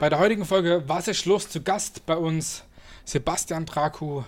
Bei 0.00 0.08
der 0.08 0.18
heutigen 0.18 0.46
Folge 0.46 0.82
Was 0.86 1.08
ist 1.08 1.26
los? 1.26 1.50
Zu 1.50 1.60
Gast 1.60 2.06
bei 2.06 2.16
uns 2.16 2.64
Sebastian 3.04 3.66
Draku, 3.66 4.22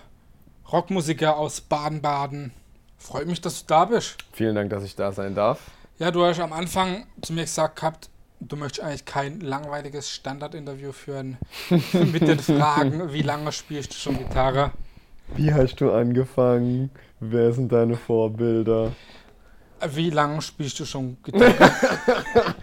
Rockmusiker 0.71 1.35
aus 1.35 1.61
Baden-Baden. 1.61 2.51
Freut 2.99 3.25
mich, 3.25 3.41
dass 3.41 3.61
du 3.61 3.73
da 3.73 3.85
bist. 3.85 4.17
Vielen 4.33 4.53
Dank, 4.53 4.69
dass 4.69 4.83
ich 4.83 4.95
da 4.95 5.11
sein 5.11 5.33
darf. 5.33 5.71
Ja, 5.97 6.11
du 6.11 6.23
hast 6.23 6.39
am 6.39 6.53
Anfang 6.53 7.07
zu 7.23 7.33
mir 7.33 7.41
gesagt 7.41 7.77
gehabt, 7.77 8.11
du 8.39 8.55
möchtest 8.55 8.85
eigentlich 8.85 9.05
kein 9.05 9.39
langweiliges 9.39 10.11
Standardinterview 10.11 10.91
führen 10.91 11.39
mit 11.93 12.21
den 12.21 12.37
Fragen, 12.37 13.11
wie 13.11 13.23
lange 13.23 13.51
spielst 13.51 13.93
du 13.93 13.97
schon 13.97 14.19
Gitarre? 14.19 14.73
Wie 15.35 15.51
hast 15.51 15.81
du 15.81 15.91
angefangen? 15.91 16.91
Wer 17.19 17.51
sind 17.51 17.71
deine 17.71 17.97
Vorbilder? 17.97 18.91
Wie 19.87 20.11
lange 20.11 20.39
spielst 20.43 20.79
du 20.79 20.85
schon 20.85 21.17
Gitarre? 21.23 21.55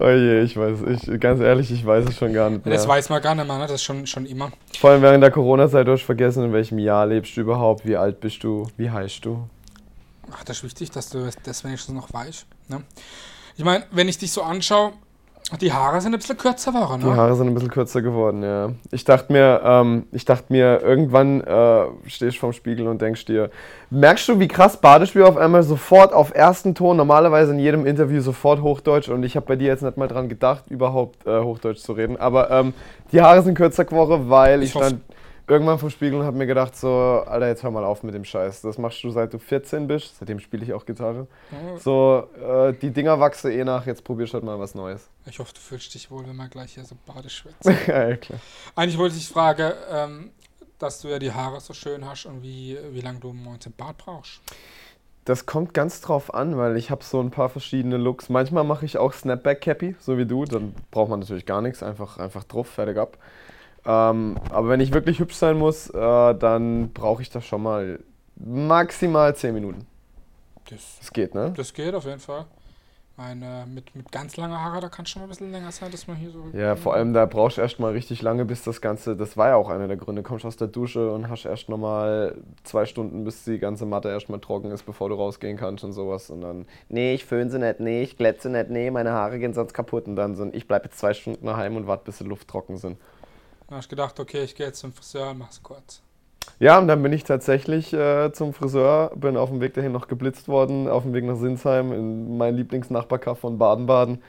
oh 0.00 0.08
je, 0.08 0.42
ich 0.42 0.56
weiß, 0.56 0.78
ich, 0.88 1.20
ganz 1.20 1.40
ehrlich, 1.40 1.70
ich 1.70 1.84
weiß 1.84 2.06
es 2.06 2.16
schon 2.16 2.32
gar 2.32 2.50
nicht 2.50 2.64
mehr. 2.64 2.74
Das 2.74 2.86
weiß 2.86 3.08
man 3.08 3.22
gar 3.22 3.34
nicht 3.34 3.46
mehr, 3.46 3.58
ne? 3.58 3.64
das 3.64 3.76
ist 3.76 3.82
schon, 3.82 4.06
schon 4.06 4.26
immer. 4.26 4.50
Vor 4.78 4.90
allem 4.90 5.02
während 5.02 5.22
der 5.22 5.30
Corona-Zeit, 5.30 5.86
du 5.86 5.92
hast 5.92 6.02
vergessen, 6.02 6.44
in 6.44 6.52
welchem 6.52 6.78
Jahr 6.78 7.06
lebst 7.06 7.36
du 7.36 7.40
überhaupt, 7.40 7.86
wie 7.86 7.96
alt 7.96 8.20
bist 8.20 8.42
du, 8.44 8.68
wie 8.76 8.90
heißt 8.90 9.24
du? 9.24 9.48
Ach, 10.30 10.44
das 10.44 10.58
ist 10.58 10.64
wichtig, 10.64 10.90
dass 10.90 11.10
du 11.10 11.28
das 11.44 11.64
wenigstens 11.64 11.94
noch 11.94 12.12
weißt. 12.12 12.46
Ne? 12.68 12.82
Ich 13.56 13.64
meine, 13.64 13.84
wenn 13.90 14.08
ich 14.08 14.18
dich 14.18 14.32
so 14.32 14.42
anschaue, 14.42 14.92
die 15.60 15.72
Haare 15.72 16.00
sind 16.00 16.14
ein 16.14 16.18
bisschen 16.18 16.36
kürzer 16.36 16.72
geworden, 16.72 17.02
ne? 17.02 17.10
Die 17.10 17.16
Haare 17.16 17.36
sind 17.36 17.46
ein 17.46 17.54
bisschen 17.54 17.70
kürzer 17.70 18.02
geworden, 18.02 18.42
ja. 18.42 18.70
Ich 18.90 19.04
dachte 19.04 19.32
mir, 19.32 19.60
ähm, 19.64 20.04
ich 20.12 20.24
dachte 20.24 20.46
mir, 20.48 20.80
irgendwann 20.82 21.40
äh, 21.42 21.84
stehst 22.06 22.36
du 22.36 22.40
vorm 22.40 22.52
Spiegel 22.52 22.88
und 22.88 23.02
denkst 23.02 23.24
dir, 23.26 23.50
merkst 23.90 24.28
du, 24.28 24.38
wie 24.40 24.48
krass 24.48 24.76
Badespiel 24.76 25.22
auf 25.22 25.36
einmal 25.36 25.62
sofort 25.62 26.12
auf 26.12 26.34
ersten 26.34 26.74
Ton, 26.74 26.96
normalerweise 26.96 27.52
in 27.52 27.58
jedem 27.58 27.86
Interview 27.86 28.20
sofort 28.20 28.62
Hochdeutsch 28.62 29.08
und 29.08 29.22
ich 29.22 29.36
habe 29.36 29.46
bei 29.46 29.56
dir 29.56 29.68
jetzt 29.68 29.82
nicht 29.82 29.96
mal 29.96 30.08
dran 30.08 30.28
gedacht, 30.28 30.64
überhaupt 30.68 31.26
äh, 31.26 31.40
Hochdeutsch 31.40 31.80
zu 31.80 31.92
reden. 31.92 32.16
Aber 32.16 32.50
ähm, 32.50 32.74
die 33.12 33.20
Haare 33.20 33.42
sind 33.42 33.54
kürzer 33.54 33.84
geworden, 33.84 34.24
weil 34.28 34.62
ich, 34.62 34.74
ich 34.74 34.80
stand 34.80 35.00
irgendwann 35.52 35.78
vom 35.78 35.90
Spiegel 35.90 36.18
und 36.18 36.26
habe 36.26 36.36
mir 36.36 36.46
gedacht, 36.46 36.74
so, 36.74 36.88
Alter, 36.88 37.48
jetzt 37.48 37.62
hör 37.62 37.70
mal 37.70 37.84
auf 37.84 38.02
mit 38.02 38.14
dem 38.14 38.24
Scheiß. 38.24 38.62
Das 38.62 38.78
machst 38.78 39.02
du 39.04 39.10
seit 39.10 39.32
du 39.32 39.38
14 39.38 39.86
bist, 39.86 40.18
seitdem 40.18 40.40
spiele 40.40 40.64
ich 40.64 40.72
auch 40.72 40.84
Gitarre. 40.84 41.26
Mhm. 41.50 41.78
So, 41.78 42.28
äh, 42.42 42.72
die 42.72 42.90
Dinger 42.90 43.20
wachsen 43.20 43.52
eh 43.52 43.64
nach, 43.64 43.86
jetzt 43.86 44.02
probierst 44.02 44.32
du 44.32 44.34
halt 44.36 44.44
mal 44.44 44.58
was 44.58 44.74
Neues. 44.74 45.08
Ich 45.26 45.38
hoffe, 45.38 45.52
du 45.54 45.60
fühlst 45.60 45.94
dich 45.94 46.10
wohl, 46.10 46.26
wenn 46.26 46.36
wir 46.36 46.48
gleich 46.48 46.74
hier 46.74 46.84
so 46.84 46.96
badeschwätzen. 47.06 47.76
ja, 47.86 48.16
klar. 48.16 48.40
Eigentlich 48.74 48.98
wollte 48.98 49.16
ich 49.16 49.28
fragen, 49.28 49.72
ähm, 49.90 50.30
dass 50.78 51.00
du 51.00 51.08
ja 51.08 51.18
die 51.18 51.32
Haare 51.32 51.60
so 51.60 51.72
schön 51.74 52.04
hast 52.04 52.26
und 52.26 52.42
wie, 52.42 52.76
wie 52.90 53.00
lange 53.00 53.20
du 53.20 53.30
im 53.30 53.44
19 53.44 53.72
Bart 53.72 53.98
brauchst. 53.98 54.40
Das 55.24 55.46
kommt 55.46 55.72
ganz 55.72 56.00
drauf 56.00 56.34
an, 56.34 56.56
weil 56.56 56.76
ich 56.76 56.90
habe 56.90 57.04
so 57.04 57.20
ein 57.20 57.30
paar 57.30 57.48
verschiedene 57.48 57.96
Looks. 57.96 58.28
Manchmal 58.28 58.64
mache 58.64 58.84
ich 58.84 58.98
auch 58.98 59.12
Snapback 59.12 59.60
Cappy, 59.60 59.94
so 60.00 60.18
wie 60.18 60.26
du. 60.26 60.44
Dann 60.44 60.74
braucht 60.90 61.10
man 61.10 61.20
natürlich 61.20 61.46
gar 61.46 61.62
nichts, 61.62 61.82
einfach, 61.84 62.18
einfach 62.18 62.42
drauf, 62.42 62.66
fertig 62.66 62.96
ab. 62.96 63.16
Ähm, 63.84 64.38
aber 64.50 64.68
wenn 64.68 64.80
ich 64.80 64.92
wirklich 64.92 65.18
hübsch 65.18 65.34
sein 65.34 65.58
muss, 65.58 65.90
äh, 65.90 66.34
dann 66.34 66.92
brauche 66.92 67.22
ich 67.22 67.30
das 67.30 67.44
schon 67.44 67.62
mal 67.62 67.98
maximal 68.36 69.34
10 69.34 69.54
Minuten. 69.54 69.86
Das, 70.70 70.98
das, 71.00 71.12
geht, 71.12 71.34
ne? 71.34 71.52
Das 71.56 71.72
geht 71.72 71.94
auf 71.94 72.04
jeden 72.04 72.20
Fall. 72.20 72.46
Meine, 73.16 73.66
mit, 73.68 73.94
mit 73.94 74.10
ganz 74.10 74.38
langer 74.38 74.58
Haare, 74.58 74.80
da 74.80 74.88
kann 74.88 75.04
es 75.04 75.10
schon 75.10 75.20
mal 75.20 75.26
ein 75.26 75.28
bisschen 75.28 75.52
länger 75.52 75.70
sein, 75.70 75.90
dass 75.90 76.06
man 76.06 76.16
hier 76.16 76.30
so. 76.30 76.44
Ja, 76.54 76.76
vor 76.76 76.94
allem 76.94 77.12
da 77.12 77.26
brauchst 77.26 77.58
du 77.58 77.60
erst 77.60 77.78
mal 77.78 77.92
richtig 77.92 78.22
lange, 78.22 78.46
bis 78.46 78.64
das 78.64 78.80
Ganze. 78.80 79.14
Das 79.16 79.36
war 79.36 79.48
ja 79.48 79.56
auch 79.56 79.68
einer 79.68 79.86
der 79.86 79.98
Gründe. 79.98 80.22
Kommst 80.22 80.46
aus 80.46 80.56
der 80.56 80.68
Dusche 80.68 81.12
und 81.12 81.28
hast 81.28 81.44
erst 81.44 81.68
nochmal 81.68 82.36
zwei 82.64 82.86
Stunden, 82.86 83.22
bis 83.24 83.44
die 83.44 83.58
ganze 83.58 83.84
Matte 83.84 84.08
erstmal 84.08 84.40
trocken 84.40 84.70
ist, 84.70 84.84
bevor 84.84 85.10
du 85.10 85.16
rausgehen 85.16 85.58
kannst 85.58 85.84
und 85.84 85.92
sowas. 85.92 86.30
Und 86.30 86.40
dann, 86.40 86.64
nee, 86.88 87.12
ich 87.12 87.26
föhne 87.26 87.50
sie 87.50 87.58
nicht, 87.58 87.80
nee, 87.80 88.02
ich 88.02 88.16
glätze 88.16 88.48
nicht, 88.48 88.70
nee, 88.70 88.90
meine 88.90 89.12
Haare 89.12 89.38
gehen 89.38 89.52
sonst 89.52 89.74
kaputt. 89.74 90.06
Und 90.06 90.16
dann 90.16 90.34
so, 90.34 90.48
ich 90.50 90.66
bleibe 90.66 90.86
jetzt 90.86 90.98
zwei 90.98 91.12
Stunden 91.12 91.44
daheim 91.44 91.76
und 91.76 91.86
warte, 91.86 92.04
bis 92.06 92.18
sie 92.18 92.24
lufttrocken 92.24 92.78
sind. 92.78 92.96
Dann 93.72 93.78
hast 93.78 93.90
du 93.90 93.96
gedacht, 93.96 94.20
okay, 94.20 94.42
ich 94.42 94.54
gehe 94.54 94.66
jetzt 94.66 94.80
zum 94.80 94.92
Friseur 94.92 95.30
und 95.30 95.38
mach's 95.38 95.62
kurz. 95.62 96.02
Ja, 96.58 96.78
und 96.78 96.88
dann 96.88 97.02
bin 97.02 97.10
ich 97.14 97.24
tatsächlich 97.24 97.90
äh, 97.94 98.30
zum 98.30 98.52
Friseur, 98.52 99.12
bin 99.14 99.34
auf 99.38 99.48
dem 99.48 99.62
Weg 99.62 99.72
dahin 99.72 99.92
noch 99.92 100.08
geblitzt 100.08 100.46
worden, 100.46 100.90
auf 100.90 101.04
dem 101.04 101.14
Weg 101.14 101.24
nach 101.24 101.36
Sinsheim, 101.36 101.90
in 101.90 102.36
mein 102.36 102.54
Lieblingsnachbarkaff 102.54 103.38
von 103.38 103.56
Baden-Baden. 103.56 104.22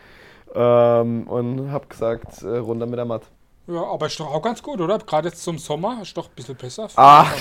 Ähm, 0.55 1.27
und 1.27 1.73
hab 1.73 1.89
gesagt, 1.89 2.41
äh, 2.41 2.55
runter 2.55 2.85
mit 2.85 2.97
der 2.97 3.03
Matt. 3.03 3.23
Ja, 3.67 3.83
aber 3.83 4.05
ist 4.05 4.17
doch 4.17 4.33
auch 4.33 4.41
ganz 4.41 4.63
gut, 4.63 4.79
oder? 4.79 4.97
Gerade 4.99 5.27
jetzt 5.27 5.43
zum 5.43 5.57
Sommer 5.57 6.01
ist 6.01 6.15
doch 6.15 6.29
ein 6.29 6.35
bisschen 6.35 6.55
besser. 6.55 6.87
Ach, 6.95 7.35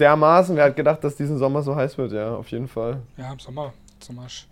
dermaßen. 0.00 0.56
Wer 0.56 0.64
hat 0.64 0.74
gedacht, 0.74 1.04
dass 1.04 1.14
diesen 1.14 1.38
Sommer 1.38 1.62
so 1.62 1.76
heiß 1.76 1.96
wird? 1.98 2.10
Ja, 2.10 2.34
auf 2.34 2.48
jeden 2.48 2.66
Fall. 2.66 3.00
Ja, 3.16 3.30
im 3.30 3.38
Sommer. 3.38 3.72
Sommer 4.00 4.26
ist, 4.26 4.48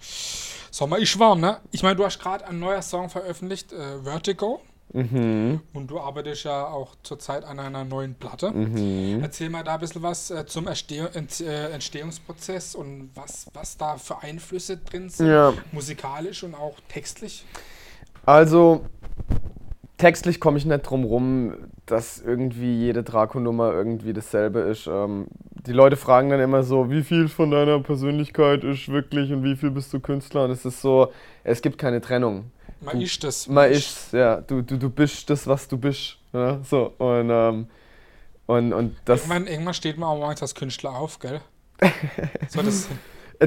Sommer 0.71 0.99
ist 0.99 1.19
warm, 1.19 1.41
ne? 1.41 1.59
Ich 1.73 1.83
meine, 1.83 1.97
du 1.97 2.05
hast 2.05 2.21
gerade 2.21 2.47
ein 2.47 2.61
neuer 2.61 2.81
Song 2.81 3.09
veröffentlicht, 3.09 3.73
äh, 3.73 4.05
Vertigo. 4.05 4.61
Mhm. 4.93 5.61
Und 5.73 5.91
du 5.91 5.99
arbeitest 5.99 6.45
ja 6.45 6.67
auch 6.67 6.95
zurzeit 7.03 7.45
an 7.45 7.59
einer 7.59 7.85
neuen 7.85 8.15
Platte. 8.15 8.51
Mhm. 8.51 9.21
Erzähl 9.23 9.51
mal 9.51 9.65
da 9.65 9.75
ein 9.75 9.81
bisschen 9.81 10.03
was 10.03 10.31
äh, 10.31 10.47
zum 10.47 10.69
Ersteh 10.69 11.01
äh, 11.01 11.73
Entstehungsprozess 11.73 12.75
und 12.75 13.11
was, 13.15 13.47
was 13.55 13.77
da 13.77 13.97
für 13.97 14.23
Einflüsse 14.23 14.77
drin 14.77 15.09
sind, 15.09 15.29
ja. 15.29 15.53
musikalisch 15.73 16.43
und 16.45 16.55
auch 16.55 16.77
textlich. 16.89 17.45
Also, 18.27 18.85
textlich 19.97 20.41
komme 20.41 20.59
ich 20.59 20.67
nicht 20.67 20.83
drum 20.83 21.05
rum, 21.05 21.55
dass 21.87 22.21
irgendwie 22.21 22.75
jede 22.75 23.03
Draco-Nummer 23.03 23.73
irgendwie 23.73 24.13
dasselbe 24.13 24.61
ist. 24.61 24.87
Ähm, 24.87 25.27
die 25.67 25.73
Leute 25.73 25.97
fragen 25.97 26.31
dann 26.31 26.41
immer 26.41 26.63
so, 26.63 26.91
wie 26.91 27.03
viel 27.03 27.29
von 27.29 27.51
deiner 27.51 27.79
Persönlichkeit 27.81 28.65
ist 28.65 28.89
wirklich 28.89 29.33
und 29.33 29.45
wie 29.45 29.57
viel 29.57 29.71
bist 29.71 29.93
du 29.93 30.01
Künstler? 30.01 30.45
Und 30.45 30.51
es 30.51 30.65
ist 30.65 30.81
so, 30.81 31.13
es 31.45 31.63
gibt 31.63 31.79
keine 31.79 32.01
Trennung. 32.01 32.51
Man 32.85 33.01
ist 33.01 33.23
das. 33.23 33.49
Man 33.49 33.71
ist, 33.71 34.13
ja. 34.13 34.41
Du, 34.41 34.63
du, 34.63 34.77
du 34.77 34.91
bist 34.91 35.29
das, 35.31 35.47
was 35.47 35.69
du 35.69 35.79
bist. 35.79 36.19
Ja? 36.33 36.61
So, 36.63 36.93
und, 36.99 37.31
ähm, 37.31 37.67
und, 38.47 38.73
und 38.73 38.97
das. 39.05 39.21
Irgendwann, 39.21 39.47
irgendwann 39.47 39.75
steht 39.75 39.99
man 39.99 40.09
auch 40.09 40.29
als 40.29 40.55
Künstler 40.55 40.95
auf, 40.95 41.19
gell? 41.19 41.41
so, 42.49 42.63
das, 42.63 42.89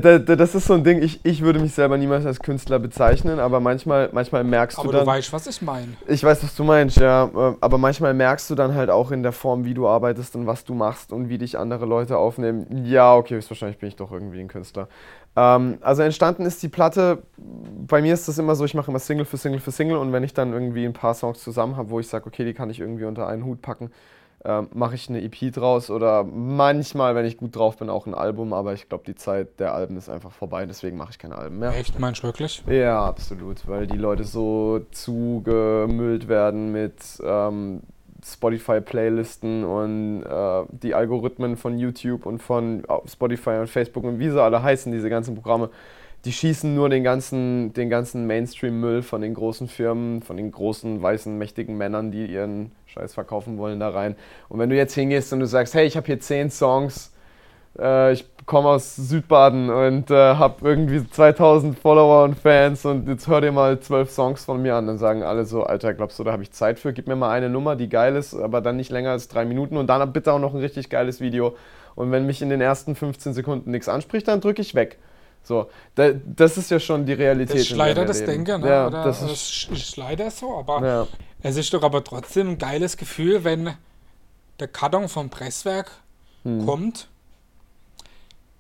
das 0.02 0.56
ist 0.56 0.66
so 0.66 0.74
ein 0.74 0.84
Ding, 0.84 1.02
ich, 1.02 1.22
ich 1.24 1.42
würde 1.42 1.60
mich 1.60 1.74
selber 1.74 1.98
niemals 1.98 2.26
als 2.26 2.40
Künstler 2.40 2.80
bezeichnen, 2.80 3.40
aber 3.40 3.60
manchmal, 3.60 4.10
manchmal 4.12 4.44
merkst 4.44 4.78
aber 4.78 4.88
du 4.88 4.92
dann... 4.92 5.02
Aber 5.02 5.12
du 5.12 5.18
weißt, 5.18 5.32
was 5.32 5.48
ich 5.48 5.62
meine. 5.62 5.94
Ich 6.08 6.24
weiß, 6.24 6.44
was 6.44 6.56
du 6.56 6.64
meinst, 6.64 6.98
ja. 6.98 7.30
Aber 7.62 7.78
manchmal 7.78 8.14
merkst 8.14 8.50
du 8.50 8.56
dann 8.56 8.74
halt 8.74 8.90
auch 8.90 9.12
in 9.12 9.24
der 9.24 9.32
Form, 9.32 9.64
wie 9.64 9.74
du 9.74 9.88
arbeitest 9.88 10.36
und 10.36 10.48
was 10.48 10.66
du 10.66 10.74
machst 10.74 11.14
und 11.14 11.30
wie 11.30 11.38
dich 11.38 11.58
andere 11.58 11.86
Leute 11.86 12.18
aufnehmen. 12.18 12.86
Ja, 12.86 13.16
okay, 13.16 13.40
wahrscheinlich 13.48 13.78
bin 13.78 13.88
ich 13.90 13.96
doch 13.96 14.12
irgendwie 14.12 14.42
ein 14.42 14.50
Künstler. 14.50 14.90
Ähm, 15.36 15.78
also 15.82 16.02
entstanden 16.02 16.46
ist 16.46 16.64
die 16.64 16.70
Platte, 16.70 17.24
bei 17.38 18.02
mir 18.02 18.14
ist 18.14 18.28
das 18.28 18.38
immer 18.38 18.56
so, 18.56 18.66
ich 18.66 18.74
mache 18.74 18.90
immer 18.90 19.00
Single 19.00 19.26
für 19.26 19.38
Single 19.38 19.60
für 19.60 19.72
Single 19.72 19.98
und 19.98 20.14
wenn 20.14 20.24
ich 20.24 20.34
dann 20.34 20.54
irgendwie 20.54 20.86
ein 20.86 20.94
paar 20.94 21.14
Songs 21.14 21.44
zusammen 21.44 21.76
habe, 21.76 21.90
wo 21.90 22.00
ich 22.00 22.08
sage, 22.08 22.28
okay, 22.28 22.46
die 22.46 22.54
kann 22.54 22.70
ich 22.70 22.80
irgendwie 22.80 23.06
unter 23.06 23.28
einen 23.28 23.44
Hut 23.44 23.62
packen, 23.62 23.92
äh, 24.46 24.62
mache 24.74 24.96
ich 24.96 25.10
eine 25.10 25.22
EP 25.22 25.52
draus 25.52 25.90
oder 25.90 26.24
manchmal, 26.24 27.16
wenn 27.16 27.26
ich 27.26 27.38
gut 27.38 27.56
drauf 27.56 27.78
bin, 27.78 27.90
auch 27.90 28.06
ein 28.06 28.14
Album, 28.14 28.54
aber 28.54 28.74
ich 28.74 28.88
glaube, 28.88 29.04
die 29.06 29.16
Zeit 29.16 29.60
der 29.60 29.74
Alben 29.74 29.98
ist 29.98 30.08
einfach 30.08 30.32
vorbei, 30.32 30.66
deswegen 30.66 30.96
mache 30.96 31.12
ich 31.12 31.20
keine 31.20 31.38
Alben 31.38 31.60
mehr. 31.60 31.76
Echt, 31.76 32.00
meinst 32.00 32.24
du 32.24 32.28
wirklich? 32.28 32.64
Ja, 32.68 33.04
absolut, 33.06 33.68
weil 33.68 33.88
die 33.88 33.98
Leute 33.98 34.24
so 34.24 34.86
zugemüllt 34.92 36.30
werden 36.30 36.72
mit 36.72 37.02
ähm, 37.24 37.82
Spotify-Playlisten 38.26 39.64
und 39.64 40.24
äh, 40.24 40.64
die 40.72 40.96
Algorithmen 40.96 41.58
von 41.58 41.78
YouTube 41.78 42.26
und 42.26 42.40
von 42.40 42.84
Spotify 43.06 43.52
und 43.60 43.70
Facebook 43.70 44.04
und 44.04 44.20
wie 44.20 44.30
sie 44.30 44.42
alle 44.42 44.64
heißen, 44.64 44.92
diese 44.92 45.10
ganzen 45.10 45.36
Programme, 45.36 45.70
die 46.26 46.32
schießen 46.32 46.74
nur 46.74 46.90
den 46.90 47.04
ganzen, 47.04 47.72
den 47.74 47.92
ganzen 47.92 48.26
Mainstream-Müll 48.26 49.04
von 49.04 49.22
den 49.22 49.36
großen 49.36 49.68
Firmen, 49.68 50.24
von 50.24 50.38
den 50.38 50.52
großen, 50.52 51.00
weißen, 51.00 51.38
mächtigen 51.38 51.78
Männern, 51.78 52.12
die 52.12 52.26
ihren 52.26 52.72
Scheiß 52.88 53.14
verkaufen 53.14 53.60
wollen, 53.60 53.80
da 53.80 53.90
rein. 53.90 54.16
Und 54.50 54.58
wenn 54.58 54.72
du 54.72 54.76
jetzt 54.76 54.96
hingehst 54.96 55.32
und 55.32 55.40
du 55.40 55.46
sagst, 55.46 55.76
hey, 55.76 55.86
ich 55.86 55.96
habe 55.96 56.08
hier 56.08 56.20
zehn 56.20 56.50
Songs, 56.50 57.15
äh, 57.80 58.14
ich 58.14 58.26
komme 58.46 58.70
aus 58.70 58.96
Südbaden 58.96 59.70
und 59.70 60.12
äh, 60.12 60.36
habe 60.36 60.68
irgendwie 60.68 61.08
2000 61.08 61.78
Follower 61.78 62.24
und 62.24 62.38
Fans 62.38 62.86
und 62.86 63.08
jetzt 63.08 63.28
hör 63.28 63.42
dir 63.42 63.52
mal 63.52 63.80
zwölf 63.80 64.12
Songs 64.12 64.46
von 64.46 64.62
mir 64.62 64.76
an. 64.76 64.86
Dann 64.88 64.98
sagen 64.98 65.24
alle 65.24 65.46
so, 65.46 65.64
Alter, 65.64 65.94
glaubst 65.94 66.20
du, 66.20 66.24
da 66.24 66.32
habe 66.32 66.44
ich 66.44 66.52
Zeit 66.52 66.80
für? 66.80 66.94
Gib 66.94 67.08
mir 67.08 67.16
mal 67.16 67.32
eine 67.32 67.50
Nummer, 67.50 67.76
die 67.76 67.90
geil 67.90 68.16
ist, 68.16 68.36
aber 68.36 68.62
dann 68.62 68.76
nicht 68.76 68.92
länger 68.92 69.12
als 69.12 69.28
drei 69.28 69.46
Minuten 69.46 69.78
und 69.78 69.88
dann 69.88 70.14
bitte 70.14 70.32
auch 70.32 70.40
noch 70.40 70.54
ein 70.54 70.60
richtig 70.60 70.90
geiles 70.90 71.22
Video. 71.22 71.56
Und 71.96 72.12
wenn 72.12 72.26
mich 72.26 72.42
in 72.42 72.50
den 72.50 72.62
ersten 72.62 72.96
15 72.96 73.34
Sekunden 73.34 73.72
nichts 73.72 73.88
anspricht, 73.88 74.28
dann 74.28 74.42
drücke 74.42 74.62
ich 74.62 74.76
weg. 74.76 75.00
So, 75.44 75.70
da, 75.96 76.12
das 76.12 76.58
ist 76.58 76.72
ja 76.72 76.80
schon 76.80 77.06
die 77.06 77.14
Realität. 77.14 77.56
Das 77.56 77.62
ist 77.64 77.76
leider 77.76 78.06
das 78.06 78.24
Denken, 78.26 78.62
ne? 78.62 78.68
Ja, 78.68 78.90
das, 78.90 79.22
ist, 79.22 79.70
das 79.70 79.80
ist 79.80 79.98
leider 79.98 80.32
so, 80.32 80.56
aber 80.58 80.86
ja. 80.86 81.08
es 81.42 81.56
ist 81.56 81.74
doch 81.74 81.84
aber 81.84 82.04
trotzdem 82.04 82.50
ein 82.50 82.58
geiles 82.58 82.98
Gefühl, 82.98 83.44
wenn 83.44 83.72
der 84.60 84.68
Karton 84.68 85.08
vom 85.08 85.30
Presswerk 85.30 85.92
hm. 86.44 86.66
kommt 86.66 87.10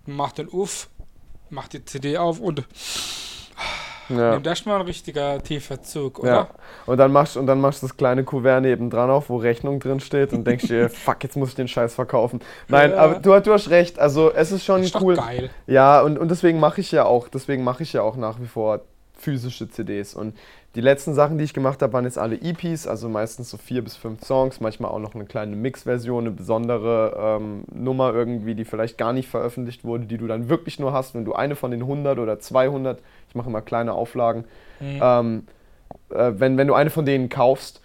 macht 0.05 0.37
den 0.37 0.47
Uff, 0.47 0.89
macht 1.49 1.73
die 1.73 1.83
CD 1.85 2.17
auf 2.17 2.39
und 2.39 2.63
ja. 4.09 4.31
nimmt 4.31 4.47
erstmal 4.47 4.79
ein 4.79 4.85
richtiger 4.85 5.41
tiefer 5.41 5.81
Zug, 5.81 6.19
oder? 6.19 6.29
Ja. 6.29 6.47
Und 6.85 6.97
dann 6.97 7.11
machst 7.11 7.37
und 7.37 7.47
dann 7.47 7.59
machst 7.59 7.81
du 7.81 7.87
das 7.87 7.97
kleine 7.97 8.23
Kuvert 8.23 8.61
neben 8.61 8.89
dran 8.89 9.09
auf, 9.09 9.29
wo 9.29 9.37
Rechnung 9.37 9.79
drin 9.79 9.99
steht 9.99 10.33
und 10.33 10.45
denkst 10.45 10.67
dir, 10.67 10.89
fuck, 10.91 11.23
jetzt 11.23 11.35
muss 11.35 11.49
ich 11.49 11.55
den 11.55 11.67
Scheiß 11.67 11.95
verkaufen. 11.95 12.41
Nein, 12.67 12.91
ja. 12.91 12.97
aber 12.97 13.15
du, 13.15 13.39
du, 13.41 13.53
hast 13.53 13.69
recht. 13.69 13.99
Also 13.99 14.31
es 14.31 14.51
ist 14.51 14.63
schon 14.63 14.83
ist 14.83 14.99
cool. 15.01 15.15
geil. 15.15 15.49
Ja, 15.67 16.01
und, 16.01 16.17
und 16.17 16.29
deswegen 16.29 16.59
mache 16.59 16.81
ich 16.81 16.91
ja 16.91 17.05
auch, 17.05 17.27
deswegen 17.27 17.63
mache 17.63 17.83
ich 17.83 17.93
ja 17.93 18.01
auch 18.01 18.15
nach 18.15 18.39
wie 18.39 18.47
vor 18.47 18.81
physische 19.17 19.69
CDs. 19.69 20.13
Und 20.13 20.35
die 20.75 20.81
letzten 20.81 21.13
Sachen, 21.13 21.37
die 21.37 21.45
ich 21.45 21.53
gemacht 21.53 21.81
habe, 21.81 21.93
waren 21.93 22.03
jetzt 22.03 22.17
alle 22.17 22.35
EPs, 22.35 22.85
also 22.85 23.07
meistens 23.07 23.49
so 23.49 23.57
vier 23.57 23.81
bis 23.81 23.95
fünf 23.95 24.23
Songs, 24.23 24.59
manchmal 24.59 24.91
auch 24.91 24.99
noch 24.99 25.15
eine 25.15 25.25
kleine 25.25 25.55
Mix-Version, 25.55 26.25
eine 26.25 26.31
besondere 26.31 27.39
ähm, 27.39 27.63
Nummer 27.73 28.13
irgendwie, 28.13 28.55
die 28.55 28.65
vielleicht 28.65 28.97
gar 28.97 29.13
nicht 29.13 29.29
veröffentlicht 29.29 29.85
wurde, 29.85 30.05
die 30.05 30.17
du 30.17 30.27
dann 30.27 30.49
wirklich 30.49 30.77
nur 30.77 30.91
hast, 30.91 31.15
wenn 31.15 31.23
du 31.23 31.33
eine 31.33 31.55
von 31.55 31.71
den 31.71 31.81
100 31.81 32.19
oder 32.19 32.39
200, 32.39 32.99
ich 33.29 33.35
mache 33.35 33.49
immer 33.49 33.61
kleine 33.61 33.93
Auflagen, 33.93 34.43
mhm. 34.81 34.99
ähm, 35.01 35.43
äh, 36.09 36.33
wenn, 36.35 36.57
wenn 36.57 36.67
du 36.67 36.73
eine 36.73 36.89
von 36.89 37.05
denen 37.05 37.29
kaufst. 37.29 37.81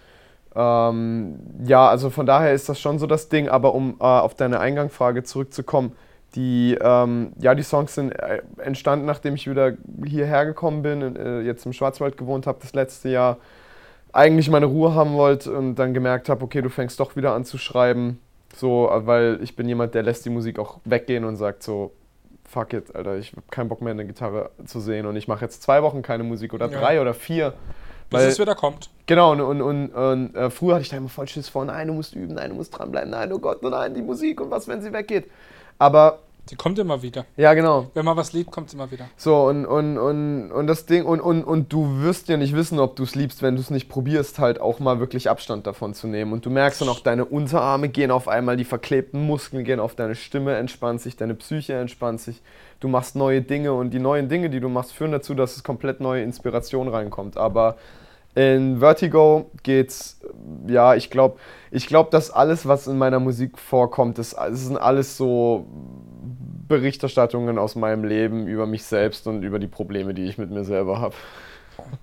Ähm, 0.53 1.39
ja, 1.63 1.87
also 1.87 2.09
von 2.09 2.25
daher 2.25 2.51
ist 2.51 2.67
das 2.67 2.81
schon 2.81 2.99
so 2.99 3.07
das 3.07 3.29
Ding, 3.29 3.47
aber 3.47 3.73
um 3.73 3.95
äh, 4.01 4.03
auf 4.03 4.35
deine 4.35 4.59
Eingangfrage 4.59 5.23
zurückzukommen, 5.23 5.93
die, 6.35 6.77
ähm, 6.79 7.33
ja, 7.39 7.55
die 7.55 7.63
Songs 7.63 7.95
sind 7.95 8.11
äh, 8.11 8.41
entstanden, 8.57 9.05
nachdem 9.05 9.35
ich 9.35 9.49
wieder 9.49 9.73
hierher 10.05 10.45
gekommen 10.45 10.81
bin, 10.81 11.15
äh, 11.15 11.41
jetzt 11.41 11.65
im 11.65 11.73
Schwarzwald 11.73 12.17
gewohnt 12.17 12.47
habe 12.47 12.59
das 12.61 12.73
letzte 12.73 13.09
Jahr, 13.09 13.37
eigentlich 14.13 14.49
meine 14.49 14.65
Ruhe 14.65 14.93
haben 14.93 15.13
wollte 15.13 15.51
und 15.51 15.75
dann 15.75 15.93
gemerkt 15.93 16.29
habe, 16.29 16.43
okay, 16.43 16.61
du 16.61 16.69
fängst 16.69 16.99
doch 16.99 17.15
wieder 17.15 17.33
an 17.33 17.45
zu 17.45 17.57
schreiben, 17.57 18.19
so, 18.55 18.89
weil 18.91 19.39
ich 19.41 19.55
bin 19.55 19.67
jemand, 19.67 19.93
der 19.93 20.03
lässt 20.03 20.25
die 20.25 20.29
Musik 20.29 20.59
auch 20.59 20.79
weggehen 20.83 21.23
und 21.23 21.37
sagt 21.37 21.63
so, 21.63 21.91
fuck 22.47 22.73
it, 22.73 22.93
Alter, 22.95 23.17
ich 23.17 23.31
habe 23.31 23.43
keinen 23.49 23.69
Bock 23.69 23.81
mehr 23.81 23.91
eine 23.91 24.05
Gitarre 24.05 24.51
zu 24.65 24.79
sehen 24.79 25.05
und 25.05 25.15
ich 25.15 25.27
mache 25.27 25.45
jetzt 25.45 25.63
zwei 25.63 25.83
Wochen 25.83 26.01
keine 26.01 26.23
Musik 26.23 26.53
oder 26.53 26.69
ja. 26.69 26.79
drei 26.79 27.01
oder 27.01 27.13
vier. 27.13 27.53
Bis 28.09 28.23
es 28.23 28.39
wieder 28.39 28.55
kommt. 28.55 28.89
Genau, 29.05 29.31
und, 29.31 29.39
und, 29.39 29.61
und, 29.61 29.89
und 29.89 30.35
äh, 30.35 30.49
früher 30.49 30.75
hatte 30.75 30.83
ich 30.83 30.89
da 30.89 30.97
immer 30.97 31.07
voll 31.07 31.29
Schiss 31.29 31.47
vor, 31.47 31.63
nein, 31.63 31.87
du 31.87 31.93
musst 31.93 32.13
üben, 32.13 32.33
nein, 32.35 32.49
du 32.49 32.55
musst 32.57 32.77
dranbleiben, 32.77 33.09
nein, 33.09 33.31
oh 33.31 33.39
Gott, 33.39 33.63
nein, 33.63 33.93
die 33.93 34.01
Musik 34.01 34.41
und 34.41 34.51
was, 34.51 34.67
wenn 34.67 34.81
sie 34.81 34.91
weggeht. 34.91 35.29
Aber 35.81 36.19
die 36.51 36.55
kommt 36.55 36.77
immer 36.77 37.01
wieder. 37.01 37.25
Ja, 37.37 37.55
genau. 37.55 37.89
Wenn 37.95 38.05
man 38.05 38.15
was 38.15 38.33
liebt, 38.33 38.51
kommt 38.51 38.67
es 38.67 38.75
immer 38.75 38.91
wieder. 38.91 39.05
So, 39.17 39.47
und, 39.47 39.65
und, 39.65 39.97
und, 39.97 40.51
und 40.51 40.67
das 40.67 40.85
Ding, 40.85 41.05
und, 41.05 41.19
und, 41.19 41.43
und 41.43 41.73
du 41.73 42.01
wirst 42.03 42.27
ja 42.27 42.37
nicht 42.37 42.55
wissen, 42.55 42.77
ob 42.77 42.95
du 42.95 43.01
es 43.01 43.15
liebst, 43.15 43.41
wenn 43.41 43.55
du 43.55 43.61
es 43.61 43.71
nicht 43.71 43.89
probierst, 43.89 44.37
halt 44.37 44.61
auch 44.61 44.79
mal 44.79 44.99
wirklich 44.99 45.27
Abstand 45.27 45.65
davon 45.65 45.95
zu 45.95 46.05
nehmen. 46.05 46.33
Und 46.33 46.45
du 46.45 46.51
merkst 46.51 46.81
dann 46.81 46.89
auch, 46.89 46.99
deine 46.99 47.25
Unterarme 47.25 47.89
gehen 47.89 48.11
auf 48.11 48.27
einmal, 48.27 48.57
die 48.57 48.65
verklebten 48.65 49.25
Muskeln 49.25 49.63
gehen 49.63 49.79
auf 49.79 49.95
deine 49.95 50.13
Stimme, 50.13 50.55
entspannt 50.55 51.01
sich, 51.01 51.15
deine 51.15 51.33
Psyche 51.33 51.73
entspannt 51.73 52.21
sich. 52.21 52.43
Du 52.79 52.87
machst 52.87 53.15
neue 53.15 53.41
Dinge 53.41 53.73
und 53.73 53.89
die 53.89 53.99
neuen 53.99 54.29
Dinge, 54.29 54.51
die 54.51 54.59
du 54.59 54.69
machst, 54.69 54.93
führen 54.93 55.11
dazu, 55.11 55.33
dass 55.33 55.55
es 55.55 55.63
komplett 55.63 55.99
neue 55.99 56.21
Inspiration 56.21 56.89
reinkommt. 56.89 57.37
Aber 57.37 57.77
in 58.35 58.79
Vertigo 58.79 59.51
geht's, 59.63 60.19
ja, 60.67 60.95
ich 60.95 61.09
glaube, 61.09 61.39
ich 61.69 61.87
glaube, 61.87 62.09
dass 62.11 62.31
alles, 62.31 62.67
was 62.67 62.87
in 62.87 62.97
meiner 62.97 63.19
Musik 63.19 63.57
vorkommt, 63.57 64.17
das, 64.17 64.31
das 64.31 64.61
sind 64.61 64.77
alles 64.77 65.17
so 65.17 65.65
Berichterstattungen 66.67 67.57
aus 67.57 67.75
meinem 67.75 68.03
Leben 68.03 68.47
über 68.47 68.65
mich 68.65 68.83
selbst 68.83 69.27
und 69.27 69.43
über 69.43 69.59
die 69.59 69.67
Probleme, 69.67 70.13
die 70.13 70.25
ich 70.25 70.37
mit 70.37 70.51
mir 70.51 70.63
selber 70.63 70.99
habe. 70.99 71.15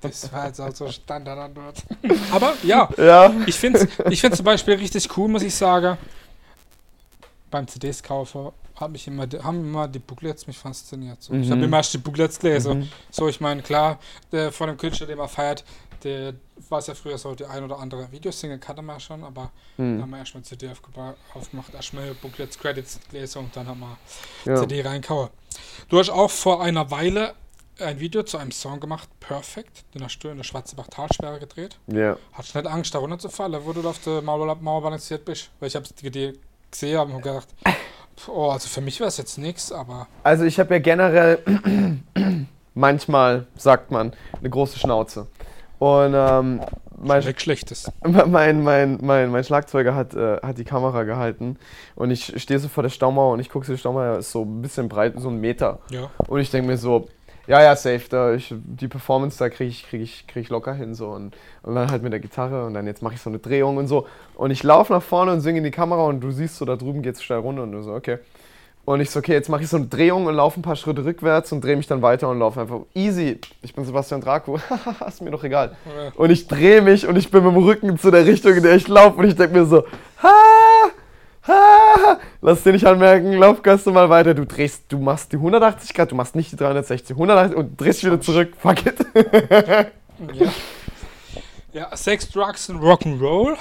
Das 0.01 0.31
war 0.33 0.47
jetzt 0.47 0.61
auch 0.61 0.75
so 0.75 0.91
Standardantwort. 0.91 1.85
Aber 2.33 2.55
ja, 2.63 2.89
ja. 2.97 3.33
ich 3.47 3.55
finde 3.55 3.81
es 3.81 4.23
ich 4.23 4.35
zum 4.35 4.45
Beispiel 4.45 4.75
richtig 4.75 5.09
cool, 5.17 5.29
muss 5.29 5.43
ich 5.43 5.55
sagen. 5.55 5.97
Beim 7.51 7.67
CDs-Kaufer 7.67 8.53
haben 8.77 8.93
mich 8.93 9.07
immer, 9.07 9.27
haben 9.43 9.61
immer 9.61 9.89
die 9.89 9.99
Booklets 9.99 10.47
mich 10.47 10.59
fasziniert. 10.59 11.23
So. 11.23 11.33
Mhm. 11.33 11.43
Ich 11.43 11.51
habe 11.51 11.63
immer 11.63 11.79
erst 11.79 11.95
die 11.95 11.99
Booklets 11.99 12.39
gelesen. 12.39 12.81
Mhm. 12.81 12.89
So, 13.11 13.29
ich 13.29 13.41
meine, 13.41 13.63
klar, 13.63 13.99
der, 14.33 14.53
von 14.53 14.69
dem 14.69 14.77
Künstler, 14.77 15.07
den 15.07 15.19
man 15.19 15.29
feiert, 15.29 15.65
der 16.05 16.35
war 16.69 16.79
es 16.79 16.87
ja 16.87 16.95
früher 16.95 17.19
so, 17.19 17.35
die 17.35 17.45
ein 17.45 17.65
oder 17.65 17.79
andere 17.79 18.11
Videosingle 18.11 18.59
kannte 18.59 18.83
man 18.83 19.01
schon, 19.01 19.25
aber 19.25 19.51
mhm. 19.77 19.95
dann 19.95 20.03
haben 20.03 20.11
wir 20.11 20.19
erstmal 20.19 20.43
CD 20.43 20.69
aufgemacht, 20.69 21.75
erstmal 21.75 22.15
Booklets, 22.15 22.59
Credits 22.59 23.01
gelesen 23.11 23.39
und 23.41 23.57
dann 23.57 23.67
haben 23.67 23.81
wir 23.81 23.99
ja. 24.45 24.61
CD 24.61 24.83
reinkauen. 24.83 25.31
Du 25.89 25.99
hast 25.99 26.11
auch 26.11 26.31
vor 26.31 26.63
einer 26.63 26.91
Weile 26.91 27.35
ein 27.81 28.01
Video 28.01 28.23
zu 28.23 28.39
einem 28.39 28.51
Song 28.51 28.81
gemacht, 28.81 29.09
Perfect, 29.21 29.85
den 29.95 30.03
hast 30.03 30.19
du 30.19 30.29
in 30.29 30.37
der 30.37 30.45
Schwarze 30.45 30.77
Talsperre 30.77 31.39
gedreht. 31.39 31.79
Ja. 31.87 32.17
Hattest 32.33 32.55
du 32.55 32.59
nicht 32.59 32.71
Angst, 32.71 32.95
da 32.95 32.99
runterzufallen, 32.99 33.65
wo 33.65 33.73
du 33.73 33.89
auf 33.89 33.99
der 34.01 34.23
Mauer, 34.23 34.57
Mauer 34.57 34.83
balanciert 34.83 35.25
bist? 35.25 35.51
Weil 35.61 35.69
ich 35.69 35.77
habe 35.77 35.87
die 36.03 36.33
gesehen 36.71 36.99
und 36.99 37.23
gedacht, 37.23 37.49
oh, 38.27 38.51
also 38.51 38.69
für 38.69 38.81
mich 38.81 38.99
wäre 39.01 39.09
es 39.09 39.17
jetzt 39.17 39.39
nichts, 39.39 39.71
aber. 39.73 40.09
Also 40.23 40.45
ich 40.45 40.59
habe 40.59 40.75
ja 40.75 40.81
generell 40.81 42.03
manchmal, 42.75 43.47
sagt 43.57 43.91
man, 43.91 44.13
eine 44.39 44.51
große 44.51 44.79
Schnauze. 44.79 45.29
Und 45.79 46.13
ähm, 46.15 46.61
mein, 47.01 47.23
Schlechtes. 47.23 47.93
Mein, 48.05 48.63
mein, 48.63 48.99
mein, 49.01 49.31
mein 49.31 49.45
Schlagzeuger 49.45 49.95
hat, 49.95 50.15
äh, 50.15 50.39
hat 50.43 50.59
die 50.59 50.65
Kamera 50.65 51.05
gehalten 51.05 51.57
und 51.95 52.11
ich 52.11 52.41
stehe 52.43 52.59
so 52.59 52.67
vor 52.67 52.83
der 52.83 52.91
Staumauer 52.91 53.35
und 53.35 53.41
ich 53.41 53.49
gucke, 53.49 53.67
die 53.67 53.79
Staumauer 53.79 54.19
ist 54.19 54.33
so 54.33 54.43
ein 54.43 54.61
bisschen 54.61 54.89
breit, 54.89 55.15
so 55.17 55.29
ein 55.29 55.41
Meter. 55.41 55.79
Ja. 55.91 56.11
Und 56.27 56.41
ich 56.41 56.51
denke 56.51 56.67
mir 56.67 56.77
so, 56.77 57.07
ja, 57.49 57.63
ja, 57.63 57.75
safe, 57.77 58.03
da 58.11 58.35
ich, 58.35 58.55
die 58.55 58.89
Performance, 58.89 59.39
da 59.39 59.49
kriege 59.49 59.71
ich, 59.71 59.89
krieg 59.89 60.03
ich, 60.03 60.27
krieg 60.27 60.43
ich 60.43 60.49
locker 60.51 60.75
hin. 60.75 60.95
So. 60.95 61.09
Und, 61.09 61.35
und 61.63 61.75
dann 61.75 61.91
halt 61.91 62.03
mit 62.03 62.13
der 62.13 62.21
Gitarre 62.21 62.67
und 62.67 62.75
dann 62.75 62.87
jetzt 62.87 63.03
mache 63.03 63.15
ich 63.15 63.23
so 63.23 63.31
eine 63.31 63.39
Drehung 63.39 63.79
und 63.79 63.87
so. 63.87 64.07
Und 64.35 64.51
ich 64.51 64.63
laufe 64.63 64.93
nach 64.93 65.03
vorne 65.03 65.33
und 65.33 65.41
singe 65.41 65.59
in 65.59 65.65
die 65.65 65.71
Kamera 65.71 66.03
und 66.03 66.21
du 66.21 66.31
siehst 66.31 66.57
so, 66.57 66.67
da 66.67 66.77
drüben 66.77 67.01
geht 67.01 67.15
es 67.15 67.23
steil 67.23 67.39
runter 67.39 67.63
und 67.63 67.73
du 67.73 67.83
so, 67.83 67.95
okay. 67.95 68.19
Und 68.89 69.03
ich 69.03 69.11
so, 69.11 69.19
okay, 69.19 69.35
jetzt 69.35 69.51
mache 69.51 69.63
ich 69.63 69.69
so 69.69 69.77
eine 69.77 69.85
Drehung 69.85 70.25
und 70.25 70.35
laufe 70.35 70.59
ein 70.59 70.63
paar 70.63 70.75
Schritte 70.75 71.05
rückwärts 71.05 71.53
und 71.53 71.63
drehe 71.63 71.77
mich 71.77 71.87
dann 71.87 72.01
weiter 72.01 72.27
und 72.31 72.39
laufe 72.39 72.63
einfach 72.63 72.81
easy. 72.95 73.39
Ich 73.61 73.75
bin 73.75 73.85
Sebastian 73.85 74.23
Draco, 74.23 74.59
ist 75.07 75.21
mir 75.21 75.31
doch 75.31 75.45
egal. 75.45 75.77
Und 76.15 76.31
ich 76.31 76.49
drehe 76.49 76.81
mich 76.81 77.07
und 77.07 77.17
ich 77.17 77.31
bin 77.31 77.45
mit 77.45 77.55
dem 77.55 77.63
Rücken 77.63 77.99
zu 77.99 78.11
der 78.11 78.25
Richtung, 78.25 78.55
in 78.55 78.63
der 78.63 78.77
ich 78.77 78.89
laufe 78.89 79.19
und 79.19 79.27
ich 79.27 79.37
denke 79.37 79.59
mir 79.59 79.67
so, 79.67 79.85
ha, 80.23 80.91
ha, 81.47 82.19
lass 82.41 82.63
dir 82.63 82.73
nicht 82.73 82.87
anmerken, 82.87 83.35
lauf 83.35 83.61
ganz 83.61 83.85
normal 83.85 84.09
weiter. 84.09 84.33
Du 84.33 84.47
drehst, 84.47 84.85
du 84.89 84.99
machst 84.99 85.33
die 85.33 85.37
180 85.37 85.93
Grad, 85.93 86.11
du 86.11 86.15
machst 86.15 86.35
nicht 86.35 86.53
die 86.53 86.57
360, 86.57 87.11
180 87.11 87.59
und 87.59 87.79
drehst 87.79 88.03
wieder 88.03 88.23
zurück, 88.23 88.55
fuck 88.59 88.87
it. 88.87 89.07
ja. 90.33 90.51
ja, 91.75 91.95
Sex, 91.95 92.31
Drugs 92.31 92.71
und 92.71 92.81
Rock'n'Roll. 92.81 93.55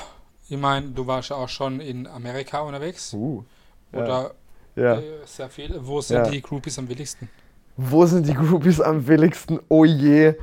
Ich 0.47 0.57
meine, 0.57 0.87
du 0.87 1.05
warst 1.05 1.31
ja 1.31 1.35
auch 1.35 1.49
schon 1.49 1.81
in 1.81 2.07
Amerika 2.07 2.61
unterwegs. 2.61 3.13
Uh, 3.13 3.43
Oder 3.91 4.07
ja 4.07 4.31
ja. 4.77 4.99
Äh, 4.99 5.03
sehr 5.25 5.49
viel. 5.49 5.75
Wo 5.81 5.99
sind 6.01 6.17
ja. 6.17 6.29
die 6.29 6.41
Groupies 6.41 6.77
am 6.79 6.87
willigsten? 6.87 7.27
Wo 7.75 8.05
sind 8.05 8.27
die 8.27 8.33
Groupies 8.33 8.79
am 8.79 9.07
willigsten? 9.07 9.59
Oh 9.67 9.85
je. 9.85 10.33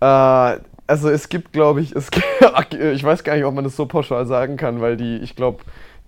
Äh, 0.00 0.58
also 0.86 1.08
es 1.08 1.28
gibt, 1.28 1.52
glaube 1.52 1.82
ich, 1.82 1.94
es 1.94 2.08
ich 2.70 3.04
weiß 3.04 3.22
gar 3.22 3.36
nicht, 3.36 3.44
ob 3.44 3.54
man 3.54 3.64
das 3.64 3.76
so 3.76 3.86
pauschal 3.86 4.26
sagen 4.26 4.56
kann, 4.56 4.80
weil 4.80 4.96
die, 4.96 5.18
ich 5.18 5.36
glaube, 5.36 5.62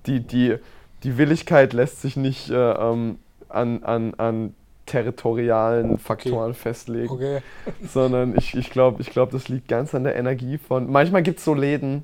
die, 0.07 0.21
die, 0.21 0.57
die 1.03 1.19
Willigkeit 1.19 1.73
lässt 1.73 2.03
sich 2.03 2.17
nicht 2.17 2.51
äh, 2.51 2.55
ähm, 2.55 3.19
an, 3.49 3.85
an, 3.85 4.15
an 4.15 4.55
territorialen 4.87 5.99
Faktoren 5.99 6.51
okay. 6.51 6.59
festlegen. 6.59 7.11
Okay. 7.11 7.39
Sondern 7.87 8.37
ich, 8.37 8.57
ich 8.57 8.71
glaube, 8.71 9.03
ich 9.03 9.11
glaub, 9.11 9.31
das 9.31 9.49
liegt 9.49 9.69
ganz 9.69 9.95
an 9.95 10.05
der 10.05 10.17
Energie 10.17 10.59
von. 10.59 10.91
Manchmal 10.91 11.23
gibt 11.23 11.39
es 11.39 11.45
so 11.45 11.55
Läden, 11.55 12.03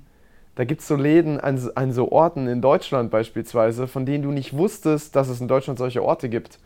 da 0.59 0.65
gibt 0.65 0.81
es 0.81 0.89
so 0.89 0.97
Läden 0.97 1.39
an, 1.39 1.71
an 1.77 1.93
so 1.93 2.11
Orten 2.11 2.49
in 2.49 2.61
Deutschland 2.61 3.13
beispielsweise, 3.13 3.87
von 3.87 4.05
denen 4.05 4.25
du 4.25 4.33
nicht 4.33 4.57
wusstest, 4.57 5.15
dass 5.15 5.29
es 5.29 5.41
in 5.41 5.47
Deutschland 5.47 5.79
solche 5.79 6.03
Orte 6.03 6.29
gibt. 6.29 6.59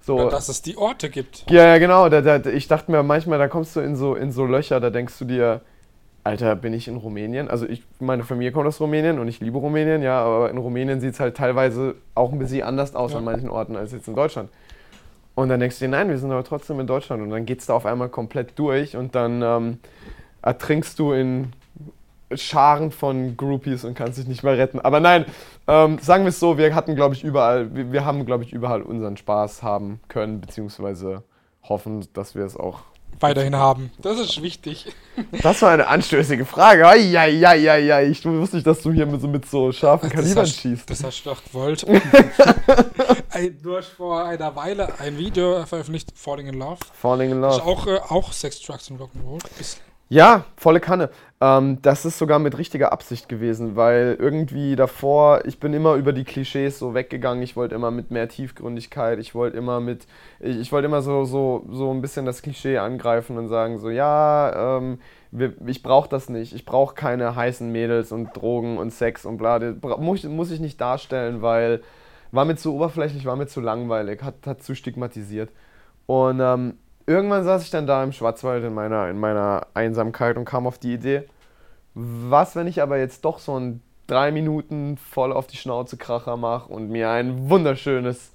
So, 0.00 0.14
Oder 0.14 0.30
dass 0.30 0.48
es 0.48 0.62
die 0.62 0.76
Orte 0.76 1.10
gibt. 1.10 1.50
Ja, 1.50 1.66
ja, 1.66 1.78
genau. 1.78 2.08
Da, 2.08 2.20
da, 2.20 2.48
ich 2.48 2.68
dachte 2.68 2.92
mir 2.92 3.02
manchmal, 3.02 3.40
da 3.40 3.48
kommst 3.48 3.74
du 3.74 3.80
in 3.80 3.96
so, 3.96 4.14
in 4.14 4.30
so 4.30 4.46
Löcher, 4.46 4.78
da 4.78 4.90
denkst 4.90 5.18
du 5.18 5.24
dir, 5.24 5.60
Alter, 6.22 6.54
bin 6.54 6.72
ich 6.72 6.86
in 6.86 6.96
Rumänien? 6.96 7.48
Also 7.48 7.66
ich, 7.66 7.82
meine 7.98 8.22
Familie 8.22 8.52
kommt 8.52 8.68
aus 8.68 8.80
Rumänien 8.80 9.18
und 9.18 9.26
ich 9.26 9.40
liebe 9.40 9.58
Rumänien, 9.58 10.02
ja, 10.02 10.22
aber 10.22 10.48
in 10.48 10.58
Rumänien 10.58 11.00
sieht 11.00 11.14
es 11.14 11.18
halt 11.18 11.36
teilweise 11.36 11.96
auch 12.14 12.30
ein 12.30 12.38
bisschen 12.38 12.62
anders 12.62 12.94
aus 12.94 13.10
ja. 13.10 13.18
an 13.18 13.24
manchen 13.24 13.50
Orten 13.50 13.74
als 13.74 13.90
jetzt 13.90 14.06
in 14.06 14.14
Deutschland. 14.14 14.50
Und 15.34 15.48
dann 15.48 15.58
denkst 15.58 15.80
du 15.80 15.86
dir, 15.86 15.90
nein, 15.90 16.08
wir 16.08 16.18
sind 16.18 16.30
aber 16.30 16.44
trotzdem 16.44 16.78
in 16.78 16.86
Deutschland. 16.86 17.20
Und 17.20 17.30
dann 17.30 17.44
geht 17.44 17.58
es 17.58 17.66
da 17.66 17.74
auf 17.74 17.86
einmal 17.86 18.08
komplett 18.08 18.56
durch 18.56 18.96
und 18.96 19.16
dann 19.16 19.42
ähm, 19.42 19.78
ertrinkst 20.42 20.96
du 21.00 21.10
in 21.10 21.52
Scharen 22.36 22.90
von 22.90 23.36
Groupies 23.36 23.84
und 23.84 23.94
kannst 23.94 24.18
dich 24.18 24.26
nicht 24.26 24.42
mehr 24.42 24.56
retten. 24.56 24.80
Aber 24.80 25.00
nein, 25.00 25.24
ähm, 25.66 25.98
sagen 26.00 26.24
wir 26.24 26.30
es 26.30 26.40
so, 26.40 26.58
wir 26.58 26.74
hatten, 26.74 26.94
glaube 26.94 27.14
ich, 27.14 27.24
überall, 27.24 27.74
wir, 27.74 27.92
wir 27.92 28.04
haben, 28.04 28.26
glaube 28.26 28.44
ich, 28.44 28.52
überall 28.52 28.82
unseren 28.82 29.16
Spaß 29.16 29.62
haben 29.62 30.00
können, 30.08 30.40
beziehungsweise 30.40 31.22
hoffen, 31.62 32.06
dass 32.12 32.34
wir 32.34 32.44
es 32.44 32.56
auch 32.56 32.80
weiterhin 33.20 33.56
haben. 33.56 33.90
Das 33.98 34.18
ist 34.18 34.42
wichtig. 34.42 34.86
Das 35.42 35.60
war 35.60 35.72
eine 35.72 35.88
anstößige 35.88 36.46
Frage. 36.46 36.88
Eieieiei. 36.88 38.06
Ich 38.06 38.24
wusste 38.24 38.56
nicht, 38.56 38.66
dass 38.66 38.80
du 38.80 38.92
hier 38.92 39.04
mit 39.04 39.20
so, 39.20 39.28
mit 39.28 39.44
so 39.44 39.70
scharfen 39.70 40.08
Kalibern 40.08 40.46
schießt. 40.46 40.88
Das 40.88 41.04
hast 41.04 41.26
du 41.26 41.30
doch 41.30 41.44
gewollt. 41.44 41.86
du 43.62 43.76
hast 43.76 43.88
vor 43.88 44.24
einer 44.24 44.56
Weile 44.56 44.88
ein 45.00 45.18
Video 45.18 45.66
veröffentlicht, 45.66 46.14
Falling 46.14 46.46
in 46.46 46.54
Love. 46.54 46.78
Falling 46.94 47.30
in 47.30 47.42
Love. 47.42 47.48
Das 47.48 47.56
ist 47.58 47.66
auch, 47.66 47.86
äh, 47.86 47.98
auch 48.08 48.32
Sex, 48.32 48.62
Drugs 48.62 48.90
und 48.90 49.02
Rock'n'Roll. 49.02 49.40
Ja, 50.12 50.44
volle 50.56 50.80
Kanne. 50.80 51.08
Ähm, 51.40 51.78
das 51.80 52.04
ist 52.04 52.18
sogar 52.18 52.38
mit 52.38 52.58
richtiger 52.58 52.92
Absicht 52.92 53.30
gewesen, 53.30 53.76
weil 53.76 54.18
irgendwie 54.20 54.76
davor, 54.76 55.46
ich 55.46 55.58
bin 55.58 55.72
immer 55.72 55.94
über 55.94 56.12
die 56.12 56.24
Klischees 56.24 56.78
so 56.78 56.92
weggegangen. 56.92 57.42
Ich 57.42 57.56
wollte 57.56 57.74
immer 57.74 57.90
mit 57.90 58.10
mehr 58.10 58.28
Tiefgründigkeit, 58.28 59.18
ich 59.18 59.34
wollte 59.34 59.56
immer 59.56 59.80
mit, 59.80 60.06
ich, 60.38 60.58
ich 60.58 60.70
wollte 60.70 60.84
immer 60.84 61.00
so, 61.00 61.24
so, 61.24 61.64
so 61.70 61.90
ein 61.90 62.02
bisschen 62.02 62.26
das 62.26 62.42
Klischee 62.42 62.76
angreifen 62.76 63.38
und 63.38 63.48
sagen 63.48 63.78
so, 63.78 63.88
ja, 63.88 64.76
ähm, 64.76 64.98
wir, 65.30 65.54
ich 65.66 65.82
brauche 65.82 66.10
das 66.10 66.28
nicht. 66.28 66.54
Ich 66.54 66.66
brauche 66.66 66.94
keine 66.94 67.34
heißen 67.34 67.72
Mädels 67.72 68.12
und 68.12 68.36
Drogen 68.36 68.76
und 68.76 68.90
Sex 68.90 69.24
und 69.24 69.38
bla. 69.38 69.60
Muss, 69.96 70.24
muss 70.24 70.50
ich 70.50 70.60
nicht 70.60 70.78
darstellen, 70.78 71.40
weil 71.40 71.80
war 72.32 72.44
mir 72.44 72.56
zu 72.56 72.74
oberflächlich, 72.74 73.24
war 73.24 73.36
mir 73.36 73.46
zu 73.46 73.62
langweilig, 73.62 74.22
hat, 74.22 74.46
hat 74.46 74.62
zu 74.62 74.74
stigmatisiert. 74.74 75.48
Und 76.04 76.40
ähm, 76.40 76.74
irgendwann 77.06 77.44
saß 77.44 77.64
ich 77.64 77.70
dann 77.70 77.86
da 77.86 78.02
im 78.02 78.12
Schwarzwald 78.12 78.64
in 78.64 78.74
meiner, 78.74 79.08
in 79.08 79.18
meiner 79.18 79.66
Einsamkeit 79.74 80.36
und 80.36 80.44
kam 80.44 80.66
auf 80.66 80.78
die 80.78 80.94
Idee, 80.94 81.24
was, 81.94 82.56
wenn 82.56 82.66
ich 82.66 82.82
aber 82.82 82.98
jetzt 82.98 83.24
doch 83.24 83.38
so 83.38 83.58
ein 83.58 83.82
drei 84.06 84.30
Minuten 84.30 84.96
voll 84.96 85.32
auf 85.32 85.46
die 85.46 85.56
Schnauze 85.56 85.96
Kracher 85.96 86.36
mache 86.36 86.72
und 86.72 86.90
mir 86.90 87.10
ein 87.10 87.48
wunderschönes, 87.48 88.32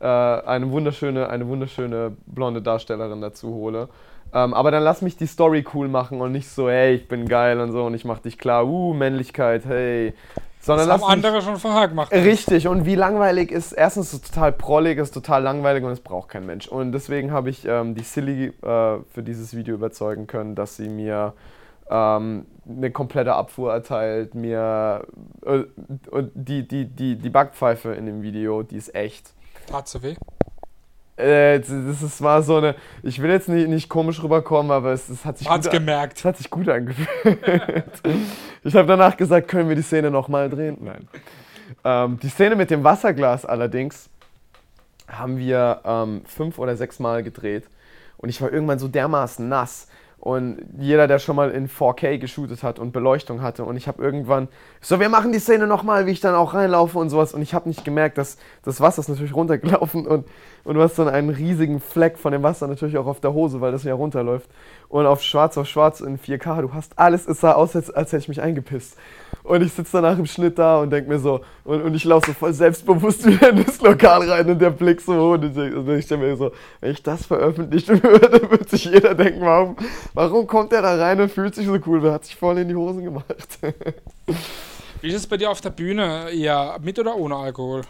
äh, 0.00 0.06
eine 0.06 0.70
wunderschöne, 0.70 1.28
eine 1.28 1.46
wunderschöne 1.48 2.16
blonde 2.26 2.62
Darstellerin 2.62 3.20
dazu 3.20 3.48
hole. 3.54 3.88
Ähm, 4.32 4.54
aber 4.54 4.70
dann 4.70 4.84
lass 4.84 5.02
mich 5.02 5.16
die 5.16 5.26
Story 5.26 5.64
cool 5.74 5.88
machen 5.88 6.20
und 6.20 6.32
nicht 6.32 6.48
so, 6.48 6.68
hey, 6.70 6.94
ich 6.94 7.08
bin 7.08 7.28
geil 7.28 7.60
und 7.60 7.72
so 7.72 7.84
und 7.84 7.94
ich 7.94 8.04
mach 8.04 8.20
dich 8.20 8.38
klar, 8.38 8.66
uh, 8.66 8.94
Männlichkeit, 8.94 9.64
hey. 9.64 10.14
Sondern 10.60 10.88
das 10.88 11.00
haben 11.00 11.10
andere 11.10 11.40
schon 11.40 11.56
vorher 11.56 11.88
gemacht. 11.88 12.12
Richtig, 12.12 12.68
und 12.68 12.84
wie 12.84 12.94
langweilig 12.94 13.50
ist, 13.50 13.72
erstens 13.72 14.12
ist 14.12 14.24
es 14.24 14.30
total 14.30 14.52
prollig, 14.52 14.98
ist 14.98 15.12
total 15.12 15.42
langweilig 15.42 15.84
und 15.84 15.90
es 15.90 16.00
braucht 16.00 16.28
kein 16.28 16.44
Mensch. 16.44 16.68
Und 16.68 16.92
deswegen 16.92 17.32
habe 17.32 17.48
ich 17.48 17.64
ähm, 17.66 17.94
die 17.94 18.02
Silly 18.02 18.48
äh, 18.48 18.52
für 18.62 19.22
dieses 19.22 19.56
Video 19.56 19.74
überzeugen 19.74 20.26
können, 20.26 20.54
dass 20.54 20.76
sie 20.76 20.90
mir 20.90 21.32
ähm, 21.88 22.46
eine 22.68 22.90
komplette 22.90 23.34
Abfuhr 23.34 23.72
erteilt, 23.72 24.34
mir 24.34 25.06
äh, 25.46 25.64
die, 26.34 26.68
die, 26.68 26.84
die, 26.84 27.16
die 27.16 27.30
Backpfeife 27.30 27.92
in 27.92 28.04
dem 28.04 28.20
Video, 28.22 28.62
die 28.62 28.76
ist 28.76 28.94
echt. 28.94 29.32
Tat 29.66 29.88
sie 29.88 30.02
weh? 30.02 30.14
Äh, 31.20 31.60
das 31.60 32.02
ist, 32.02 32.22
war 32.22 32.42
so 32.42 32.56
eine, 32.56 32.74
ich 33.02 33.20
will 33.20 33.30
jetzt 33.30 33.48
nicht, 33.48 33.68
nicht 33.68 33.88
komisch 33.88 34.22
rüberkommen, 34.22 34.72
aber 34.72 34.92
es, 34.92 35.08
es 35.08 35.24
hat 35.24 35.38
sich 35.38 35.48
Hat's 35.48 35.66
gut, 35.66 35.72
gemerkt. 35.72 36.18
Es 36.18 36.24
hat 36.24 36.36
sich 36.36 36.50
gut 36.50 36.68
angefühlt. 36.68 37.08
ich 38.64 38.74
habe 38.74 38.86
danach 38.86 39.16
gesagt, 39.16 39.48
können 39.48 39.68
wir 39.68 39.76
die 39.76 39.82
Szene 39.82 40.10
nochmal 40.10 40.48
drehen? 40.48 40.78
Nein. 40.80 41.08
Ähm, 41.84 42.18
die 42.20 42.28
Szene 42.28 42.56
mit 42.56 42.70
dem 42.70 42.84
Wasserglas 42.84 43.44
allerdings 43.44 44.10
haben 45.08 45.38
wir 45.38 45.80
ähm, 45.84 46.22
fünf 46.26 46.58
oder 46.58 46.76
sechs 46.76 46.98
Mal 46.98 47.22
gedreht 47.22 47.64
und 48.16 48.28
ich 48.28 48.40
war 48.40 48.52
irgendwann 48.52 48.78
so 48.78 48.88
dermaßen 48.88 49.48
nass, 49.48 49.88
und 50.20 50.58
jeder, 50.78 51.08
der 51.08 51.18
schon 51.18 51.34
mal 51.34 51.50
in 51.50 51.66
4K 51.66 52.18
geshootet 52.18 52.62
hat 52.62 52.78
und 52.78 52.92
Beleuchtung 52.92 53.40
hatte. 53.40 53.64
Und 53.64 53.78
ich 53.78 53.88
habe 53.88 54.02
irgendwann, 54.02 54.48
so, 54.82 55.00
wir 55.00 55.08
machen 55.08 55.32
die 55.32 55.38
Szene 55.38 55.66
nochmal, 55.66 56.04
wie 56.04 56.10
ich 56.10 56.20
dann 56.20 56.34
auch 56.34 56.52
reinlaufe 56.52 56.98
und 56.98 57.08
sowas. 57.08 57.32
Und 57.32 57.40
ich 57.40 57.54
habe 57.54 57.68
nicht 57.70 57.86
gemerkt, 57.86 58.18
dass 58.18 58.36
das 58.62 58.82
Wasser 58.82 59.00
ist 59.00 59.08
natürlich 59.08 59.34
runtergelaufen 59.34 60.06
und, 60.06 60.26
und 60.64 60.74
du 60.74 60.82
hast 60.82 60.98
dann 60.98 61.08
einen 61.08 61.30
riesigen 61.30 61.80
Fleck 61.80 62.18
von 62.18 62.32
dem 62.32 62.42
Wasser 62.42 62.66
natürlich 62.66 62.98
auch 62.98 63.06
auf 63.06 63.20
der 63.20 63.32
Hose, 63.32 63.62
weil 63.62 63.72
das 63.72 63.82
ja 63.84 63.94
runterläuft. 63.94 64.50
Und 64.90 65.06
auf 65.06 65.22
schwarz 65.22 65.56
auf 65.56 65.66
schwarz 65.66 66.00
in 66.00 66.18
4K, 66.18 66.62
du 66.62 66.74
hast 66.74 66.98
alles, 66.98 67.26
es 67.26 67.40
sah 67.40 67.52
aus, 67.52 67.74
als, 67.74 67.90
als 67.90 68.12
hätte 68.12 68.22
ich 68.22 68.28
mich 68.28 68.42
eingepisst. 68.42 68.98
Und 69.42 69.62
ich 69.62 69.72
sitze 69.72 69.92
danach 70.00 70.18
im 70.18 70.26
Schnitt 70.26 70.58
da 70.58 70.80
und 70.80 70.90
denke 70.90 71.08
mir 71.08 71.18
so, 71.18 71.40
und, 71.64 71.82
und 71.82 71.94
ich 71.94 72.04
laufe 72.04 72.26
so 72.26 72.32
voll 72.34 72.52
selbstbewusst 72.52 73.26
wieder 73.26 73.50
in 73.50 73.64
das 73.64 73.80
Lokal 73.80 74.28
rein 74.28 74.50
und 74.50 74.60
der 74.60 74.70
Blick 74.70 75.00
so. 75.00 75.32
Und 75.32 75.44
ich, 75.44 75.56
und 75.56 75.88
ich 75.88 76.06
denke 76.06 76.26
mir 76.26 76.36
so, 76.36 76.52
wenn 76.80 76.90
ich 76.90 77.02
das 77.02 77.26
veröffentlichen 77.26 78.02
würde, 78.02 78.42
würde 78.50 78.68
sich 78.68 78.84
jeder 78.84 79.14
denken, 79.14 79.40
warum, 79.40 79.76
warum 80.14 80.46
kommt 80.46 80.72
der 80.72 80.82
da 80.82 80.96
rein 80.96 81.20
und 81.20 81.30
fühlt 81.30 81.54
sich 81.54 81.66
so 81.66 81.78
cool? 81.86 82.00
Der 82.00 82.12
hat 82.12 82.24
sich 82.24 82.36
voll 82.36 82.58
in 82.58 82.68
die 82.68 82.74
Hosen 82.74 83.04
gemacht. 83.04 83.58
Wie 85.00 85.08
ist 85.08 85.14
es 85.14 85.26
bei 85.26 85.36
dir 85.36 85.50
auf 85.50 85.60
der 85.60 85.70
Bühne? 85.70 86.30
Eher 86.30 86.78
mit 86.82 86.98
oder 86.98 87.16
ohne 87.16 87.36
Alkohol? 87.36 87.82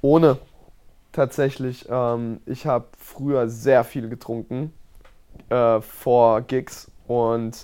Ohne. 0.00 0.38
Tatsächlich. 1.12 1.86
Ähm, 1.88 2.40
ich 2.46 2.66
habe 2.66 2.86
früher 2.98 3.48
sehr 3.48 3.84
viel 3.84 4.08
getrunken 4.08 4.72
äh, 5.48 5.80
vor 5.80 6.40
Gigs 6.40 6.90
und 7.06 7.60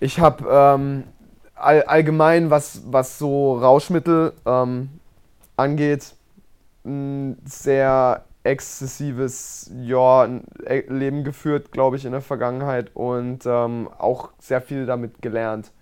ich 0.00 0.18
habe 0.18 0.44
ähm, 0.50 1.04
all, 1.54 1.82
allgemein, 1.84 2.50
was, 2.50 2.82
was 2.86 3.18
so 3.18 3.56
Rauschmittel 3.58 4.32
ähm, 4.44 4.88
angeht, 5.56 6.14
ein 6.84 7.38
sehr 7.44 8.24
exzessives 8.44 9.70
ja, 9.82 10.26
e, 10.66 10.84
Leben 10.88 11.24
geführt, 11.24 11.72
glaube 11.72 11.96
ich, 11.96 12.04
in 12.04 12.12
der 12.12 12.20
Vergangenheit 12.20 12.90
und 12.94 13.46
ähm, 13.46 13.88
auch 13.98 14.30
sehr 14.38 14.60
viel 14.60 14.86
damit 14.86 15.22
gelernt. 15.22 15.72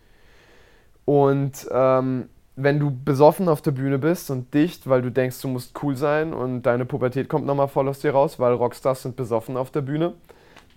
Und 1.05 1.69
ähm, 1.73 2.29
wenn 2.57 2.79
du 2.79 2.91
besoffen 2.91 3.49
auf 3.49 3.63
der 3.63 3.71
Bühne 3.71 3.99
bist 3.99 4.31
und 4.31 4.53
dicht, 4.53 4.89
weil 4.89 5.03
du 5.03 5.11
denkst, 5.11 5.41
du 5.41 5.49
musst 5.49 5.83
cool 5.83 5.97
sein 5.97 6.35
und 6.35 6.63
deine 6.63 6.85
Pubertät 6.85 7.29
kommt 7.29 7.47
nochmal 7.47 7.69
voll 7.69 7.89
aus 7.89 8.01
dir 8.01 8.13
raus, 8.13 8.39
weil 8.39 8.53
Rockstars 8.53 9.03
sind 9.03 9.17
besoffen 9.17 9.57
auf 9.57 9.71
der 9.71 9.81
Bühne, 9.81 10.15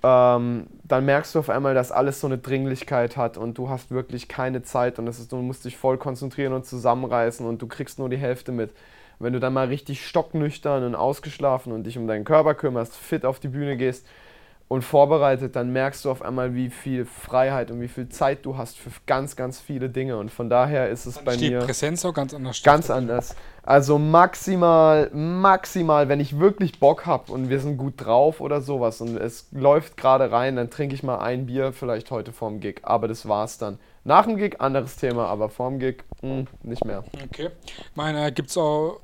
ähm, 0.02 0.68
dann 0.84 1.06
merkst 1.06 1.36
du 1.36 1.40
auf 1.40 1.50
einmal, 1.50 1.74
dass 1.74 1.92
alles 1.92 2.20
so 2.20 2.28
eine 2.28 2.38
Dringlichkeit 2.38 3.18
hat 3.18 3.38
und 3.38 3.58
du 3.58 3.70
hast 3.70 3.92
wirklich 3.92 4.28
keine 4.28 4.62
Zeit 4.64 5.00
und 5.00 5.08
ist, 5.08 5.32
du 5.32 5.38
musst 5.38 5.66
dich 5.66 5.78
voll 5.78 5.98
konzentrieren 5.98 6.54
und 6.54 6.66
zusammenreißen 6.66 7.46
und 7.46 7.62
du 7.62 7.68
kriegst 7.68 8.00
nur 8.00 8.10
die 8.10 8.18
Hälfte 8.18 8.52
mit. 8.52 8.72
Wenn 9.20 9.34
du 9.34 9.40
dann 9.40 9.54
mal 9.54 9.68
richtig 9.68 10.06
stocknüchtern 10.06 10.84
und 10.84 10.96
ausgeschlafen 10.96 11.72
und 11.72 11.84
dich 11.84 11.98
um 11.98 12.08
deinen 12.08 12.26
Körper 12.26 12.56
kümmerst, 12.56 12.96
fit 12.96 13.26
auf 13.26 13.40
die 13.40 13.48
Bühne 13.48 13.78
gehst 13.78 14.06
und 14.68 14.82
vorbereitet, 14.82 15.56
dann 15.56 15.72
merkst 15.72 16.04
du 16.04 16.10
auf 16.10 16.22
einmal, 16.22 16.56
wie 16.56 16.70
viel 16.70 17.06
Freiheit 17.06 17.70
und 17.70 17.80
wie 17.80 17.88
viel 17.88 18.10
Zeit 18.10 18.46
du 18.46 18.58
hast 18.58 18.78
für 18.78 18.90
ganz, 19.06 19.36
ganz 19.36 19.60
viele 19.62 19.90
Dinge. 19.90 20.18
Und 20.18 20.32
von 20.32 20.50
daher 20.50 20.90
ist 20.90 21.06
es 21.06 21.16
dann 21.16 21.26
bei 21.26 21.38
mir. 21.38 21.60
Die 21.60 21.66
Präsenz 21.66 22.04
auch 22.06 22.14
ganz 22.14 22.34
anders. 22.34 22.64
Ganz 22.64 22.90
anders. 22.90 23.36
Also 23.62 24.00
maximal, 24.00 25.10
maximal, 25.14 26.10
wenn 26.10 26.20
ich 26.20 26.40
wirklich 26.40 26.80
Bock 26.80 27.06
habe 27.06 27.32
und 27.32 27.50
wir 27.50 27.60
sind 27.60 27.78
gut 27.78 27.94
drauf 27.98 28.42
oder 28.42 28.62
sowas 28.62 29.00
und 29.00 29.16
es 29.18 29.48
läuft 29.52 29.96
gerade 29.96 30.32
rein, 30.32 30.56
dann 30.56 30.70
trinke 30.70 30.96
ich 30.96 31.04
mal 31.04 31.20
ein 31.20 31.46
Bier, 31.46 31.72
vielleicht 31.72 32.10
heute 32.10 32.34
vorm 32.34 32.60
Gig. 32.60 32.82
Aber 32.84 33.08
das 33.08 33.28
war's 33.28 33.58
dann. 33.58 33.80
Nach 34.06 34.26
dem 34.26 34.38
Gig, 34.38 34.60
anderes 34.60 34.98
Thema, 34.98 35.28
aber 35.28 35.50
vorm 35.50 35.80
Gig, 35.80 36.04
mh, 36.22 36.30
hm, 36.30 36.48
nicht 36.64 36.84
mehr. 36.84 37.04
Okay. 37.26 37.50
Meine, 37.96 38.32
gibt's 38.32 38.58
auch 38.58 39.00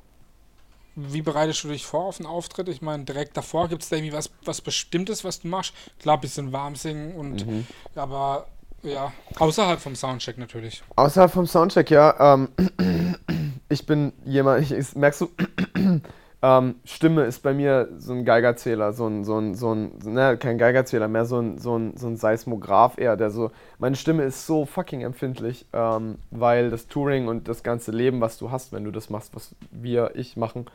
wie 0.96 1.22
bereitest 1.22 1.64
du 1.64 1.68
dich 1.68 1.86
vor 1.86 2.06
auf 2.06 2.18
einen 2.18 2.26
Auftritt? 2.26 2.68
Ich 2.68 2.82
meine, 2.82 3.04
direkt 3.04 3.36
davor 3.36 3.68
gibt 3.68 3.82
es 3.82 3.88
da 3.88 3.96
irgendwie 3.96 4.12
was, 4.12 4.30
was 4.44 4.60
Bestimmtes, 4.60 5.24
was 5.24 5.40
du 5.40 5.48
machst? 5.48 5.72
Klar, 6.00 6.18
ein 6.18 6.20
bisschen 6.20 6.52
warm 6.52 6.76
singen 6.76 7.14
und 7.14 7.46
mhm. 7.46 7.66
aber 7.94 8.46
ja, 8.82 9.12
außerhalb 9.38 9.78
vom 9.78 9.94
Soundcheck 9.94 10.38
natürlich. 10.38 10.82
Außerhalb 10.96 11.30
vom 11.30 11.46
Soundcheck, 11.46 11.90
ja. 11.90 12.34
Ähm, 12.34 12.48
ich 13.68 13.86
bin 13.86 14.12
jemand, 14.24 14.62
ich, 14.62 14.72
ich 14.72 14.94
merkst 14.94 15.20
du, 15.20 15.30
ähm, 16.42 16.76
Stimme 16.84 17.24
ist 17.24 17.42
bei 17.42 17.52
mir 17.52 17.88
so 17.98 18.14
ein 18.14 18.24
Geigerzähler, 18.24 18.92
so 18.92 19.06
ein, 19.06 19.24
so 19.24 19.38
ein, 19.38 19.54
so 19.54 19.74
ein, 19.74 19.98
ne, 20.04 20.38
kein 20.38 20.56
Geigerzähler, 20.58 21.08
mehr 21.08 21.26
so 21.26 21.38
ein, 21.38 21.58
so 21.58 21.76
ein, 21.78 21.96
so 21.96 22.06
ein 22.06 22.16
Seismograph 22.16 22.98
eher, 22.98 23.16
der 23.16 23.30
so, 23.30 23.50
meine 23.78 23.96
Stimme 23.96 24.22
ist 24.24 24.46
so 24.46 24.64
fucking 24.64 25.02
empfindlich, 25.02 25.66
ähm, 25.72 26.16
weil 26.30 26.70
das 26.70 26.86
Touring 26.86 27.28
und 27.28 27.48
das 27.48 27.62
ganze 27.62 27.90
Leben, 27.92 28.20
was 28.20 28.38
du 28.38 28.50
hast, 28.50 28.72
wenn 28.72 28.84
du 28.84 28.90
das 28.90 29.10
machst, 29.10 29.34
was 29.34 29.54
wir, 29.70 30.12
ich 30.14 30.36
machen, 30.36 30.66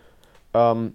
ähm, 0.54 0.94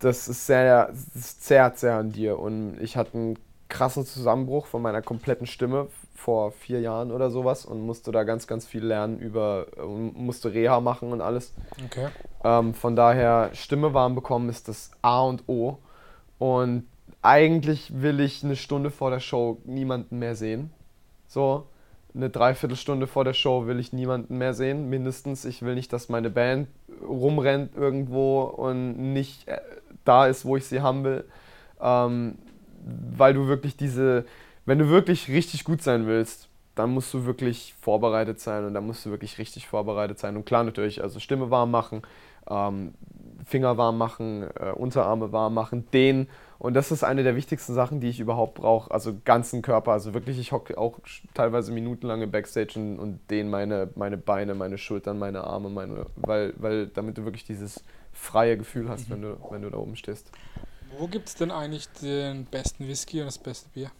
das 0.00 0.28
ist 0.28 0.46
sehr, 0.46 0.92
das 1.14 1.40
zerrt 1.40 1.78
sehr 1.78 1.94
an 1.96 2.10
dir. 2.12 2.38
Und 2.38 2.78
ich 2.80 2.96
hatte 2.96 3.14
einen 3.14 3.38
krassen 3.68 4.04
Zusammenbruch 4.04 4.66
von 4.66 4.82
meiner 4.82 5.02
kompletten 5.02 5.46
Stimme 5.46 5.88
vor 6.22 6.52
vier 6.52 6.80
Jahren 6.80 7.10
oder 7.10 7.30
sowas 7.30 7.64
und 7.64 7.84
musste 7.84 8.12
da 8.12 8.22
ganz, 8.22 8.46
ganz 8.46 8.64
viel 8.64 8.84
lernen 8.84 9.18
über, 9.18 9.66
musste 9.86 10.54
Reha 10.54 10.80
machen 10.80 11.12
und 11.12 11.20
alles. 11.20 11.52
Okay. 11.84 12.08
Ähm, 12.44 12.74
von 12.74 12.94
daher, 12.94 13.50
Stimme 13.54 13.92
warm 13.92 14.14
bekommen 14.14 14.48
ist 14.48 14.68
das 14.68 14.92
A 15.02 15.22
und 15.22 15.48
O. 15.48 15.78
Und 16.38 16.86
eigentlich 17.22 18.00
will 18.02 18.20
ich 18.20 18.44
eine 18.44 18.54
Stunde 18.54 18.90
vor 18.90 19.10
der 19.10 19.18
Show 19.18 19.58
niemanden 19.64 20.20
mehr 20.20 20.36
sehen. 20.36 20.70
So, 21.26 21.66
eine 22.14 22.30
Dreiviertelstunde 22.30 23.08
vor 23.08 23.24
der 23.24 23.34
Show 23.34 23.66
will 23.66 23.80
ich 23.80 23.92
niemanden 23.92 24.38
mehr 24.38 24.54
sehen, 24.54 24.88
mindestens. 24.88 25.44
Ich 25.44 25.62
will 25.62 25.74
nicht, 25.74 25.92
dass 25.92 26.08
meine 26.08 26.30
Band 26.30 26.68
rumrennt 27.04 27.74
irgendwo 27.74 28.42
und 28.42 29.12
nicht 29.12 29.48
äh, 29.48 29.60
da 30.04 30.26
ist, 30.26 30.44
wo 30.44 30.56
ich 30.56 30.66
sie 30.66 30.82
haben 30.82 31.02
will. 31.02 31.24
Ähm, 31.80 32.38
weil 33.16 33.34
du 33.34 33.48
wirklich 33.48 33.76
diese, 33.76 34.24
wenn 34.64 34.78
du 34.78 34.88
wirklich 34.88 35.28
richtig 35.28 35.64
gut 35.64 35.82
sein 35.82 36.06
willst, 36.06 36.48
dann 36.74 36.90
musst 36.90 37.12
du 37.12 37.26
wirklich 37.26 37.74
vorbereitet 37.80 38.40
sein 38.40 38.64
und 38.64 38.74
dann 38.74 38.86
musst 38.86 39.04
du 39.04 39.10
wirklich 39.10 39.38
richtig 39.38 39.66
vorbereitet 39.66 40.18
sein. 40.18 40.36
Und 40.36 40.46
klar 40.46 40.64
natürlich, 40.64 41.02
also 41.02 41.20
Stimme 41.20 41.50
warm 41.50 41.70
machen, 41.70 42.02
ähm, 42.48 42.94
Finger 43.44 43.76
warm 43.76 43.98
machen, 43.98 44.48
äh, 44.58 44.70
Unterarme 44.70 45.32
warm 45.32 45.54
machen, 45.54 45.86
dehnen 45.92 46.28
und 46.62 46.74
das 46.74 46.92
ist 46.92 47.02
eine 47.02 47.24
der 47.24 47.34
wichtigsten 47.34 47.74
Sachen, 47.74 47.98
die 47.98 48.08
ich 48.08 48.20
überhaupt 48.20 48.54
brauche. 48.54 48.88
Also 48.92 49.18
ganzen 49.24 49.62
Körper. 49.62 49.90
Also 49.90 50.14
wirklich, 50.14 50.38
ich 50.38 50.52
hocke 50.52 50.78
auch 50.78 51.00
teilweise 51.34 51.72
minutenlange 51.72 52.28
Backstage 52.28 52.74
und, 52.76 53.00
und 53.00 53.18
dehne 53.30 53.50
meine, 53.50 53.88
meine 53.96 54.16
Beine, 54.16 54.54
meine 54.54 54.78
Schultern, 54.78 55.18
meine 55.18 55.42
Arme, 55.42 55.70
meine, 55.70 56.06
weil, 56.14 56.54
weil 56.58 56.86
damit 56.86 57.18
du 57.18 57.24
wirklich 57.24 57.42
dieses 57.42 57.82
freie 58.12 58.56
Gefühl 58.56 58.88
hast, 58.88 59.08
mhm. 59.08 59.14
wenn, 59.14 59.22
du, 59.22 59.38
wenn 59.50 59.62
du 59.62 59.70
da 59.70 59.78
oben 59.78 59.96
stehst. 59.96 60.30
Wo 60.96 61.08
gibt 61.08 61.30
es 61.30 61.34
denn 61.34 61.50
eigentlich 61.50 61.88
den 62.00 62.44
besten 62.44 62.86
Whisky 62.86 63.18
und 63.18 63.26
das 63.26 63.38
beste 63.38 63.68
Bier? 63.70 63.90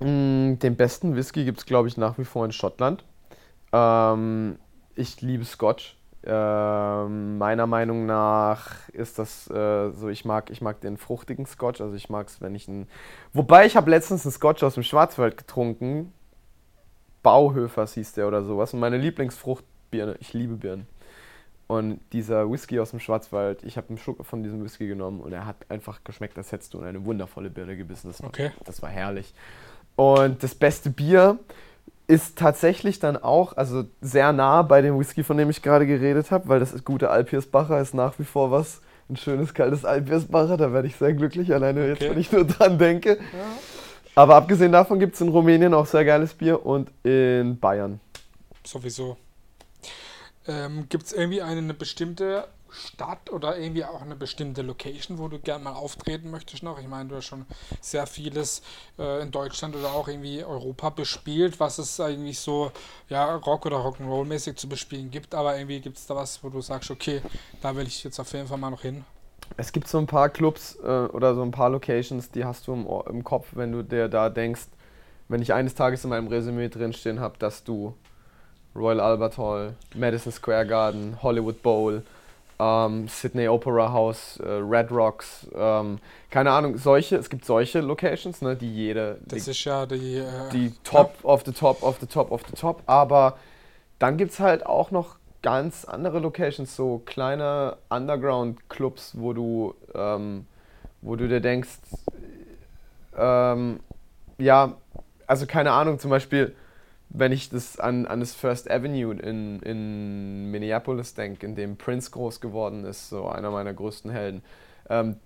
Mm, 0.00 0.58
den 0.58 0.76
besten 0.76 1.16
Whisky 1.16 1.44
gibt 1.44 1.58
es, 1.58 1.66
glaube 1.66 1.88
ich, 1.88 1.96
nach 1.96 2.18
wie 2.18 2.24
vor 2.24 2.44
in 2.44 2.52
Schottland. 2.52 3.04
Ähm, 3.72 4.58
ich 4.94 5.20
liebe 5.20 5.44
Scotch. 5.44 5.96
Ähm, 6.24 7.38
meiner 7.38 7.66
Meinung 7.66 8.04
nach 8.04 8.88
ist 8.90 9.18
das 9.18 9.48
äh, 9.50 9.90
so, 9.92 10.08
ich 10.08 10.24
mag, 10.24 10.50
ich 10.50 10.60
mag 10.60 10.80
den 10.80 10.96
fruchtigen 10.96 11.46
Scotch, 11.46 11.80
also 11.80 11.94
ich 11.94 12.10
mag 12.10 12.26
es, 12.26 12.40
wenn 12.40 12.54
ich 12.54 12.68
einen. 12.68 12.88
Wobei 13.32 13.66
ich 13.66 13.76
habe 13.76 13.90
letztens 13.90 14.26
einen 14.26 14.32
Scotch 14.32 14.62
aus 14.62 14.74
dem 14.74 14.82
Schwarzwald 14.82 15.36
getrunken. 15.36 16.12
Bauhöfers 17.22 17.94
hieß 17.94 18.12
der 18.14 18.28
oder 18.28 18.42
sowas. 18.42 18.74
Und 18.74 18.80
meine 18.80 18.96
Lieblingsfruchtbirne, 18.98 20.16
ich 20.20 20.32
liebe 20.32 20.56
Birnen. 20.56 20.86
Und 21.66 22.00
dieser 22.12 22.50
Whisky 22.50 22.80
aus 22.80 22.90
dem 22.90 23.00
Schwarzwald, 23.00 23.62
ich 23.62 23.76
habe 23.76 23.88
einen 23.90 23.98
Schluck 23.98 24.24
von 24.24 24.42
diesem 24.42 24.64
Whisky 24.64 24.88
genommen 24.88 25.20
und 25.20 25.32
er 25.32 25.44
hat 25.44 25.56
einfach 25.68 26.02
geschmeckt, 26.02 26.38
als 26.38 26.50
hättest 26.50 26.72
du 26.72 26.78
in 26.78 26.84
eine 26.86 27.04
wundervolle 27.04 27.50
Birne 27.50 27.76
gebissen. 27.76 28.08
Das 28.08 28.22
war, 28.22 28.28
Okay. 28.28 28.52
das 28.64 28.80
war 28.80 28.88
herrlich. 28.88 29.34
Und 29.98 30.44
das 30.44 30.54
beste 30.54 30.90
Bier 30.90 31.40
ist 32.06 32.38
tatsächlich 32.38 33.00
dann 33.00 33.16
auch, 33.16 33.56
also 33.56 33.82
sehr 34.00 34.32
nah 34.32 34.62
bei 34.62 34.80
dem 34.80 34.96
Whisky, 34.96 35.24
von 35.24 35.36
dem 35.36 35.50
ich 35.50 35.60
gerade 35.60 35.88
geredet 35.88 36.30
habe, 36.30 36.48
weil 36.48 36.60
das 36.60 36.84
gute 36.84 37.10
Alpirsbacher 37.10 37.80
ist 37.80 37.94
nach 37.94 38.16
wie 38.20 38.24
vor 38.24 38.52
was. 38.52 38.80
Ein 39.10 39.16
schönes, 39.16 39.54
kaltes 39.54 39.84
Alpirsbacher, 39.84 40.56
da 40.56 40.72
werde 40.72 40.86
ich 40.86 40.94
sehr 40.94 41.14
glücklich, 41.14 41.52
alleine 41.52 41.88
jetzt, 41.88 42.00
Okay. 42.00 42.10
wenn 42.12 42.18
ich 42.20 42.30
nur 42.30 42.44
dran 42.44 42.78
denke. 42.78 43.18
Aber 44.14 44.36
abgesehen 44.36 44.70
davon 44.70 45.00
gibt 45.00 45.16
es 45.16 45.20
in 45.20 45.30
Rumänien 45.30 45.74
auch 45.74 45.86
sehr 45.86 46.04
geiles 46.04 46.32
Bier 46.32 46.64
und 46.64 46.92
in 47.02 47.58
Bayern. 47.58 47.98
Sowieso. 48.64 49.16
Ähm, 50.46 50.86
Gibt 50.88 51.06
es 51.06 51.12
irgendwie 51.12 51.42
eine 51.42 51.74
bestimmte 51.74 52.44
Stadt 52.70 53.30
oder 53.30 53.58
irgendwie 53.58 53.84
auch 53.84 54.02
eine 54.02 54.16
bestimmte 54.16 54.62
Location, 54.62 55.18
wo 55.18 55.28
du 55.28 55.38
gerne 55.38 55.64
mal 55.64 55.72
auftreten 55.72 56.30
möchtest 56.30 56.62
noch? 56.62 56.78
Ich 56.80 56.88
meine, 56.88 57.08
du 57.08 57.16
hast 57.16 57.26
schon 57.26 57.46
sehr 57.80 58.06
vieles 58.06 58.62
äh, 58.98 59.22
in 59.22 59.30
Deutschland 59.30 59.76
oder 59.76 59.92
auch 59.92 60.08
irgendwie 60.08 60.44
Europa 60.44 60.90
bespielt, 60.90 61.60
was 61.60 61.78
es 61.78 62.00
eigentlich 62.00 62.40
so 62.40 62.72
ja, 63.08 63.36
Rock- 63.36 63.66
oder 63.66 63.78
Rock'n'Roll-mäßig 63.78 64.56
zu 64.56 64.68
bespielen 64.68 65.10
gibt. 65.10 65.34
Aber 65.34 65.56
irgendwie 65.56 65.80
gibt 65.80 65.96
es 65.96 66.06
da 66.06 66.16
was, 66.16 66.42
wo 66.42 66.48
du 66.48 66.60
sagst, 66.60 66.90
okay, 66.90 67.22
da 67.60 67.74
will 67.76 67.86
ich 67.86 68.04
jetzt 68.04 68.18
auf 68.18 68.32
jeden 68.32 68.46
Fall 68.46 68.58
mal 68.58 68.70
noch 68.70 68.82
hin. 68.82 69.04
Es 69.56 69.72
gibt 69.72 69.88
so 69.88 69.98
ein 69.98 70.06
paar 70.06 70.28
Clubs 70.28 70.76
äh, 70.82 70.86
oder 70.86 71.34
so 71.34 71.42
ein 71.42 71.50
paar 71.50 71.70
Locations, 71.70 72.30
die 72.30 72.44
hast 72.44 72.66
du 72.66 72.74
im, 72.74 72.86
im 73.08 73.24
Kopf, 73.24 73.48
wenn 73.52 73.72
du 73.72 73.82
dir 73.82 74.08
da 74.08 74.28
denkst, 74.28 74.66
wenn 75.28 75.42
ich 75.42 75.52
eines 75.52 75.74
Tages 75.74 76.04
in 76.04 76.10
meinem 76.10 76.28
Resümee 76.28 76.68
drinstehen 76.68 77.20
habe, 77.20 77.38
dass 77.38 77.64
du 77.64 77.94
Royal 78.74 79.00
Albert 79.00 79.38
Hall, 79.38 79.74
Madison 79.94 80.32
Square 80.32 80.66
Garden, 80.66 81.18
Hollywood 81.22 81.62
Bowl, 81.62 82.02
ähm, 82.58 83.08
Sydney 83.08 83.48
Opera 83.48 83.92
House, 83.92 84.38
äh, 84.40 84.48
Red 84.48 84.90
Rocks, 84.90 85.46
ähm, 85.54 85.98
keine 86.30 86.50
Ahnung, 86.50 86.76
solche, 86.76 87.16
es 87.16 87.30
gibt 87.30 87.44
solche 87.44 87.80
Locations, 87.80 88.42
ne, 88.42 88.56
die 88.56 88.72
jede, 88.72 89.18
Das 89.26 89.44
die, 89.44 89.50
ist 89.50 89.64
ja 89.64 89.86
die. 89.86 90.16
Äh, 90.16 90.50
die 90.52 90.72
Top 90.82 91.16
of 91.22 91.44
the 91.44 91.52
Top 91.52 91.82
of 91.82 91.98
the 92.00 92.06
Top 92.06 92.30
of 92.30 92.42
the 92.46 92.54
Top, 92.54 92.82
aber 92.86 93.38
dann 93.98 94.16
gibt 94.16 94.32
es 94.32 94.40
halt 94.40 94.66
auch 94.66 94.90
noch 94.90 95.16
ganz 95.42 95.84
andere 95.84 96.18
Locations, 96.18 96.74
so 96.74 97.00
kleine 97.04 97.76
Underground-Clubs, 97.90 99.12
wo 99.18 99.32
du, 99.32 99.74
ähm, 99.94 100.46
wo 101.00 101.14
du 101.14 101.28
dir 101.28 101.40
denkst, 101.40 101.78
ähm, 103.16 103.80
ja, 104.38 104.74
also 105.26 105.46
keine 105.46 105.72
Ahnung, 105.72 105.98
zum 105.98 106.10
Beispiel, 106.10 106.54
wenn 107.10 107.32
ich 107.32 107.48
das 107.48 107.78
an, 107.80 108.06
an 108.06 108.20
das 108.20 108.34
First 108.34 108.70
Avenue 108.70 109.14
in, 109.14 109.60
in 109.60 110.50
Minneapolis 110.50 111.14
denke, 111.14 111.46
in 111.46 111.54
dem 111.54 111.76
Prince 111.76 112.10
groß 112.10 112.40
geworden 112.40 112.84
ist, 112.84 113.08
so 113.08 113.26
einer 113.26 113.50
meiner 113.50 113.72
größten 113.72 114.10
Helden. 114.10 114.42
Ähm, 114.90 115.16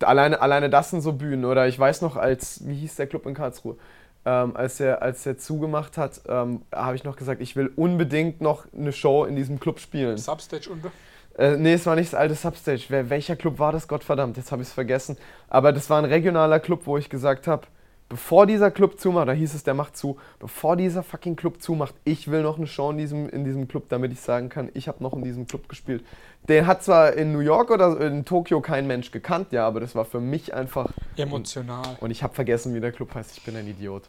alleine, 0.00 0.40
alleine 0.40 0.70
das 0.70 0.90
sind 0.90 1.02
so 1.02 1.12
Bühnen, 1.12 1.44
oder 1.44 1.68
ich 1.68 1.78
weiß 1.78 2.00
noch, 2.02 2.16
als, 2.16 2.66
wie 2.66 2.74
hieß 2.74 2.96
der 2.96 3.06
Club 3.06 3.26
in 3.26 3.34
Karlsruhe? 3.34 3.76
Ähm, 4.24 4.56
als, 4.56 4.80
er, 4.80 5.02
als 5.02 5.24
er 5.26 5.38
zugemacht 5.38 5.98
hat, 5.98 6.22
ähm, 6.26 6.62
habe 6.74 6.96
ich 6.96 7.04
noch 7.04 7.16
gesagt, 7.16 7.40
ich 7.40 7.54
will 7.54 7.70
unbedingt 7.76 8.40
noch 8.40 8.66
eine 8.72 8.92
Show 8.92 9.24
in 9.24 9.36
diesem 9.36 9.60
Club 9.60 9.78
spielen. 9.78 10.16
Substage 10.16 10.70
unten. 10.70 10.90
Äh, 11.38 11.56
nee, 11.58 11.74
es 11.74 11.84
war 11.86 11.96
nicht 11.96 12.12
das 12.12 12.18
alte 12.18 12.34
Substage. 12.34 12.86
Wer, 12.88 13.10
welcher 13.10 13.36
Club 13.36 13.58
war 13.58 13.72
das? 13.72 13.88
Gottverdammt, 13.88 14.36
jetzt 14.36 14.50
habe 14.52 14.62
ich 14.62 14.68
es 14.68 14.74
vergessen. 14.74 15.16
Aber 15.48 15.72
das 15.72 15.90
war 15.90 15.98
ein 15.98 16.06
regionaler 16.06 16.60
Club, 16.60 16.86
wo 16.86 16.96
ich 16.96 17.10
gesagt 17.10 17.46
habe, 17.46 17.66
bevor 18.08 18.46
dieser 18.46 18.70
Club 18.70 19.00
zumacht, 19.00 19.28
da 19.28 19.32
hieß 19.32 19.54
es, 19.54 19.64
der 19.64 19.74
macht 19.74 19.96
zu, 19.96 20.16
bevor 20.38 20.76
dieser 20.76 21.02
fucking 21.02 21.36
Club 21.36 21.60
zumacht, 21.60 21.94
ich 22.04 22.28
will 22.30 22.42
noch 22.42 22.56
eine 22.56 22.66
Show 22.66 22.90
in 22.90 22.98
diesem, 22.98 23.28
in 23.28 23.44
diesem 23.44 23.68
Club, 23.68 23.88
damit 23.88 24.12
ich 24.12 24.20
sagen 24.20 24.48
kann, 24.48 24.70
ich 24.74 24.88
habe 24.88 25.02
noch 25.02 25.12
in 25.14 25.22
diesem 25.22 25.46
Club 25.46 25.68
gespielt. 25.68 26.04
Den 26.48 26.66
hat 26.66 26.84
zwar 26.84 27.14
in 27.14 27.32
New 27.32 27.40
York 27.40 27.70
oder 27.70 28.00
in 28.00 28.24
Tokio 28.24 28.60
kein 28.60 28.86
Mensch 28.86 29.10
gekannt, 29.10 29.52
ja, 29.52 29.66
aber 29.66 29.80
das 29.80 29.94
war 29.94 30.04
für 30.04 30.20
mich 30.20 30.54
einfach. 30.54 30.92
Emotional. 31.16 31.96
Und 32.00 32.10
ich 32.10 32.22
habe 32.22 32.34
vergessen, 32.34 32.74
wie 32.74 32.80
der 32.80 32.92
Club 32.92 33.14
heißt. 33.14 33.36
Ich 33.36 33.44
bin 33.44 33.56
ein 33.56 33.66
Idiot. 33.66 34.08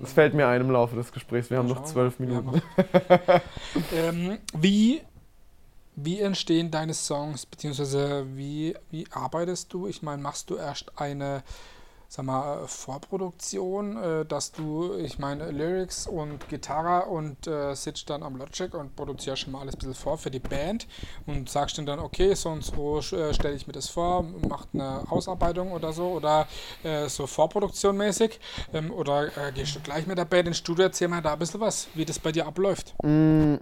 Das 0.00 0.12
fällt 0.12 0.34
mir 0.34 0.48
ein 0.48 0.60
im 0.62 0.70
Laufe 0.70 0.96
des 0.96 1.12
Gesprächs. 1.12 1.50
Wir 1.50 1.58
haben 1.58 1.68
noch 1.68 1.84
zwölf 1.84 2.18
Minuten. 2.18 2.62
ähm, 3.94 4.38
wie, 4.56 5.02
wie 5.94 6.20
entstehen 6.20 6.70
deine 6.70 6.94
Songs, 6.94 7.44
beziehungsweise 7.44 8.26
wie, 8.34 8.74
wie 8.90 9.06
arbeitest 9.10 9.72
du? 9.72 9.86
Ich 9.86 10.02
meine, 10.02 10.22
machst 10.22 10.48
du 10.48 10.56
erst 10.56 10.98
eine, 10.98 11.42
sag 12.10 12.24
mal, 12.24 12.66
Vorproduktion, 12.66 13.96
äh, 13.96 14.24
dass 14.24 14.50
du, 14.50 14.94
ich 14.96 15.20
meine, 15.20 15.52
Lyrics 15.52 16.08
und 16.08 16.48
Gitarre 16.48 17.08
und 17.08 17.46
äh, 17.46 17.72
sitzt 17.74 18.10
dann 18.10 18.24
am 18.24 18.36
Logic 18.36 18.74
und 18.74 18.96
produzierst 18.96 19.42
schon 19.42 19.52
mal 19.52 19.60
alles 19.60 19.76
ein 19.76 19.78
bisschen 19.78 19.94
vor 19.94 20.18
für 20.18 20.30
die 20.30 20.40
Band 20.40 20.88
und 21.26 21.48
sagst 21.48 21.78
dann 21.78 22.00
okay, 22.00 22.34
so 22.34 22.48
und 22.50 22.66
äh, 23.12 23.32
stelle 23.32 23.54
ich 23.54 23.68
mir 23.68 23.74
das 23.74 23.88
vor, 23.88 24.24
macht 24.48 24.70
eine 24.74 25.04
Ausarbeitung 25.08 25.70
oder 25.70 25.92
so 25.92 26.08
oder 26.08 26.48
äh, 26.82 27.08
so 27.08 27.28
Vorproduktion 27.28 27.96
mäßig 27.96 28.40
ähm, 28.72 28.90
oder 28.90 29.26
äh, 29.26 29.52
gehst 29.54 29.76
du 29.76 29.80
gleich 29.80 30.08
mit 30.08 30.18
der 30.18 30.24
Band 30.24 30.48
ins 30.48 30.58
Studio, 30.58 30.86
erzähl 30.86 31.06
mal 31.06 31.22
da 31.22 31.34
ein 31.34 31.38
bisschen 31.38 31.60
was, 31.60 31.86
wie 31.94 32.04
das 32.04 32.18
bei 32.18 32.32
dir 32.32 32.44
abläuft. 32.44 32.92
Mm, 33.04 33.54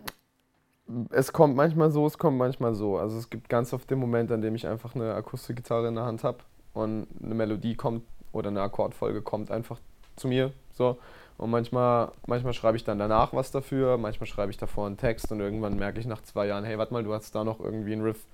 Es 1.11 1.35
kommt 1.35 1.55
manchmal 1.55 1.91
so, 1.91 2.07
es 2.07 2.17
kommt 2.17 2.39
manchmal 2.39 2.75
so. 2.75 2.97
Also 2.97 3.19
es 3.19 3.29
gibt 3.29 3.51
ganz 3.51 3.75
oft 3.75 3.91
den 3.91 3.99
Moment, 3.99 4.33
an 4.33 4.41
dem 4.41 4.55
ich 4.55 4.67
einfach 4.67 4.95
eine 4.95 5.13
Akustikgitarre 5.13 5.89
in 5.89 5.97
der 5.97 6.05
Hand 6.07 6.25
habe 6.25 6.39
und 6.73 7.09
eine 7.23 7.35
Melodie 7.35 7.75
kommt 7.75 8.05
oder 8.33 8.49
eine 8.49 8.63
Akkordfolge 8.63 9.23
kommt 9.23 9.51
einfach 9.51 9.79
zu 10.17 10.29
mir. 10.29 10.53
So. 10.73 10.99
Und 11.39 11.51
manchmal, 11.51 12.11
manchmal 12.27 12.53
schreibe 12.53 12.77
ich 12.77 12.85
dann 12.85 12.99
danach 12.99 13.33
was 13.33 13.53
dafür, 13.53 13.97
manchmal 13.97 14.27
schreibe 14.27 14.51
ich 14.51 14.59
davor 14.59 14.87
einen 14.87 14.97
Text 14.97 15.31
und 15.31 15.41
irgendwann 15.41 15.77
merke 15.77 16.01
ich 16.01 16.07
nach 16.07 16.23
zwei 16.23 16.47
Jahren, 16.47 16.65
hey, 16.65 16.79
warte 16.79 16.93
mal, 16.93 17.05
du 17.05 17.15
hast 17.15 17.35
da 17.35 17.45
noch 17.45 17.61
irgendwie 17.61 17.93
einen 17.93 18.03
Riff, 18.03 18.25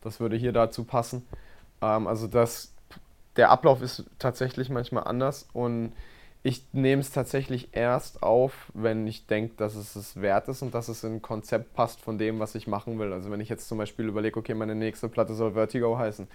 das 0.00 0.20
würde 0.20 0.36
hier 0.36 0.52
dazu 0.52 0.84
passen. 0.84 1.26
Ähm, 1.80 2.06
also 2.06 2.28
das, 2.28 2.72
der 3.36 3.50
Ablauf 3.50 3.82
ist 3.82 4.04
tatsächlich 4.20 4.70
manchmal 4.70 5.04
anders 5.04 5.48
und 5.52 5.92
ich 6.44 6.64
nehme 6.72 7.00
es 7.00 7.10
tatsächlich 7.12 7.68
erst 7.72 8.22
auf, 8.22 8.70
wenn 8.74 9.06
ich 9.06 9.26
denke, 9.26 9.54
dass 9.56 9.76
es 9.76 9.94
es 9.94 10.20
wert 10.20 10.48
ist 10.48 10.62
und 10.62 10.74
dass 10.74 10.88
es 10.88 11.04
in 11.04 11.14
ein 11.14 11.22
Konzept 11.22 11.74
passt 11.74 12.00
von 12.00 12.18
dem, 12.18 12.40
was 12.40 12.54
ich 12.54 12.66
machen 12.66 12.98
will. 12.98 13.12
Also 13.12 13.30
wenn 13.30 13.40
ich 13.40 13.48
jetzt 13.48 13.68
zum 13.68 13.78
Beispiel 13.78 14.06
überlege, 14.06 14.38
okay, 14.38 14.54
meine 14.54 14.74
nächste 14.74 15.08
Platte 15.08 15.34
soll 15.34 15.52
Vertigo 15.52 15.98
heißen, 15.98 16.26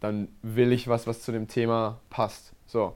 dann 0.00 0.28
will 0.42 0.72
ich 0.72 0.88
was, 0.88 1.06
was 1.06 1.22
zu 1.22 1.32
dem 1.32 1.48
Thema 1.48 2.00
passt. 2.10 2.52
So. 2.66 2.94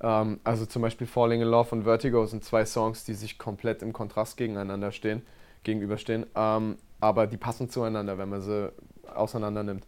Ähm, 0.00 0.40
also 0.44 0.66
zum 0.66 0.82
Beispiel 0.82 1.06
Falling 1.06 1.40
in 1.40 1.48
Love 1.48 1.74
und 1.74 1.84
Vertigo 1.84 2.24
sind 2.26 2.44
zwei 2.44 2.64
Songs, 2.64 3.04
die 3.04 3.14
sich 3.14 3.38
komplett 3.38 3.82
im 3.82 3.92
Kontrast 3.92 4.36
gegeneinander 4.36 4.92
stehen, 4.92 5.22
gegenüberstehen. 5.64 6.26
Ähm, 6.34 6.76
aber 7.00 7.26
die 7.26 7.36
passen 7.36 7.68
zueinander, 7.68 8.18
wenn 8.18 8.28
man 8.28 8.42
sie 8.42 8.72
auseinander 9.14 9.62
nimmt. 9.62 9.86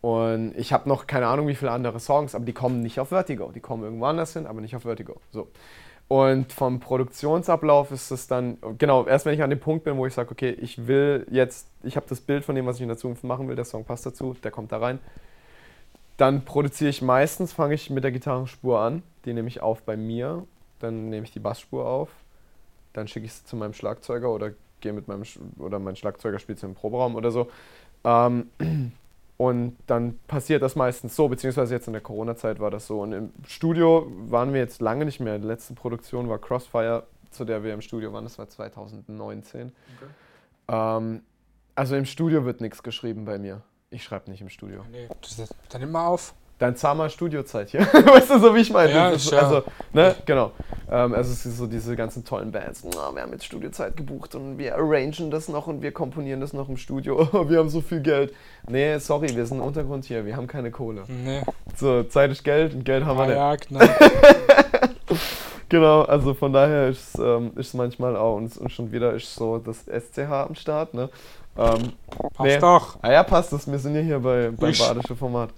Und 0.00 0.54
ich 0.56 0.72
habe 0.72 0.88
noch 0.88 1.06
keine 1.06 1.26
Ahnung, 1.28 1.48
wie 1.48 1.54
viele 1.54 1.70
andere 1.70 1.98
Songs, 1.98 2.34
aber 2.34 2.44
die 2.44 2.52
kommen 2.52 2.82
nicht 2.82 3.00
auf 3.00 3.08
Vertigo. 3.08 3.50
Die 3.52 3.60
kommen 3.60 3.84
irgendwo 3.84 4.04
anders 4.04 4.34
hin, 4.34 4.46
aber 4.46 4.60
nicht 4.60 4.76
auf 4.76 4.82
Vertigo. 4.82 5.20
So. 5.30 5.48
Und 6.08 6.52
vom 6.52 6.80
Produktionsablauf 6.80 7.90
ist 7.90 8.10
es 8.10 8.26
dann, 8.26 8.58
genau, 8.76 9.06
erst 9.06 9.24
wenn 9.24 9.32
ich 9.32 9.42
an 9.42 9.48
dem 9.48 9.60
Punkt 9.60 9.84
bin, 9.84 9.96
wo 9.96 10.04
ich 10.06 10.12
sage, 10.12 10.30
okay, 10.30 10.50
ich 10.50 10.86
will 10.86 11.26
jetzt, 11.30 11.68
ich 11.82 11.96
habe 11.96 12.04
das 12.06 12.20
Bild 12.20 12.44
von 12.44 12.54
dem, 12.54 12.66
was 12.66 12.76
ich 12.76 12.82
in 12.82 12.88
der 12.88 12.98
Zukunft 12.98 13.24
machen 13.24 13.48
will, 13.48 13.56
der 13.56 13.64
Song 13.64 13.84
passt 13.84 14.04
dazu, 14.04 14.36
der 14.44 14.50
kommt 14.50 14.72
da 14.72 14.78
rein. 14.78 14.98
Dann 16.16 16.44
produziere 16.44 16.90
ich 16.90 17.02
meistens, 17.02 17.52
fange 17.52 17.74
ich 17.74 17.90
mit 17.90 18.04
der 18.04 18.12
Gitarrenspur 18.12 18.78
an, 18.80 19.02
die 19.24 19.32
nehme 19.32 19.48
ich 19.48 19.60
auf 19.60 19.82
bei 19.82 19.96
mir, 19.96 20.46
dann 20.78 21.08
nehme 21.08 21.24
ich 21.24 21.32
die 21.32 21.40
Bassspur 21.40 21.86
auf, 21.86 22.10
dann 22.92 23.08
schicke 23.08 23.26
ich 23.26 23.32
sie 23.32 23.44
zu 23.44 23.56
meinem 23.56 23.72
Schlagzeuger 23.72 24.30
oder 24.30 24.52
gehe 24.80 24.92
mit 24.92 25.08
meinem, 25.08 25.22
Sch- 25.22 25.40
oder 25.58 25.78
mein 25.78 25.96
Schlagzeuger 25.96 26.38
spielt 26.38 26.60
sie 26.60 26.66
im 26.66 26.74
Proberaum 26.74 27.16
oder 27.16 27.30
so. 27.30 27.48
Ähm, 28.04 28.50
und 29.36 29.76
dann 29.86 30.18
passiert 30.28 30.62
das 30.62 30.76
meistens 30.76 31.16
so, 31.16 31.28
beziehungsweise 31.28 31.74
jetzt 31.74 31.88
in 31.88 31.94
der 31.94 32.02
Corona-Zeit 32.02 32.60
war 32.60 32.70
das 32.70 32.86
so. 32.86 33.00
Und 33.00 33.12
im 33.12 33.32
Studio 33.46 34.06
waren 34.28 34.52
wir 34.52 34.60
jetzt 34.60 34.80
lange 34.80 35.04
nicht 35.04 35.20
mehr. 35.20 35.38
Die 35.38 35.46
letzte 35.46 35.74
Produktion 35.74 36.28
war 36.28 36.38
Crossfire, 36.38 37.04
zu 37.30 37.44
der 37.44 37.64
wir 37.64 37.74
im 37.74 37.80
Studio 37.80 38.12
waren, 38.12 38.24
das 38.24 38.38
war 38.38 38.48
2019. 38.48 39.72
Ähm, 40.68 41.22
also 41.74 41.96
im 41.96 42.04
Studio 42.04 42.44
wird 42.44 42.60
nichts 42.60 42.82
geschrieben 42.82 43.24
bei 43.24 43.38
mir. 43.38 43.62
Ich 43.94 44.02
schreibe 44.02 44.28
nicht 44.30 44.40
im 44.40 44.48
Studio. 44.48 44.80
Nee, 44.90 45.06
das, 45.22 45.54
dann 45.68 45.80
nimm 45.80 45.92
mal 45.92 46.06
auf. 46.06 46.34
Dann 46.58 46.74
zahl 46.76 46.94
mal 46.94 47.10
Studiozeit 47.10 47.70
hier. 47.70 47.80
weißt 47.92 48.30
du, 48.30 48.38
so 48.40 48.54
wie 48.54 48.60
ich 48.60 48.72
meine? 48.72 48.92
Ja, 48.92 49.10
ist 49.10 49.24
ist, 49.26 49.32
ja- 49.32 49.38
also, 49.40 49.62
ne, 49.92 50.14
genau. 50.26 50.50
Ähm, 50.90 51.14
also 51.14 51.32
es 51.32 51.46
ist 51.46 51.56
so 51.56 51.66
diese 51.66 51.94
ganzen 51.94 52.24
tollen 52.24 52.50
Bands. 52.50 52.84
Na, 52.84 53.14
wir 53.14 53.22
haben 53.22 53.32
jetzt 53.32 53.44
Studiozeit 53.44 53.96
gebucht 53.96 54.34
und 54.34 54.58
wir 54.58 54.74
arrangen 54.76 55.30
das 55.30 55.48
noch 55.48 55.66
und 55.68 55.82
wir 55.82 55.92
komponieren 55.92 56.40
das 56.40 56.52
noch 56.52 56.68
im 56.68 56.76
Studio. 56.76 57.28
wir 57.48 57.58
haben 57.58 57.68
so 57.68 57.80
viel 57.80 58.00
Geld. 58.00 58.34
Nee, 58.68 58.98
sorry, 58.98 59.34
wir 59.34 59.46
sind 59.46 59.58
ein 59.58 59.62
Untergrund 59.66 60.04
hier. 60.04 60.26
Wir 60.26 60.36
haben 60.36 60.46
keine 60.48 60.70
Kohle. 60.72 61.04
Nee. 61.08 61.42
So, 61.76 62.02
Zeit 62.04 62.30
ist 62.32 62.42
Geld 62.44 62.74
und 62.74 62.84
Geld 62.84 63.04
haben 63.04 63.18
wir 63.18 63.26
nicht. 63.26 63.36
ja, 63.36 63.56
genau. 63.56 63.80
Genau, 65.70 66.02
also 66.02 66.34
von 66.34 66.52
daher 66.52 66.88
ist 66.88 67.14
es 67.14 67.18
ähm, 67.20 67.52
ist 67.56 67.74
manchmal 67.74 68.16
auch 68.16 68.36
und, 68.36 68.56
und 68.58 68.70
schon 68.70 68.92
wieder 68.92 69.14
ist 69.14 69.34
so 69.34 69.58
das 69.58 69.86
SCH 69.86 70.18
am 70.30 70.54
Start, 70.54 70.94
ne? 70.94 71.08
Ähm, 71.56 71.92
Passt 72.34 72.38
Nee. 72.40 72.58
doch. 72.58 72.98
Ah 73.02 73.12
ja, 73.12 73.22
passt 73.22 73.52
das. 73.52 73.70
Wir 73.70 73.78
sind 73.78 73.94
ja 73.94 74.00
hier 74.00 74.18
bei, 74.18 74.50
beim 74.50 74.72
badischen 74.76 75.16
Format. 75.16 75.50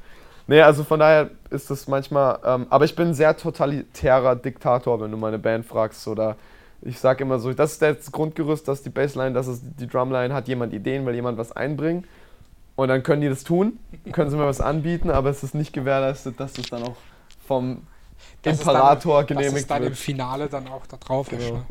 Nee, 0.46 0.60
also 0.60 0.84
von 0.84 1.00
daher 1.00 1.30
ist 1.50 1.70
das 1.70 1.88
manchmal. 1.88 2.38
Ähm, 2.44 2.66
aber 2.70 2.84
ich 2.84 2.94
bin 2.94 3.08
ein 3.08 3.14
sehr 3.14 3.36
totalitärer 3.36 4.36
Diktator, 4.36 5.00
wenn 5.00 5.10
du 5.10 5.16
meine 5.16 5.38
Band 5.38 5.66
fragst. 5.66 6.06
Oder 6.06 6.36
Ich 6.82 6.98
sage 7.00 7.24
immer 7.24 7.38
so, 7.38 7.52
das 7.52 7.72
ist 7.72 7.82
das 7.82 8.12
Grundgerüst, 8.12 8.68
das 8.68 8.78
ist 8.78 8.86
die 8.86 8.90
Bassline, 8.90 9.32
das 9.32 9.48
ist 9.48 9.62
die 9.80 9.86
Drumline, 9.88 10.32
hat 10.34 10.46
jemand 10.48 10.72
Ideen, 10.72 11.04
will 11.06 11.14
jemand 11.14 11.38
was 11.38 11.52
einbringen. 11.52 12.04
Und 12.76 12.88
dann 12.88 13.02
können 13.02 13.22
die 13.22 13.28
das 13.28 13.42
tun, 13.42 13.78
können 14.12 14.30
sie 14.30 14.36
mir 14.36 14.46
was 14.46 14.60
anbieten, 14.60 15.10
aber 15.10 15.30
es 15.30 15.42
ist 15.42 15.54
nicht 15.54 15.72
gewährleistet, 15.72 16.38
dass 16.38 16.52
das 16.52 16.66
dann 16.66 16.82
auch 16.82 16.96
vom 17.46 17.82
Das 18.42 18.60
Imperator 18.60 19.22
ist 19.22 19.30
dann, 19.30 19.36
genehmigt 19.38 19.54
dass 19.54 19.62
es 19.62 19.66
dann 19.66 19.82
im 19.82 19.88
wird. 19.88 19.96
Finale 19.96 20.48
dann 20.48 20.68
auch 20.68 20.86
da 20.86 20.98
drauf 20.98 21.32
ist. 21.32 21.38
Genau. 21.40 21.54
Ne? 21.58 21.66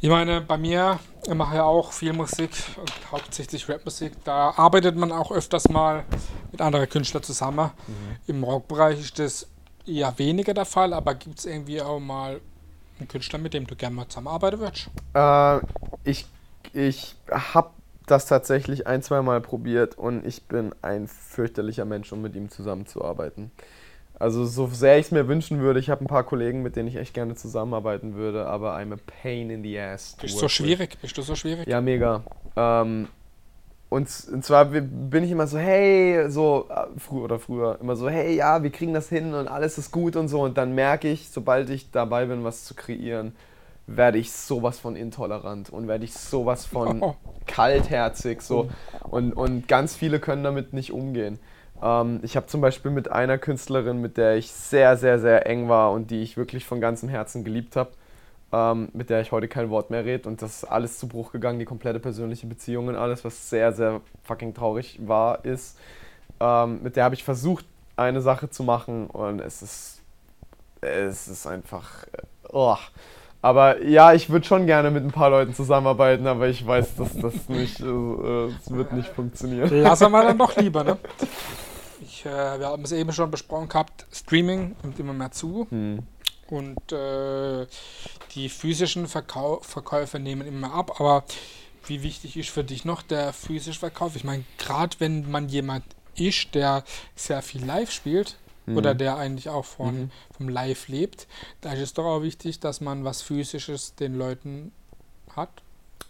Ich 0.00 0.08
meine, 0.08 0.40
bei 0.40 0.56
mir, 0.56 1.00
ich 1.26 1.34
mache 1.34 1.56
ja 1.56 1.64
auch 1.64 1.92
viel 1.92 2.12
Musik, 2.12 2.50
und 2.76 2.92
hauptsächlich 3.10 3.68
Rapmusik. 3.68 4.12
Da 4.24 4.50
arbeitet 4.56 4.96
man 4.96 5.10
auch 5.10 5.32
öfters 5.32 5.68
mal 5.68 6.04
mit 6.52 6.60
anderen 6.60 6.88
Künstlern 6.88 7.22
zusammen. 7.22 7.70
Mhm. 7.86 8.16
Im 8.28 8.44
Rockbereich 8.44 9.00
ist 9.00 9.18
das 9.18 9.48
eher 9.86 10.16
weniger 10.18 10.54
der 10.54 10.66
Fall, 10.66 10.92
aber 10.92 11.14
gibt 11.14 11.40
es 11.40 11.46
irgendwie 11.46 11.82
auch 11.82 11.98
mal 11.98 12.40
einen 12.98 13.08
Künstler, 13.08 13.38
mit 13.40 13.54
dem 13.54 13.66
du 13.66 13.74
gerne 13.74 13.96
mal 13.96 14.08
zusammenarbeiten 14.08 14.60
würdest? 14.60 14.88
Äh, 15.14 15.60
ich 16.08 16.26
ich 16.72 17.16
habe 17.30 17.70
das 18.06 18.26
tatsächlich 18.26 18.86
ein, 18.86 19.02
zwei 19.02 19.22
Mal 19.22 19.40
probiert 19.40 19.96
und 19.98 20.26
ich 20.26 20.44
bin 20.44 20.74
ein 20.82 21.08
fürchterlicher 21.08 21.84
Mensch, 21.84 22.12
um 22.12 22.22
mit 22.22 22.34
ihm 22.36 22.50
zusammenzuarbeiten. 22.50 23.50
Also 24.18 24.44
so 24.44 24.66
sehr 24.66 24.98
ich 24.98 25.06
es 25.06 25.12
mir 25.12 25.28
wünschen 25.28 25.60
würde, 25.60 25.78
ich 25.78 25.90
habe 25.90 26.04
ein 26.04 26.08
paar 26.08 26.24
Kollegen, 26.24 26.62
mit 26.62 26.74
denen 26.74 26.88
ich 26.88 26.96
echt 26.96 27.14
gerne 27.14 27.36
zusammenarbeiten 27.36 28.14
würde, 28.16 28.46
aber 28.46 28.76
I'm 28.76 28.92
a 28.92 28.98
pain 29.22 29.48
in 29.50 29.62
the 29.62 29.78
ass. 29.78 30.16
Bist 30.20 30.34
du 30.34 30.40
so 30.40 30.48
schwierig? 30.48 30.98
Bist 31.00 31.16
du 31.16 31.22
so 31.22 31.36
schwierig? 31.36 31.68
Ja, 31.68 31.80
mega. 31.80 32.24
Ähm, 32.56 33.08
und, 33.90 34.08
und 34.32 34.44
zwar 34.44 34.66
bin 34.66 35.22
ich 35.24 35.30
immer 35.30 35.46
so, 35.46 35.56
hey, 35.56 36.28
so, 36.30 36.66
äh, 36.68 36.86
früher 36.98 37.22
oder 37.22 37.38
früher, 37.38 37.78
immer 37.80 37.96
so, 37.96 38.10
hey, 38.10 38.34
ja, 38.34 38.62
wir 38.62 38.70
kriegen 38.70 38.92
das 38.92 39.08
hin 39.08 39.34
und 39.34 39.46
alles 39.48 39.78
ist 39.78 39.92
gut 39.92 40.16
und 40.16 40.28
so. 40.28 40.42
Und 40.42 40.58
dann 40.58 40.74
merke 40.74 41.08
ich, 41.08 41.30
sobald 41.30 41.70
ich 41.70 41.90
dabei 41.90 42.26
bin, 42.26 42.44
was 42.44 42.64
zu 42.64 42.74
kreieren, 42.74 43.34
werde 43.86 44.18
ich 44.18 44.32
sowas 44.32 44.78
von 44.78 44.96
intolerant 44.96 45.70
und 45.70 45.88
werde 45.88 46.04
ich 46.04 46.12
sowas 46.12 46.66
von 46.66 47.02
kaltherzig 47.46 48.42
so 48.42 48.68
und, 49.10 49.32
und 49.32 49.66
ganz 49.66 49.96
viele 49.96 50.20
können 50.20 50.44
damit 50.44 50.74
nicht 50.74 50.92
umgehen. 50.92 51.38
Ähm, 51.82 52.20
ich 52.22 52.36
habe 52.36 52.46
zum 52.46 52.60
Beispiel 52.60 52.90
mit 52.90 53.10
einer 53.10 53.38
Künstlerin, 53.38 54.00
mit 54.00 54.16
der 54.16 54.36
ich 54.36 54.50
sehr, 54.50 54.96
sehr, 54.96 55.18
sehr 55.18 55.46
eng 55.46 55.68
war 55.68 55.92
und 55.92 56.10
die 56.10 56.22
ich 56.22 56.36
wirklich 56.36 56.64
von 56.64 56.80
ganzem 56.80 57.08
Herzen 57.08 57.44
geliebt 57.44 57.76
habe, 57.76 57.90
ähm, 58.52 58.88
mit 58.92 59.10
der 59.10 59.20
ich 59.20 59.32
heute 59.32 59.48
kein 59.48 59.70
Wort 59.70 59.90
mehr 59.90 60.04
rede 60.04 60.28
und 60.28 60.42
das 60.42 60.62
ist 60.62 60.64
alles 60.64 60.98
zu 60.98 61.08
Bruch 61.08 61.32
gegangen, 61.32 61.58
die 61.58 61.64
komplette 61.64 62.00
persönliche 62.00 62.46
Beziehung 62.46 62.88
und 62.88 62.96
alles, 62.96 63.24
was 63.24 63.50
sehr, 63.50 63.72
sehr 63.72 64.00
fucking 64.24 64.54
traurig 64.54 64.98
war, 65.06 65.44
ist. 65.44 65.78
Ähm, 66.40 66.80
mit 66.82 66.96
der 66.96 67.04
habe 67.04 67.14
ich 67.14 67.24
versucht, 67.24 67.64
eine 67.96 68.20
Sache 68.20 68.48
zu 68.48 68.62
machen 68.62 69.08
und 69.08 69.40
es 69.40 69.62
ist, 69.62 70.02
es 70.80 71.28
ist 71.28 71.46
einfach, 71.46 72.04
äh, 72.12 72.22
oh. 72.50 72.76
Aber 73.40 73.84
ja, 73.84 74.14
ich 74.14 74.30
würde 74.30 74.44
schon 74.44 74.66
gerne 74.66 74.90
mit 74.90 75.04
ein 75.04 75.12
paar 75.12 75.30
Leuten 75.30 75.54
zusammenarbeiten, 75.54 76.26
aber 76.26 76.48
ich 76.48 76.66
weiß, 76.66 76.96
dass 76.96 77.16
das 77.16 77.48
nicht, 77.48 77.80
äh, 77.80 77.84
äh, 77.84 78.50
es 78.60 78.72
wird 78.72 78.92
nicht 78.92 79.08
funktionieren. 79.10 79.70
Lassen 79.82 80.10
wir 80.10 80.22
dann 80.24 80.38
doch 80.38 80.56
lieber, 80.56 80.82
ne? 80.82 80.98
Ich, 82.18 82.26
äh, 82.26 82.58
wir 82.58 82.66
haben 82.66 82.82
es 82.82 82.90
eben 82.90 83.12
schon 83.12 83.30
besprochen 83.30 83.68
gehabt, 83.68 84.06
Streaming 84.12 84.74
nimmt 84.82 84.98
immer 84.98 85.12
mehr 85.12 85.30
zu 85.30 85.68
Hm. 85.70 86.00
und 86.50 86.90
äh, 86.92 87.66
die 88.34 88.48
physischen 88.48 89.06
Verkau 89.06 89.60
Verkäufe 89.62 90.18
nehmen 90.18 90.44
immer 90.46 90.68
mehr 90.68 90.74
ab, 90.76 91.00
aber 91.00 91.22
wie 91.86 92.02
wichtig 92.02 92.36
ist 92.36 92.50
für 92.50 92.64
dich 92.64 92.84
noch 92.84 93.02
der 93.02 93.32
physische 93.32 93.78
Verkauf? 93.78 94.16
Ich 94.16 94.24
meine, 94.24 94.42
gerade 94.58 94.96
wenn 94.98 95.30
man 95.30 95.48
jemand 95.48 95.84
ist, 96.16 96.56
der 96.56 96.82
sehr 97.14 97.40
viel 97.40 97.64
live 97.64 97.92
spielt 97.92 98.36
oder 98.66 98.94
der 98.94 99.16
eigentlich 99.16 99.48
auch 99.48 99.64
von, 99.64 99.94
Mhm. 99.94 100.10
vom 100.36 100.48
Live 100.50 100.88
lebt, 100.88 101.26
da 101.62 101.72
ist 101.72 101.80
es 101.80 101.94
doch 101.94 102.04
auch 102.04 102.22
wichtig, 102.22 102.58
dass 102.60 102.80
man 102.82 103.02
was 103.04 103.22
Physisches 103.22 103.94
den 103.94 104.18
Leuten 104.18 104.72
hat, 105.34 105.48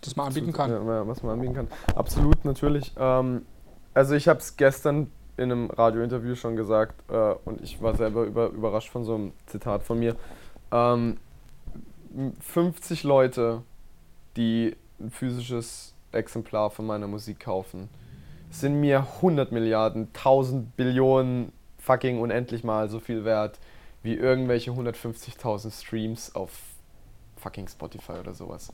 das 0.01 0.17
man 0.17 0.29
anbieten 0.29 0.53
kann. 0.53 0.71
Ja, 0.71 1.07
was 1.07 1.23
man 1.23 1.35
anbieten 1.35 1.55
kann. 1.55 1.69
Absolut, 1.95 2.45
natürlich. 2.45 2.93
Ähm, 2.99 3.45
also 3.95 4.15
ich 4.15 4.27
habe 4.27 4.41
es 4.41 4.57
gestern 4.57 5.13
in 5.39 5.53
einem 5.53 5.71
Radiointerview 5.71 6.35
schon 6.35 6.57
gesagt 6.57 7.11
äh, 7.11 7.35
und 7.45 7.63
ich 7.63 7.81
war 7.81 7.95
selber 7.95 8.25
über, 8.25 8.49
überrascht 8.49 8.91
von 8.91 9.05
so 9.05 9.15
einem 9.15 9.33
Zitat 9.47 9.83
von 9.83 9.99
mir. 9.99 10.17
Ähm, 10.73 11.19
50 12.41 13.05
Leute, 13.05 13.63
die 14.37 14.77
ein 15.01 15.11
physisches 15.11 15.95
Exemplar 16.13 16.71
von 16.71 16.87
meiner 16.87 17.07
Musik 17.07 17.41
kaufen, 17.41 17.89
sind 18.51 18.81
mir 18.81 19.07
100 19.17 19.53
Milliarden, 19.53 20.09
1000 20.15 20.77
Billionen 20.77 21.53
fucking 21.79 22.19
unendlich 22.19 22.65
mal 22.65 22.89
so 22.89 22.99
viel 22.99 23.25
wert 23.25 23.59
wie 24.03 24.15
irgendwelche 24.15 24.71
150.000 24.71 25.71
Streams 25.71 26.35
auf 26.35 26.51
fucking 27.37 27.69
Spotify 27.69 28.13
oder 28.13 28.35
sowas. 28.35 28.73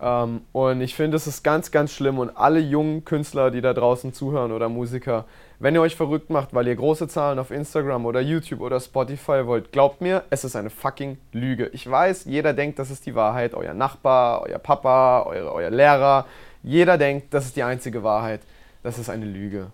Ähm, 0.00 0.42
und 0.52 0.80
ich 0.80 0.94
finde, 0.94 1.16
es 1.16 1.26
ist 1.26 1.42
ganz, 1.42 1.70
ganz 1.70 1.92
schlimm. 1.92 2.18
Und 2.18 2.36
alle 2.36 2.60
jungen 2.60 3.04
Künstler, 3.04 3.50
die 3.50 3.60
da 3.60 3.72
draußen 3.72 4.12
zuhören 4.12 4.52
oder 4.52 4.68
Musiker, 4.68 5.24
wenn 5.58 5.74
ihr 5.74 5.80
euch 5.80 5.96
verrückt 5.96 6.28
macht, 6.28 6.54
weil 6.54 6.68
ihr 6.68 6.76
große 6.76 7.08
Zahlen 7.08 7.38
auf 7.38 7.50
Instagram 7.50 8.04
oder 8.04 8.20
YouTube 8.20 8.60
oder 8.60 8.78
Spotify 8.78 9.46
wollt, 9.46 9.72
glaubt 9.72 10.00
mir, 10.00 10.24
es 10.28 10.44
ist 10.44 10.54
eine 10.54 10.70
fucking 10.70 11.16
Lüge. 11.32 11.68
Ich 11.72 11.90
weiß, 11.90 12.26
jeder 12.26 12.52
denkt, 12.52 12.78
das 12.78 12.90
ist 12.90 13.06
die 13.06 13.14
Wahrheit. 13.14 13.54
Euer 13.54 13.72
Nachbar, 13.72 14.42
euer 14.42 14.58
Papa, 14.58 15.24
euer, 15.26 15.50
euer 15.52 15.70
Lehrer. 15.70 16.26
Jeder 16.62 16.98
denkt, 16.98 17.32
das 17.32 17.46
ist 17.46 17.56
die 17.56 17.62
einzige 17.62 18.02
Wahrheit. 18.02 18.40
Das 18.82 18.98
ist 18.98 19.08
eine 19.08 19.24
Lüge. 19.24 19.68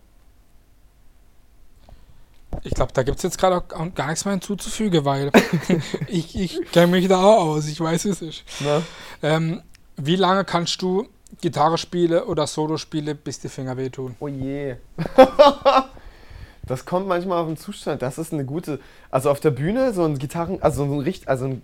Ich 2.65 2.75
glaube, 2.75 2.93
da 2.93 3.03
gibt 3.03 3.17
es 3.17 3.23
jetzt 3.23 3.39
gerade 3.39 3.57
auch 3.57 3.95
gar 3.95 4.09
nichts 4.09 4.25
mehr 4.25 4.33
hinzuzufügen, 4.33 5.05
weil 5.05 5.33
ich, 6.07 6.39
ich 6.39 6.61
kenne 6.71 6.89
mich 6.89 7.09
da 7.09 7.23
auch 7.23 7.47
aus, 7.47 7.67
ich 7.67 7.81
weiß 7.81 8.05
es 8.05 8.21
nicht. 8.21 8.45
Ne? 8.61 8.83
Ähm, 9.23 9.63
wie 9.97 10.17
lange 10.17 10.45
kannst 10.45 10.81
du 10.83 11.07
Gitarre 11.41 11.79
spielen 11.79 12.23
oder 12.25 12.47
Solo 12.47 12.77
spielen, 12.77 13.17
bis 13.17 13.41
die 13.41 13.49
Finger 13.49 13.77
wehtun? 13.77 14.17
Oh 14.21 14.29
je. 14.29 14.77
das 16.67 16.85
kommt 16.85 17.09
manchmal 17.09 17.39
auf 17.41 17.47
den 17.47 17.57
Zustand. 17.57 18.03
Das 18.03 18.19
ist 18.19 18.33
eine 18.33 18.45
gute. 18.45 18.81
Also 19.11 19.31
auf 19.31 19.41
der 19.41 19.51
Bühne 19.51 19.93
so 19.93 20.05
ein 20.05 20.19
Gitarren, 20.19 20.63
also 20.63 20.87
so 20.87 20.93
ein 20.93 21.01
Richt, 21.01 21.29
also 21.29 21.47
ein, 21.47 21.63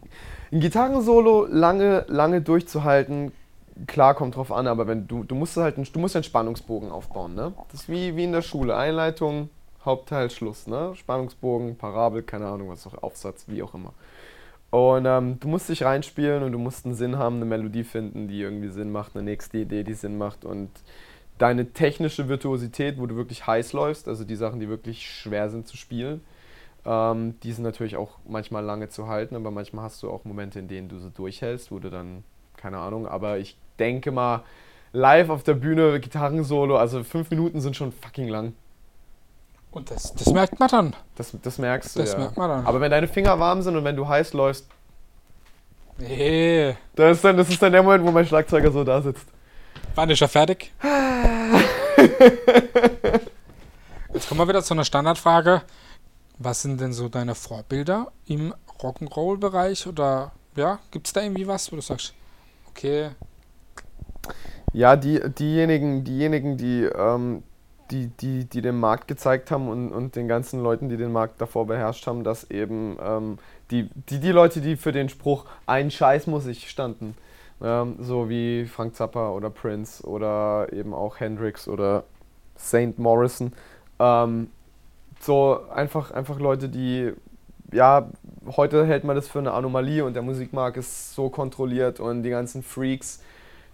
ein 0.53 0.61
Gitarrensolo 0.61 1.47
lange, 1.47 2.05
lange 2.09 2.41
durchzuhalten. 2.41 3.33
Klar, 3.87 4.15
kommt 4.15 4.35
drauf 4.35 4.51
an, 4.51 4.67
aber 4.67 4.89
wenn 4.89 5.07
du, 5.07 5.23
du 5.23 5.35
musst 5.35 5.57
halt, 5.57 5.77
du 5.77 6.01
musst 6.01 6.17
einen 6.17 6.25
Spannungsbogen 6.25 6.91
aufbauen, 6.91 7.35
ne? 7.35 7.53
Das 7.71 7.83
ist 7.83 7.89
wie, 7.89 8.17
wie 8.17 8.25
in 8.25 8.33
der 8.33 8.43
Schule. 8.43 8.77
Einleitung, 8.77 9.51
Hauptteil, 9.85 10.31
Schluss, 10.31 10.67
ne? 10.67 10.97
Spannungsbogen, 10.97 11.77
Parabel, 11.77 12.23
keine 12.25 12.47
Ahnung, 12.47 12.71
was 12.71 12.87
auch, 12.89 13.01
Aufsatz, 13.03 13.45
wie 13.47 13.63
auch 13.63 13.75
immer. 13.75 13.93
Und 14.71 15.07
ähm, 15.07 15.41
du 15.41 15.49
musst 15.49 15.69
dich 15.69 15.83
reinspielen 15.83 16.43
und 16.43 16.53
du 16.53 16.59
musst 16.59 16.85
einen 16.85 16.95
Sinn 16.95 17.17
haben, 17.17 17.37
eine 17.37 17.47
Melodie 17.47 17.85
finden, 17.85 18.29
die 18.29 18.43
irgendwie 18.43 18.69
Sinn 18.69 18.93
macht, 18.93 19.15
eine 19.15 19.25
nächste 19.25 19.59
Idee, 19.59 19.83
die 19.83 19.95
Sinn 19.95 20.19
macht 20.19 20.45
und 20.45 20.71
deine 21.39 21.73
technische 21.73 22.29
Virtuosität, 22.29 22.99
wo 22.99 23.07
du 23.07 23.17
wirklich 23.17 23.47
heiß 23.47 23.73
läufst, 23.73 24.09
also 24.09 24.25
die 24.25 24.37
Sachen, 24.37 24.61
die 24.61 24.69
wirklich 24.69 25.09
schwer 25.09 25.49
sind 25.49 25.67
zu 25.67 25.77
spielen, 25.77 26.21
ähm, 26.85 27.41
die 27.43 27.53
sind 27.53 27.65
natürlich 27.65 27.97
auch 27.97 28.19
manchmal 28.29 28.63
lange 28.63 28.91
zu 28.91 29.09
halten, 29.09 29.37
aber 29.37 29.51
manchmal 29.51 29.85
hast 29.85 30.03
du 30.03 30.11
auch 30.11 30.25
Momente, 30.25 30.59
in 30.59 30.69
denen 30.69 30.89
du 30.89 30.99
so 30.99 31.09
durchhältst, 31.09 31.71
wo 31.71 31.79
du 31.79 31.89
dann, 31.89 32.25
keine 32.57 32.79
Ahnung, 32.79 33.07
aber 33.07 33.39
ich 33.39 33.57
denke 33.79 34.11
mal, 34.11 34.43
live 34.93 35.31
auf 35.31 35.45
der 35.45 35.55
Bühne, 35.55 35.99
Gitarrensolo, 36.01 36.77
also 36.77 37.05
fünf 37.05 37.31
Minuten 37.31 37.61
sind 37.61 37.77
schon 37.77 37.93
fucking 37.93 38.29
lang. 38.29 38.53
Und 39.71 39.91
das, 39.91 40.15
das 40.15 40.33
merkt 40.33 40.59
man 40.59 40.69
dann. 40.69 40.97
Das, 41.17 41.33
das 41.43 41.59
merkst 41.59 41.95
du 41.97 42.01
Das 42.01 42.13
ja. 42.13 42.19
merkt 42.19 42.37
man 42.37 42.49
dann. 42.49 42.67
Aber 42.67 42.81
wenn 42.81 42.91
deine 42.91 43.07
Finger 43.09 43.39
warm 43.39 43.63
sind 43.63 43.77
und 43.77 43.85
wenn 43.85 43.97
du 43.97 44.09
heiß 44.09 44.33
läufst, 44.33 44.67
Nee, 46.01 46.77
das 46.95 47.17
ist, 47.17 47.25
dann, 47.25 47.37
das 47.37 47.49
ist 47.49 47.61
dann 47.61 47.73
der 47.73 47.83
Moment, 47.83 48.05
wo 48.05 48.13
mein 48.13 48.25
Schlagzeuger 48.25 48.71
so 48.71 48.85
da 48.85 49.03
sitzt. 49.03 49.27
wann 49.97 50.09
ist 50.11 50.23
er 50.23 50.29
fertig? 50.29 50.73
Jetzt 54.15 54.29
kommen 54.29 54.41
wir 54.41 54.49
wieder 54.49 54.63
zu 54.63 54.75
einer 54.75 54.85
Standardfrage. 54.85 55.63
Was 56.39 56.63
sind 56.63 56.81
denn 56.81 56.93
so 56.93 57.09
deine 57.09 57.35
Vorbilder 57.35 58.13
im 58.27 58.55
Rock'n'Roll-Bereich? 58.81 59.87
Oder 59.89 60.31
ja, 60.57 60.79
gibt 60.93 61.09
es 61.09 61.13
da 61.13 61.21
irgendwie 61.23 61.47
was, 61.49 61.71
wo 61.73 61.77
du 61.77 61.83
sagst, 61.83 62.15
okay, 62.71 63.11
Ja, 64.73 64.95
die, 64.97 65.21
diejenigen, 65.37 66.05
diejenigen, 66.05 66.57
die, 66.57 66.85
ähm, 66.85 67.43
die, 67.91 68.09
die, 68.09 68.45
die 68.45 68.61
den 68.61 68.79
Markt 68.79 69.09
gezeigt 69.09 69.51
haben 69.51 69.69
und, 69.69 69.93
und 69.93 70.17
den 70.17 70.29
ganzen 70.29 70.63
Leuten, 70.63 70.89
die 70.89 70.97
den 70.97 71.13
Markt 71.13 71.41
davor 71.41 71.67
beherrscht 71.67 72.07
haben, 72.07 72.25
dass 72.25 72.51
eben 72.51 72.97
ähm, 73.03 73.39
die, 73.71 73.89
die, 74.09 74.21
die 74.21 74.33
Leute, 74.33 74.61
die 74.61 74.77
für 74.77 74.93
den 74.93 75.09
Spruch 75.09 75.47
ein 75.67 75.91
Scheiß 75.91 76.27
muss 76.27 76.47
ich 76.47 76.69
standen, 76.69 77.15
ähm, 77.63 77.97
so 78.01 78.29
wie 78.29 78.67
Frank 78.67 78.95
Zappa 78.95 79.31
oder 79.31 79.51
Prince 79.51 80.07
oder 80.07 80.73
eben 80.73 80.95
auch 80.95 81.21
Hendrix 81.21 81.69
oder 81.69 82.05
Saint 82.57 82.99
Morrison, 82.99 83.53
ähm, 83.99 84.49
so 85.21 85.61
einfach, 85.71 86.11
einfach 86.11 86.39
Leute, 86.39 86.69
die, 86.69 87.13
ja, 87.73 88.09
heute 88.57 88.87
hält 88.87 89.05
man 89.05 89.17
das 89.17 89.29
für 89.29 89.39
eine 89.39 89.53
Anomalie 89.53 90.05
und 90.05 90.15
der 90.15 90.23
Musikmarkt 90.23 90.77
ist 90.77 91.15
so 91.15 91.29
kontrolliert 91.29 92.01
und 92.01 92.23
die 92.23 92.31
ganzen 92.31 92.63
Freaks, 92.63 93.21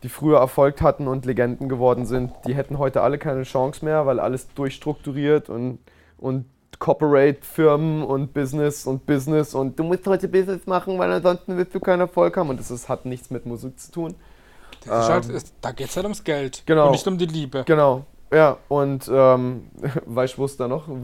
die 0.04 0.10
früher 0.10 0.38
Erfolg 0.38 0.82
hatten 0.82 1.08
und 1.08 1.24
Legenden 1.24 1.68
geworden 1.68 2.04
sind, 2.04 2.30
die 2.46 2.54
hätten 2.54 2.78
heute 2.78 3.00
alle 3.00 3.16
keine 3.16 3.42
Chance 3.42 3.82
mehr, 3.84 4.04
weil 4.04 4.20
alles 4.20 4.48
durchstrukturiert 4.54 5.48
und, 5.48 5.78
und 6.18 6.44
Corporate-Firmen 6.78 8.02
und 8.02 8.34
Business 8.34 8.86
und 8.86 9.06
Business 9.06 9.54
und 9.54 9.78
du 9.78 9.82
musst 9.82 10.06
heute 10.06 10.28
Business 10.28 10.66
machen, 10.66 10.98
weil 10.98 11.10
ansonsten 11.10 11.56
wirst 11.56 11.74
du 11.74 11.80
keinen 11.80 12.00
Erfolg 12.00 12.36
haben 12.36 12.50
und 12.50 12.60
das 12.60 12.70
ist, 12.70 12.88
hat 12.90 13.06
nichts 13.06 13.30
mit 13.30 13.46
Musik 13.46 13.80
zu 13.80 13.90
tun. 13.90 14.14
Das 14.84 15.04
ist 15.04 15.10
halt, 15.10 15.28
ist, 15.30 15.54
da 15.62 15.72
geht 15.72 15.88
es 15.88 15.96
halt 15.96 16.04
ums 16.04 16.22
Geld 16.22 16.62
Genau. 16.66 16.86
und 16.86 16.92
nicht 16.92 17.06
um 17.08 17.16
die 17.16 17.24
Liebe. 17.24 17.64
Genau. 17.64 18.04
Ja, 18.34 18.56
und 18.68 19.08
ähm, 19.12 19.68
weißt 20.06 20.34
du, 20.34 20.38
wo 20.38 20.44
es 20.46 20.56
da 20.56 20.66
noch, 20.66 20.88
wo, 20.88 20.94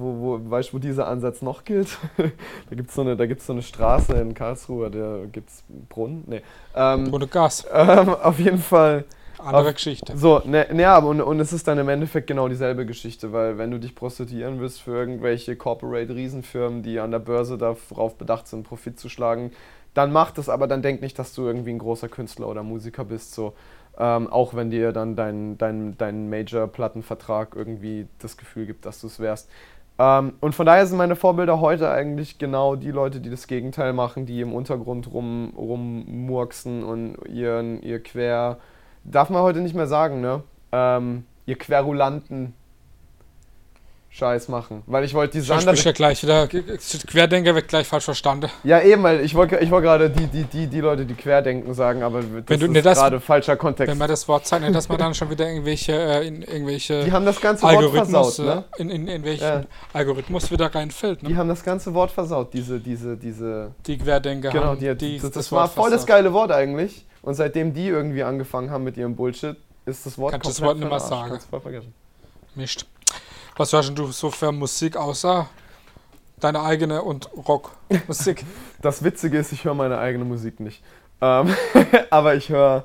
wo, 0.40 0.50
weißt 0.50 0.74
wo 0.74 0.78
dieser 0.78 1.06
Ansatz 1.06 1.42
noch 1.42 1.64
gilt? 1.64 1.96
da 2.16 2.74
gibt 2.76 2.88
es 2.90 2.94
so, 2.96 3.02
eine- 3.02 3.16
gibt's 3.28 3.46
so 3.46 3.52
eine 3.52 3.62
Straße 3.62 4.14
in 4.14 4.34
Karlsruhe, 4.34 4.90
da 4.90 5.20
gibt 5.30 5.50
es 5.50 5.62
Brunnen. 5.88 6.24
Nee. 6.26 6.42
Ähm, 6.74 7.12
Ohne 7.12 7.26
Gas. 7.28 7.66
ähm, 7.72 8.08
auf 8.10 8.38
jeden 8.38 8.58
Fall. 8.58 9.04
Andere 9.38 9.68
Auf- 9.68 9.74
Geschichte. 9.74 10.16
So, 10.18 10.42
ne, 10.44 10.66
ne, 10.72 10.86
aber 10.86 11.06
und, 11.08 11.20
und 11.22 11.40
es 11.40 11.52
ist 11.52 11.66
dann 11.66 11.78
im 11.78 11.88
Endeffekt 11.88 12.26
genau 12.26 12.48
dieselbe 12.48 12.84
Geschichte, 12.84 13.32
weil 13.32 13.56
wenn 13.56 13.70
du 13.70 13.78
dich 13.78 13.94
prostituieren 13.94 14.60
willst 14.60 14.82
für 14.82 14.90
irgendwelche 14.90 15.56
Corporate-Riesenfirmen, 15.56 16.82
die 16.82 16.98
an 17.00 17.10
der 17.10 17.20
Börse 17.20 17.56
darauf 17.56 18.16
bedacht 18.16 18.48
sind, 18.48 18.64
Profit 18.64 18.98
zu 18.98 19.08
schlagen, 19.08 19.52
dann 19.94 20.12
mach 20.12 20.30
das, 20.30 20.48
aber 20.48 20.66
dann 20.66 20.82
denk 20.82 21.00
nicht, 21.00 21.18
dass 21.18 21.34
du 21.34 21.42
irgendwie 21.46 21.70
ein 21.70 21.78
großer 21.78 22.08
Künstler 22.08 22.48
oder 22.48 22.62
Musiker 22.62 23.04
bist, 23.04 23.34
so. 23.34 23.54
Ähm, 23.98 24.32
auch 24.32 24.54
wenn 24.54 24.70
dir 24.70 24.92
dann 24.92 25.16
dein, 25.16 25.58
dein, 25.58 25.96
dein 25.98 26.30
Major-Plattenvertrag 26.30 27.54
irgendwie 27.54 28.06
das 28.18 28.36
Gefühl 28.36 28.66
gibt, 28.66 28.86
dass 28.86 29.00
du 29.00 29.08
es 29.08 29.20
wärst. 29.20 29.50
Ähm, 29.98 30.34
und 30.40 30.54
von 30.54 30.64
daher 30.64 30.86
sind 30.86 30.96
meine 30.96 31.16
Vorbilder 31.16 31.60
heute 31.60 31.90
eigentlich 31.90 32.38
genau 32.38 32.76
die 32.76 32.90
Leute, 32.90 33.20
die 33.20 33.28
das 33.28 33.46
Gegenteil 33.46 33.92
machen, 33.92 34.24
die 34.24 34.40
im 34.40 34.54
Untergrund 34.54 35.12
rum, 35.12 35.52
rummurksen 35.56 36.82
und 36.82 37.16
ihren, 37.28 37.82
ihr 37.82 38.02
quer, 38.02 38.58
darf 39.04 39.28
man 39.28 39.42
heute 39.42 39.60
nicht 39.60 39.74
mehr 39.74 39.86
sagen, 39.86 40.22
ne? 40.22 40.42
Ähm, 40.72 41.24
ihr 41.44 41.58
querulanten 41.58 42.54
Scheiß 44.12 44.48
machen. 44.48 44.82
Weil 44.86 45.04
ich 45.04 45.14
wollte 45.14 45.34
diese 45.34 45.44
Ich 45.46 45.52
andere. 45.52 45.76
spricht 45.76 45.86
ja 45.86 45.92
gleich 45.92 46.22
wieder. 46.24 46.48
Querdenker 47.06 47.54
wird 47.54 47.68
gleich 47.68 47.86
falsch 47.86 48.04
verstanden. 48.06 48.50
Ja, 48.64 48.80
eben, 48.82 49.02
weil 49.04 49.20
ich 49.20 49.34
wollte 49.36 49.58
ich 49.58 49.70
wollte 49.70 49.86
gerade 49.86 50.10
die, 50.10 50.26
die, 50.26 50.42
die, 50.44 50.66
die 50.66 50.80
Leute, 50.80 51.04
die 51.06 51.14
querdenken, 51.14 51.72
sagen, 51.74 52.02
aber 52.02 52.20
das 52.20 52.28
Wenn 52.48 52.58
du- 52.60 52.72
ist 52.78 52.84
das- 52.86 52.98
gerade 52.98 53.20
falscher 53.20 53.56
Kontext. 53.56 53.88
Wenn 53.90 53.98
man 53.98 54.08
das 54.08 54.26
Wort 54.26 54.46
zeigt, 54.46 54.74
dass 54.74 54.88
man 54.88 54.98
dann 54.98 55.14
schon 55.14 55.30
wieder 55.30 55.46
irgendwelche, 55.48 55.92
äh, 55.92 56.26
in 56.26 56.42
irgendwelche 56.42 57.04
Die 57.04 57.12
haben 57.12 57.24
das 57.24 57.40
ganze 57.40 57.62
Wort 57.62 57.76
Algorithmus, 57.76 58.34
versaut, 58.36 58.46
ne? 58.56 58.64
äh, 58.78 58.82
in, 58.82 58.90
in, 58.90 59.06
in 59.08 59.24
welchen 59.24 59.44
Ja. 59.44 59.62
Algorithmus 59.92 60.50
wieder 60.50 60.74
reinfällt. 60.74 61.22
Die 61.22 61.28
Ne? 61.32 61.36
haben 61.36 61.48
das 61.48 61.62
ganze 61.62 61.94
Wort 61.94 62.10
versaut, 62.10 62.52
diese, 62.52 62.80
diese, 62.80 63.16
diese. 63.16 63.70
Die 63.86 63.96
Querdenker 63.96 64.50
Genau, 64.50 64.64
haben 64.64 64.80
die, 64.80 64.92
die, 64.96 65.18
das, 65.20 65.30
das, 65.30 65.52
war 65.52 65.68
voll 65.68 65.84
das 65.90 66.00
versaut. 66.00 66.08
geile 66.08 66.32
Wort 66.32 66.50
eigentlich. 66.50 67.06
Und 67.22 67.34
seitdem 67.34 67.74
die 67.74 67.86
irgendwie 67.86 68.24
angefangen 68.24 68.70
haben 68.70 68.82
mit 68.82 68.96
ihrem 68.96 69.14
Bullshit, 69.14 69.56
ist 69.86 70.04
das 70.04 70.18
Wort 70.18 70.32
Kannst 70.32 70.46
du 70.46 70.50
das 70.50 70.60
Wort 70.62 70.78
nicht 70.78 70.88
mehr 70.88 70.98
sagen. 71.00 71.30
Kannst 71.30 71.48
voll 71.48 71.60
vergessen. 71.60 71.94
Mist. 72.56 72.86
Was 73.60 73.74
hörst 73.74 73.98
du 73.98 74.06
so 74.06 74.30
für 74.30 74.52
Musik 74.52 74.96
außer 74.96 75.46
deine 76.38 76.62
eigene 76.62 77.02
und 77.02 77.28
Rockmusik? 77.46 78.46
Das 78.80 79.04
Witzige 79.04 79.36
ist, 79.36 79.52
ich 79.52 79.66
höre 79.66 79.74
meine 79.74 79.98
eigene 79.98 80.24
Musik 80.24 80.60
nicht. 80.60 80.82
Ähm, 81.20 81.54
aber 82.10 82.36
ich 82.36 82.48
höre 82.48 82.84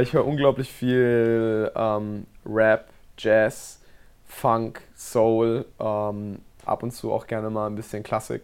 ich 0.00 0.12
höre 0.12 0.24
unglaublich 0.24 0.70
viel 0.70 1.68
ähm, 1.74 2.28
Rap, 2.46 2.90
Jazz, 3.18 3.80
Funk, 4.24 4.82
Soul, 4.94 5.66
ähm, 5.80 6.38
ab 6.64 6.84
und 6.84 6.92
zu 6.92 7.10
auch 7.12 7.26
gerne 7.26 7.50
mal 7.50 7.66
ein 7.66 7.74
bisschen 7.74 8.04
Klassik. 8.04 8.42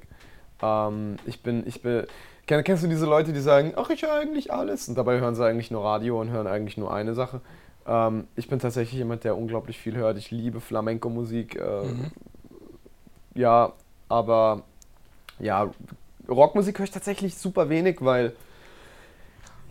Ähm, 0.60 1.18
ich 1.24 1.40
bin, 1.40 1.64
ich 1.68 1.82
bin, 1.82 2.04
kenn- 2.48 2.64
kennst 2.64 2.82
du 2.82 2.88
diese 2.88 3.06
Leute, 3.06 3.32
die 3.32 3.38
sagen, 3.38 3.74
ach, 3.76 3.90
ich 3.90 4.02
höre 4.02 4.14
eigentlich 4.14 4.52
alles 4.52 4.88
und 4.88 4.98
dabei 4.98 5.20
hören 5.20 5.36
sie 5.36 5.46
eigentlich 5.46 5.70
nur 5.70 5.84
Radio 5.84 6.20
und 6.20 6.30
hören 6.30 6.48
eigentlich 6.48 6.76
nur 6.76 6.92
eine 6.92 7.14
Sache. 7.14 7.40
Ähm, 7.86 8.26
ich 8.36 8.48
bin 8.48 8.58
tatsächlich 8.58 8.98
jemand, 8.98 9.24
der 9.24 9.36
unglaublich 9.36 9.78
viel 9.78 9.96
hört. 9.96 10.18
Ich 10.18 10.30
liebe 10.30 10.60
Flamenco-Musik. 10.60 11.56
Äh, 11.56 11.84
Mhm. 11.84 12.10
Ja, 13.34 13.72
aber 14.08 14.62
ja, 15.38 15.70
Rockmusik 16.28 16.78
höre 16.78 16.84
ich 16.84 16.90
tatsächlich 16.90 17.36
super 17.36 17.68
wenig, 17.68 17.98
weil 18.00 18.34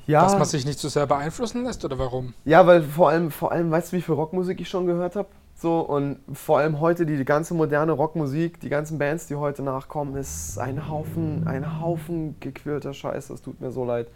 ja, 0.07 0.23
Dass 0.23 0.37
man 0.37 0.45
sich 0.45 0.65
nicht 0.65 0.79
so 0.79 0.87
sehr 0.89 1.05
beeinflussen 1.05 1.63
lässt 1.63 1.85
oder 1.85 1.99
warum? 1.99 2.33
ja, 2.45 2.65
weil 2.65 2.81
vor 2.81 3.09
allem, 3.09 3.29
vor 3.31 3.51
allem, 3.51 3.69
weißt 3.69 3.91
du, 3.91 3.97
wie 3.97 4.01
viel 4.01 4.15
Rockmusik 4.15 4.59
ich 4.59 4.69
schon 4.69 4.87
gehört 4.87 5.15
habe? 5.15 5.27
So, 5.55 5.81
und 5.81 6.19
vor 6.33 6.59
allem 6.59 6.79
heute 6.79 7.05
die, 7.05 7.17
die 7.17 7.25
ganze 7.25 7.53
moderne 7.53 7.91
Rockmusik, 7.91 8.59
die 8.61 8.69
ganzen 8.69 8.97
Bands, 8.97 9.27
die 9.27 9.35
heute 9.35 9.61
nachkommen, 9.61 10.15
ist 10.15 10.57
ein 10.57 10.87
Haufen, 10.89 11.45
ein 11.45 11.81
Haufen 11.81 12.39
gequälter 12.39 12.93
Scheiß, 12.93 13.27
das 13.27 13.41
tut 13.41 13.59
mir 13.59 13.69
so 13.71 13.83
leid. 13.83 14.07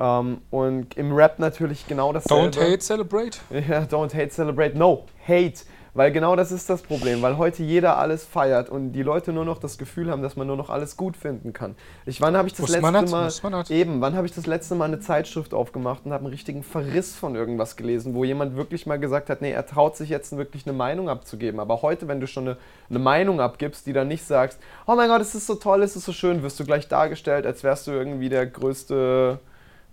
Ähm, 0.00 0.38
und 0.50 0.96
im 0.96 1.12
Rap 1.12 1.38
natürlich 1.38 1.86
genau 1.86 2.12
dasselbe. 2.12 2.56
Don't 2.56 2.58
hate, 2.58 2.78
celebrate. 2.78 3.38
Ja, 3.50 3.82
don't 3.82 4.14
hate, 4.14 4.30
celebrate. 4.30 4.76
No, 4.76 5.04
hate. 5.28 5.60
Weil 5.92 6.12
genau 6.12 6.36
das 6.36 6.52
ist 6.52 6.70
das 6.70 6.82
Problem, 6.82 7.20
weil 7.20 7.36
heute 7.36 7.64
jeder 7.64 7.98
alles 7.98 8.24
feiert 8.24 8.70
und 8.70 8.92
die 8.92 9.02
Leute 9.02 9.32
nur 9.32 9.44
noch 9.44 9.58
das 9.58 9.76
Gefühl 9.76 10.08
haben, 10.08 10.22
dass 10.22 10.36
man 10.36 10.46
nur 10.46 10.56
noch 10.56 10.70
alles 10.70 10.96
gut 10.96 11.16
finden 11.16 11.52
kann. 11.52 11.74
Ich, 12.06 12.20
wann 12.20 12.36
habe 12.36 12.46
ich 12.46 12.54
das 12.54 12.60
Muss 12.60 12.70
letzte 12.70 13.02
nicht, 13.02 13.42
Mal 13.42 13.64
eben, 13.70 14.00
wann 14.00 14.14
habe 14.14 14.24
ich 14.24 14.32
das 14.32 14.46
letzte 14.46 14.76
Mal 14.76 14.84
eine 14.84 15.00
Zeitschrift 15.00 15.52
aufgemacht 15.52 16.06
und 16.06 16.12
habe 16.12 16.24
einen 16.24 16.32
richtigen 16.32 16.62
Verriss 16.62 17.16
von 17.16 17.34
irgendwas 17.34 17.74
gelesen, 17.74 18.14
wo 18.14 18.22
jemand 18.22 18.56
wirklich 18.56 18.86
mal 18.86 19.00
gesagt 19.00 19.30
hat, 19.30 19.42
nee, 19.42 19.50
er 19.50 19.66
traut 19.66 19.96
sich 19.96 20.10
jetzt 20.10 20.36
wirklich 20.36 20.64
eine 20.64 20.76
Meinung 20.76 21.08
abzugeben. 21.08 21.58
Aber 21.58 21.82
heute, 21.82 22.06
wenn 22.06 22.20
du 22.20 22.28
schon 22.28 22.46
eine, 22.46 22.56
eine 22.88 23.00
Meinung 23.00 23.40
abgibst, 23.40 23.84
die 23.86 23.92
dann 23.92 24.06
nicht 24.06 24.24
sagst, 24.24 24.60
oh 24.86 24.94
mein 24.94 25.08
Gott, 25.08 25.20
es 25.20 25.34
ist 25.34 25.48
so 25.48 25.56
toll, 25.56 25.82
es 25.82 25.96
ist 25.96 26.04
so 26.04 26.12
schön, 26.12 26.44
wirst 26.44 26.60
du 26.60 26.64
gleich 26.64 26.86
dargestellt, 26.86 27.46
als 27.46 27.64
wärst 27.64 27.88
du 27.88 27.90
irgendwie 27.90 28.28
der 28.28 28.46
größte 28.46 29.40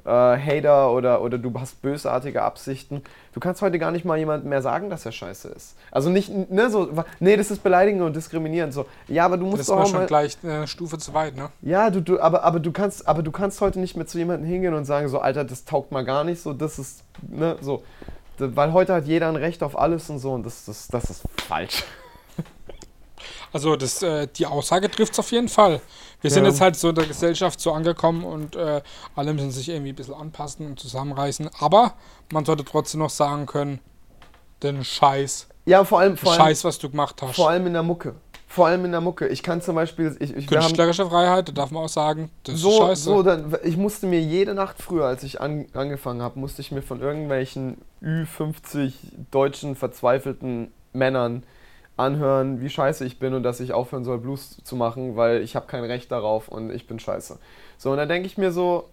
äh, 0.08 0.10
Hater 0.10 0.92
oder, 0.92 1.22
oder 1.22 1.38
du 1.38 1.54
hast 1.60 1.82
bösartige 1.82 2.42
Absichten. 2.42 3.04
Du 3.34 3.40
kannst 3.40 3.62
heute 3.62 3.78
gar 3.78 3.92
nicht 3.92 4.06
mal 4.06 4.18
jemandem 4.18 4.50
mehr 4.50 4.62
sagen, 4.62 4.90
dass 4.90 5.06
er 5.06 5.12
scheiße 5.12 5.50
ist. 5.50 5.76
Also 5.92 6.10
nicht, 6.10 6.32
ne, 6.50 6.70
so, 6.70 6.90
nee, 7.20 7.36
das 7.36 7.52
ist 7.52 7.62
beleidigend 7.62 8.02
und 8.02 8.16
diskriminierend. 8.16 8.74
So, 8.74 8.86
ja, 9.08 9.26
aber 9.26 9.38
du 9.38 9.46
musst 9.46 9.60
Das 9.60 9.62
ist 9.62 9.70
doch 9.70 9.76
mal 9.76 9.84
auch 9.84 9.88
schon 9.88 10.00
mal. 10.00 10.08
gleich 10.08 10.38
eine 10.42 10.66
Stufe 10.68 10.98
zu 10.98 11.14
weit, 11.14 11.36
ne? 11.36 11.50
Ja, 11.62 11.90
du, 11.90 12.02
du, 12.02 12.20
aber, 12.20 12.44
aber, 12.44 12.60
du 12.60 12.72
kannst, 12.72 13.08
aber 13.08 13.22
du 13.22 13.32
kannst 13.32 13.60
heute 13.60 13.80
nicht 13.80 13.98
mehr 13.98 14.08
zu 14.08 14.18
jemandem 14.18 14.48
hingehen 14.50 14.74
und 14.74 14.86
sagen, 14.86 15.10
so, 15.10 15.20
Alter, 15.20 15.44
das 15.44 15.66
taugt 15.66 15.92
mal 15.92 16.06
gar 16.06 16.24
nicht, 16.24 16.42
so, 16.42 16.54
das 16.54 16.80
ist, 16.80 17.04
ne, 17.22 17.58
so. 17.62 17.84
Weil 18.40 18.72
heute 18.72 18.94
hat 18.94 19.06
jeder 19.06 19.28
ein 19.30 19.36
Recht 19.36 19.62
auf 19.64 19.78
alles 19.78 20.10
und 20.10 20.20
so 20.20 20.34
und 20.34 20.46
das, 20.46 20.66
das, 20.66 20.88
das 20.88 21.10
ist 21.10 21.24
falsch. 21.48 21.84
Also 23.54 23.76
das, 23.76 24.02
äh, 24.04 24.28
die 24.28 24.46
Aussage 24.46 24.90
trifft 24.92 25.14
es 25.14 25.20
auf 25.20 25.32
jeden 25.32 25.48
Fall. 25.50 25.80
Wir 26.22 26.30
sind 26.32 26.44
Ja. 26.44 26.50
jetzt 26.50 26.62
halt 26.62 26.76
so 26.76 26.90
in 26.90 26.96
der 26.96 27.06
Gesellschaft 27.06 27.60
so 27.60 27.72
angekommen 27.72 28.24
und 28.24 28.56
äh, 28.56 28.82
alle 29.16 29.34
müssen 29.34 29.52
sich 29.52 29.70
irgendwie 29.70 29.92
ein 29.94 29.96
bisschen 29.96 30.14
anpassen 30.16 30.66
und 30.66 30.80
zusammenreißen. 30.80 31.50
Aber 31.60 31.94
man 32.32 32.44
sollte 32.46 32.66
trotzdem 32.66 33.00
noch 33.00 33.10
sagen 33.10 33.46
können, 33.46 33.80
den 34.64 34.84
Scheiß, 34.84 35.48
Ja, 35.66 35.84
vor 35.84 36.00
allem, 36.00 36.18
vor 36.18 36.32
allem, 36.32 36.42
Scheiß, 36.42 36.64
was 36.64 36.78
du 36.80 36.90
gemacht 36.90 37.22
hast. 37.22 37.36
vor 37.36 37.50
allem 37.50 37.68
in 37.68 37.74
der 37.74 37.84
Mucke. 37.84 38.16
Vor 38.50 38.68
allem 38.68 38.86
in 38.86 38.92
der 38.92 39.02
Mucke. 39.02 39.28
Ich 39.28 39.44
kann 39.44 39.62
zum 39.62 39.76
Beispiel, 39.76 40.16
ich, 40.20 40.34
ich, 40.36 40.50
wir 40.50 40.58
haben, 40.60 40.68
Künstlerische 40.68 41.06
Freiheit, 41.08 41.50
da 41.50 41.52
darf 41.52 41.70
man 41.70 41.84
auch 41.84 41.90
sagen, 41.90 42.32
das 42.44 42.56
ist 42.56 42.62
so, 42.62 42.72
scheiße. 42.80 43.04
so 43.04 43.22
dann, 43.22 43.56
ich 43.64 43.78
musste 43.78 44.08
mir 44.08 44.22
jede 44.22 44.54
Nacht 44.56 44.82
früher, 44.82 45.06
als 45.06 45.24
ich 45.24 45.40
an, 45.42 45.68
angefangen 45.74 46.22
habe, 46.22 46.40
musste 46.40 46.62
ich 46.62 46.72
mir 46.72 46.82
von 46.82 47.02
irgendwelchen 47.02 47.78
Ü50 48.02 48.94
deutschen 49.32 49.76
verzweifelten 49.76 50.72
Männern 50.94 51.44
anhören, 51.98 52.62
wie 52.62 52.70
scheiße 52.70 53.04
ich 53.06 53.20
bin 53.20 53.34
und 53.34 53.44
dass 53.44 53.60
ich 53.60 53.74
aufhören 53.74 54.04
soll, 54.04 54.20
Blues 54.20 54.58
zu 54.64 54.76
machen, 54.76 55.16
weil 55.16 55.42
ich 55.42 55.56
habe 55.56 55.68
kein 55.68 55.84
Recht 55.84 56.12
darauf 56.12 56.48
und 56.48 56.72
ich 56.72 56.88
bin 56.88 57.00
scheiße. 57.00 57.38
So, 57.78 57.92
und 57.92 57.98
dann 57.98 58.08
denke 58.08 58.28
ich 58.28 58.38
mir 58.38 58.52
so, 58.52 58.90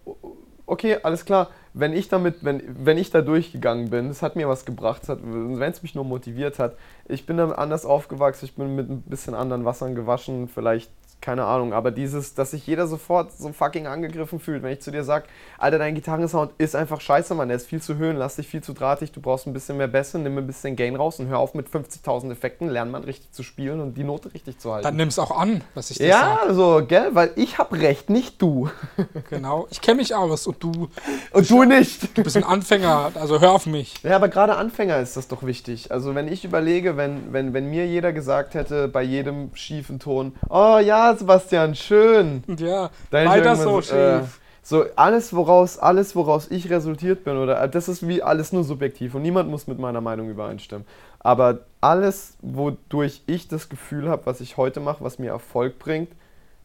okay, 0.65 0.97
alles 1.03 1.25
klar, 1.25 1.49
wenn 1.73 1.93
ich 1.93 2.07
damit, 2.09 2.43
wenn, 2.43 2.63
wenn 2.83 2.97
ich 2.97 3.11
da 3.11 3.21
durchgegangen 3.21 3.89
bin, 3.89 4.09
es 4.09 4.21
hat 4.21 4.35
mir 4.35 4.49
was 4.49 4.65
gebracht, 4.65 5.03
wenn 5.07 5.61
es 5.61 5.83
mich 5.83 5.95
nur 5.95 6.05
motiviert 6.05 6.57
hat, 6.59 6.75
ich 7.07 7.25
bin 7.25 7.37
dann 7.37 7.51
anders 7.51 7.85
aufgewachsen, 7.85 8.45
ich 8.45 8.55
bin 8.55 8.75
mit 8.75 8.89
ein 8.89 9.01
bisschen 9.03 9.35
anderen 9.35 9.65
Wassern 9.65 9.93
gewaschen, 9.95 10.47
vielleicht, 10.47 10.89
keine 11.21 11.45
Ahnung, 11.45 11.73
aber 11.73 11.89
dieses, 11.89 12.35
dass 12.35 12.51
sich 12.51 12.67
jeder 12.67 12.87
sofort 12.87 13.31
so 13.35 13.51
fucking 13.51 13.87
angegriffen 13.87 14.39
fühlt, 14.39 14.61
wenn 14.61 14.73
ich 14.73 14.81
zu 14.81 14.91
dir 14.91 15.03
sage, 15.03 15.25
Alter, 15.57 15.79
dein 15.79 15.95
Gitarrensound 15.95 16.51
ist 16.59 16.75
einfach 16.75 17.01
scheiße, 17.01 17.33
Mann, 17.33 17.47
der 17.47 17.57
ist 17.57 17.65
viel 17.67 17.81
zu 17.81 17.95
höhenlastig, 17.97 18.47
viel 18.47 18.61
zu 18.61 18.73
drahtig, 18.73 19.11
du 19.11 19.21
brauchst 19.21 19.47
ein 19.47 19.53
bisschen 19.53 19.77
mehr 19.77 19.87
Bässe, 19.87 20.19
nimm 20.19 20.37
ein 20.37 20.45
bisschen 20.45 20.75
Gain 20.75 20.95
raus 20.95 21.19
und 21.19 21.27
hör 21.27 21.39
auf 21.39 21.55
mit 21.55 21.67
50.000 21.67 22.31
Effekten, 22.31 22.69
lern 22.69 22.91
mal 22.91 23.01
richtig 23.01 23.31
zu 23.31 23.41
spielen 23.41 23.79
und 23.79 23.95
die 23.97 24.03
Note 24.03 24.33
richtig 24.33 24.59
zu 24.59 24.71
halten. 24.71 24.83
Dann 24.83 24.97
nimm 24.97 25.07
es 25.07 25.17
auch 25.17 25.31
an, 25.31 25.61
was 25.73 25.89
ich 25.89 25.97
dir 25.97 26.07
ja, 26.07 26.39
sage. 26.41 26.53
so, 26.53 26.83
gell, 26.87 27.09
weil 27.13 27.31
ich 27.35 27.57
hab 27.57 27.73
recht, 27.73 28.09
nicht 28.09 28.41
du. 28.41 28.69
Genau. 29.29 29.67
Ich 29.71 29.81
kenne 29.81 29.97
mich 29.97 30.13
aus 30.13 30.45
und 30.45 30.61
du, 30.63 30.89
Und 31.31 31.49
du 31.49 31.63
nicht. 31.63 32.15
du 32.17 32.23
bist 32.23 32.37
ein 32.37 32.43
Anfänger, 32.43 33.11
also 33.15 33.39
hör 33.39 33.51
auf 33.53 33.65
mich. 33.65 33.95
Ja, 34.03 34.15
aber 34.17 34.27
gerade 34.29 34.55
Anfänger 34.55 34.99
ist 34.99 35.17
das 35.17 35.27
doch 35.27 35.43
wichtig. 35.43 35.91
Also 35.91 36.13
wenn 36.15 36.27
ich 36.27 36.45
überlege, 36.45 36.95
wenn, 36.95 37.33
wenn, 37.33 37.53
wenn 37.53 37.69
mir 37.69 37.87
jeder 37.87 38.13
gesagt 38.13 38.53
hätte, 38.53 38.87
bei 38.87 39.01
jedem 39.01 39.53
schiefen 39.55 39.99
Ton, 39.99 40.35
oh 40.49 40.77
ja, 40.77 41.04
Sebastian, 41.13 41.75
schön. 41.75 42.43
Ja, 42.57 42.89
ich 43.07 43.11
weiter 43.11 43.55
so 43.55 43.81
schief. 43.81 43.93
äh, 43.93 44.21
so 44.63 44.85
alles 44.95 45.33
woraus, 45.35 45.77
alles, 45.77 46.15
woraus 46.15 46.49
ich 46.49 46.69
resultiert 46.71 47.23
bin, 47.23 47.37
oder 47.37 47.61
äh, 47.61 47.69
das 47.69 47.87
ist 47.87 48.07
wie 48.07 48.23
alles 48.23 48.51
nur 48.51 48.63
subjektiv 48.63 49.13
und 49.13 49.21
niemand 49.21 49.49
muss 49.49 49.67
mit 49.67 49.77
meiner 49.77 50.01
Meinung 50.01 50.29
übereinstimmen. 50.29 50.87
Aber 51.19 51.59
alles, 51.81 52.35
wodurch 52.41 53.21
ich 53.27 53.47
das 53.47 53.69
Gefühl 53.69 54.09
habe, 54.09 54.25
was 54.25 54.41
ich 54.41 54.57
heute 54.57 54.79
mache, 54.79 55.03
was 55.03 55.19
mir 55.19 55.29
Erfolg 55.31 55.77
bringt, 55.77 56.09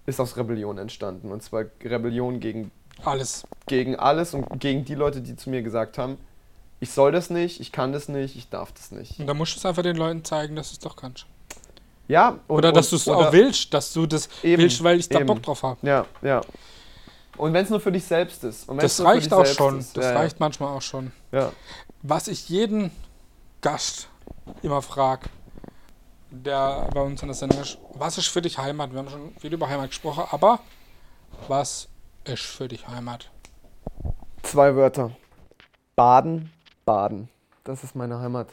ist 0.06 0.20
aus 0.20 0.36
Rebellion 0.36 0.78
entstanden. 0.78 1.30
Und 1.30 1.42
zwar 1.42 1.64
Rebellion 1.84 2.40
gegen 2.40 2.70
Alles. 3.04 3.44
gegen 3.66 3.96
alles 3.96 4.34
und 4.34 4.46
gegen 4.60 4.84
die 4.84 4.94
Leute, 4.94 5.20
die 5.20 5.36
zu 5.36 5.50
mir 5.50 5.62
gesagt 5.62 5.98
haben, 5.98 6.16
ich 6.80 6.92
soll 6.92 7.12
das 7.12 7.28
nicht, 7.28 7.60
ich 7.60 7.72
kann 7.72 7.92
das 7.92 8.08
nicht, 8.08 8.36
ich 8.36 8.48
darf 8.48 8.72
das 8.72 8.90
nicht. 8.90 9.20
Und 9.20 9.26
da 9.26 9.34
musst 9.34 9.54
du 9.54 9.58
es 9.58 9.66
einfach 9.66 9.82
den 9.82 9.96
Leuten 9.96 10.24
zeigen, 10.24 10.56
dass 10.56 10.70
du 10.70 10.72
es 10.74 10.78
doch 10.78 10.96
kannst. 10.96 11.26
Ja, 12.10 12.40
und, 12.48 12.56
oder 12.56 12.72
dass 12.72 12.90
du 12.90 12.96
es 12.96 13.06
auch 13.06 13.32
willst, 13.32 13.72
dass 13.72 13.92
du 13.92 14.04
das 14.04 14.28
eben, 14.42 14.60
willst, 14.60 14.82
weil 14.82 14.98
ich 14.98 15.08
da 15.08 15.20
eben. 15.20 15.28
Bock 15.28 15.42
drauf 15.44 15.62
habe. 15.62 15.78
Ja, 15.86 16.06
ja. 16.22 16.40
Und 17.36 17.52
wenn 17.52 17.62
es 17.62 17.70
nur 17.70 17.78
für 17.78 17.92
dich 17.92 18.04
selbst 18.04 18.42
ist. 18.42 18.68
das 18.68 19.00
reicht 19.00 19.32
auch 19.32 19.46
schon. 19.46 19.78
Ist. 19.78 19.96
Das 19.96 20.06
ja, 20.06 20.12
reicht 20.14 20.32
ja. 20.32 20.44
manchmal 20.44 20.76
auch 20.76 20.82
schon. 20.82 21.12
Ja. 21.30 21.52
Was 22.02 22.26
ich 22.26 22.48
jeden 22.48 22.90
Gast 23.60 24.08
immer 24.62 24.82
frage, 24.82 25.28
der 26.30 26.88
bei 26.92 27.00
uns 27.00 27.22
in 27.22 27.28
der 27.28 27.36
Sendung 27.36 27.60
ist, 27.60 27.78
was 27.94 28.18
ist 28.18 28.26
für 28.26 28.42
dich 28.42 28.58
Heimat? 28.58 28.90
Wir 28.90 28.98
haben 28.98 29.08
schon 29.08 29.32
viel 29.38 29.52
über 29.52 29.68
Heimat 29.68 29.90
gesprochen, 29.90 30.24
aber 30.32 30.58
was 31.46 31.86
ist 32.24 32.42
für 32.42 32.66
dich 32.66 32.88
Heimat? 32.88 33.30
Zwei 34.42 34.74
Wörter. 34.74 35.12
Baden, 35.94 36.50
Baden. 36.84 37.28
Das 37.62 37.84
ist 37.84 37.94
meine 37.94 38.18
Heimat. 38.18 38.48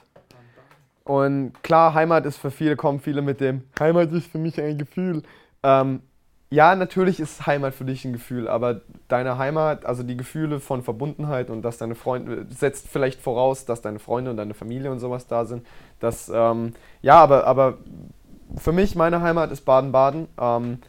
Und 1.08 1.54
klar, 1.64 1.94
Heimat 1.94 2.26
ist 2.26 2.36
für 2.36 2.52
viele, 2.52 2.76
kommen 2.76 3.00
viele 3.00 3.22
mit 3.22 3.40
dem, 3.40 3.64
Heimat 3.80 4.12
ist 4.12 4.28
für 4.28 4.40
mich 4.40 4.60
ein 4.62 4.78
Gefühl. 4.78 5.24
Ähm, 5.64 6.02
ja, 6.50 6.76
natürlich 6.76 7.22
ist 7.22 7.48
Heimat 7.48 7.74
für 7.74 7.86
dich 7.86 8.04
ein 8.04 8.12
Gefühl, 8.12 8.50
aber 8.50 8.82
deine 9.08 9.38
Heimat, 9.38 9.86
also 9.86 10.04
die 10.04 10.18
Gefühle 10.18 10.60
von 10.60 10.84
Verbundenheit 10.84 11.50
und 11.50 11.62
dass 11.62 11.78
deine 11.78 11.96
Freunde, 11.96 12.46
setzt 12.50 12.90
vielleicht 12.90 13.22
voraus, 13.22 13.64
dass 13.64 13.82
deine 13.82 14.00
Freunde 14.00 14.32
und 14.32 14.38
deine 14.38 14.54
Familie 14.54 14.92
und 14.92 15.00
sowas 15.00 15.28
da 15.28 15.46
sind. 15.46 15.66
Das, 16.02 16.30
ähm, 16.34 16.74
ja, 17.02 17.16
aber, 17.16 17.48
aber 17.48 17.78
für 18.58 18.74
mich, 18.74 18.96
meine 18.98 19.22
Heimat 19.22 19.50
ist 19.52 19.62
Baden-Baden. 19.62 20.28
Ähm, 20.38 20.80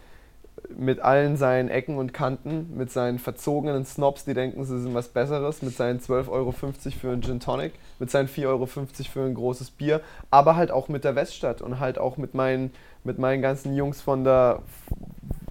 mit 0.77 1.01
allen 1.01 1.37
seinen 1.37 1.69
Ecken 1.69 1.97
und 1.97 2.13
Kanten, 2.13 2.77
mit 2.77 2.91
seinen 2.91 3.19
verzogenen 3.19 3.85
Snobs, 3.87 4.25
die 4.25 4.35
denken, 4.35 4.65
sie 4.65 4.81
sind 4.81 4.95
was 4.95 5.09
Besseres, 5.09 5.63
mit 5.63 5.77
seinen 5.77 6.01
12,50 6.01 6.29
Euro 6.29 6.53
für 6.53 7.11
einen 7.11 7.23
Gin 7.23 7.41
Tonic, 7.41 7.73
mit 7.99 8.11
seinen 8.11 8.29
4,50 8.29 8.47
Euro 8.47 8.67
für 8.67 9.21
ein 9.23 9.35
großes 9.35 9.71
Bier, 9.71 10.01
aber 10.31 10.57
halt 10.57 10.71
auch 10.71 10.89
mit 10.89 11.05
der 11.05 11.15
Weststadt 11.15 11.63
und 11.63 11.81
halt 11.81 11.99
auch 11.99 12.17
mit 12.17 12.35
meinen, 12.35 12.73
mit 13.05 13.19
meinen 13.19 13.43
ganzen 13.43 13.75
Jungs 13.75 14.01
von 14.01 14.25
der, 14.25 14.63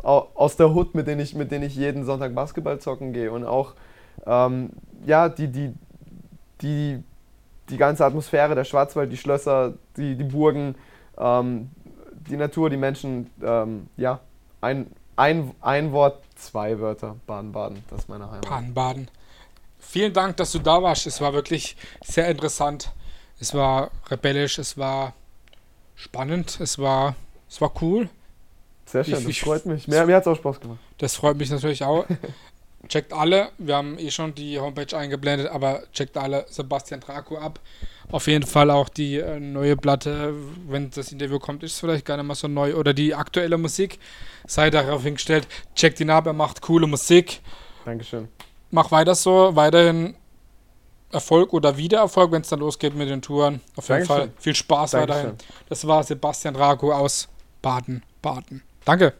aus 0.04 0.56
der 0.56 0.74
Hood, 0.74 0.96
mit 0.96 1.08
denen 1.08 1.22
ich, 1.22 1.36
mit 1.36 1.52
denen 1.52 1.66
ich 1.66 1.76
jeden 1.76 2.06
Sonntag 2.06 2.34
Basketball 2.34 2.80
zocken 2.80 3.14
gehe 3.14 3.32
und 3.32 3.46
auch, 3.46 3.74
ähm, 4.26 4.70
ja, 5.06 5.30
die, 5.30 5.48
die, 5.50 5.74
die, 6.62 7.04
die 7.70 7.78
ganze 7.78 8.06
Atmosphäre, 8.06 8.56
der 8.56 8.64
Schwarzwald, 8.64 9.12
die 9.12 9.18
Schlösser, 9.18 9.74
die, 9.98 10.16
die 10.16 10.24
Burgen, 10.24 10.76
ähm, 11.18 11.70
die 12.30 12.38
Natur, 12.38 12.70
die 12.70 12.78
Menschen, 12.78 13.30
ähm, 13.44 13.88
ja, 13.98 14.20
ein, 14.62 14.88
ein, 15.16 15.52
ein 15.62 15.92
Wort, 15.92 16.22
zwei 16.36 16.80
Wörter. 16.80 17.16
Baden-Baden, 17.26 17.84
das 17.90 18.02
ist 18.02 18.10
meine 18.10 18.30
Heimat. 18.30 18.50
Baden-Baden. 18.50 19.08
Vielen 19.80 20.14
Dank, 20.14 20.38
dass 20.38 20.52
du 20.52 20.60
da 20.60 20.82
warst. 20.82 21.08
Es 21.08 21.22
war 21.22 21.34
wirklich 21.34 21.76
sehr 22.04 22.28
interessant. 22.30 22.92
Es 23.40 23.54
war 23.54 23.92
rebellisch, 24.10 24.58
es 24.58 24.78
war 24.78 25.14
spannend, 25.96 26.60
es 26.60 26.80
war, 26.80 27.16
es 27.50 27.62
war 27.62 27.72
cool. 27.82 28.10
Sehr 28.86 29.04
schön, 29.04 29.14
ich, 29.14 29.20
das 29.20 29.30
ich, 29.30 29.42
freut 29.42 29.66
mich. 29.66 29.88
Mir, 29.88 30.06
mir 30.06 30.16
hat 30.16 30.24
es 30.24 30.28
auch 30.28 30.36
Spaß 30.36 30.60
gemacht. 30.60 30.80
Das 30.98 31.16
freut 31.16 31.38
mich 31.38 31.50
natürlich 31.50 31.84
auch. 31.84 32.06
checkt 32.88 33.14
alle, 33.14 33.50
wir 33.58 33.76
haben 33.76 33.98
eh 34.00 34.12
schon 34.12 34.34
die 34.34 34.60
Homepage 34.60 34.96
eingeblendet, 34.96 35.48
aber 35.48 35.84
checkt 35.94 36.18
alle 36.18 36.46
Sebastian 36.50 37.02
Draco 37.02 37.38
ab. 37.38 37.60
Auf 38.10 38.28
jeden 38.28 38.46
Fall 38.46 38.72
auch 38.72 38.90
die 38.90 39.18
äh, 39.18 39.40
neue 39.40 39.76
Platte, 39.76 40.34
wenn 40.68 40.90
das 40.92 41.12
Interview 41.12 41.40
kommt, 41.40 41.64
ist 41.64 41.74
es 41.74 41.80
vielleicht 41.80 42.06
gar 42.06 42.18
nicht 42.18 42.26
mal 42.26 42.36
so 42.36 42.48
neu. 42.48 42.76
Oder 42.76 42.94
die 42.94 43.14
aktuelle 43.14 43.58
Musik. 43.58 44.00
Sei 44.46 44.70
darauf 44.70 45.04
hingestellt, 45.04 45.48
checkt 45.76 46.00
ihn 46.00 46.10
ab, 46.10 46.26
er 46.26 46.34
macht 46.34 46.62
coole 46.62 46.88
Musik. 46.88 47.42
Dankeschön. 47.84 48.30
Mach 48.72 48.92
weiter 48.92 49.16
so, 49.16 49.56
weiterhin 49.56 50.16
Erfolg 51.12 51.54
oder 51.54 51.78
Wiedererfolg, 51.78 52.32
wenn 52.32 52.42
es 52.42 52.50
dann 52.50 52.60
losgeht 52.60 52.96
mit 52.96 53.10
den 53.10 53.22
Touren. 53.22 53.62
Auf 53.76 53.88
jeden 53.90 54.06
Dankeschön. 54.06 54.30
Fall 54.30 54.42
viel 54.42 54.56
Spaß 54.56 54.92
Dankeschön. 54.92 55.18
weiterhin. 55.18 55.38
Das 55.70 55.88
war 55.88 56.04
Sebastian 56.04 56.54
Draco 56.54 56.92
aus 56.92 57.30
Baden-Baden. 57.62 58.64
Danke. 58.84 59.14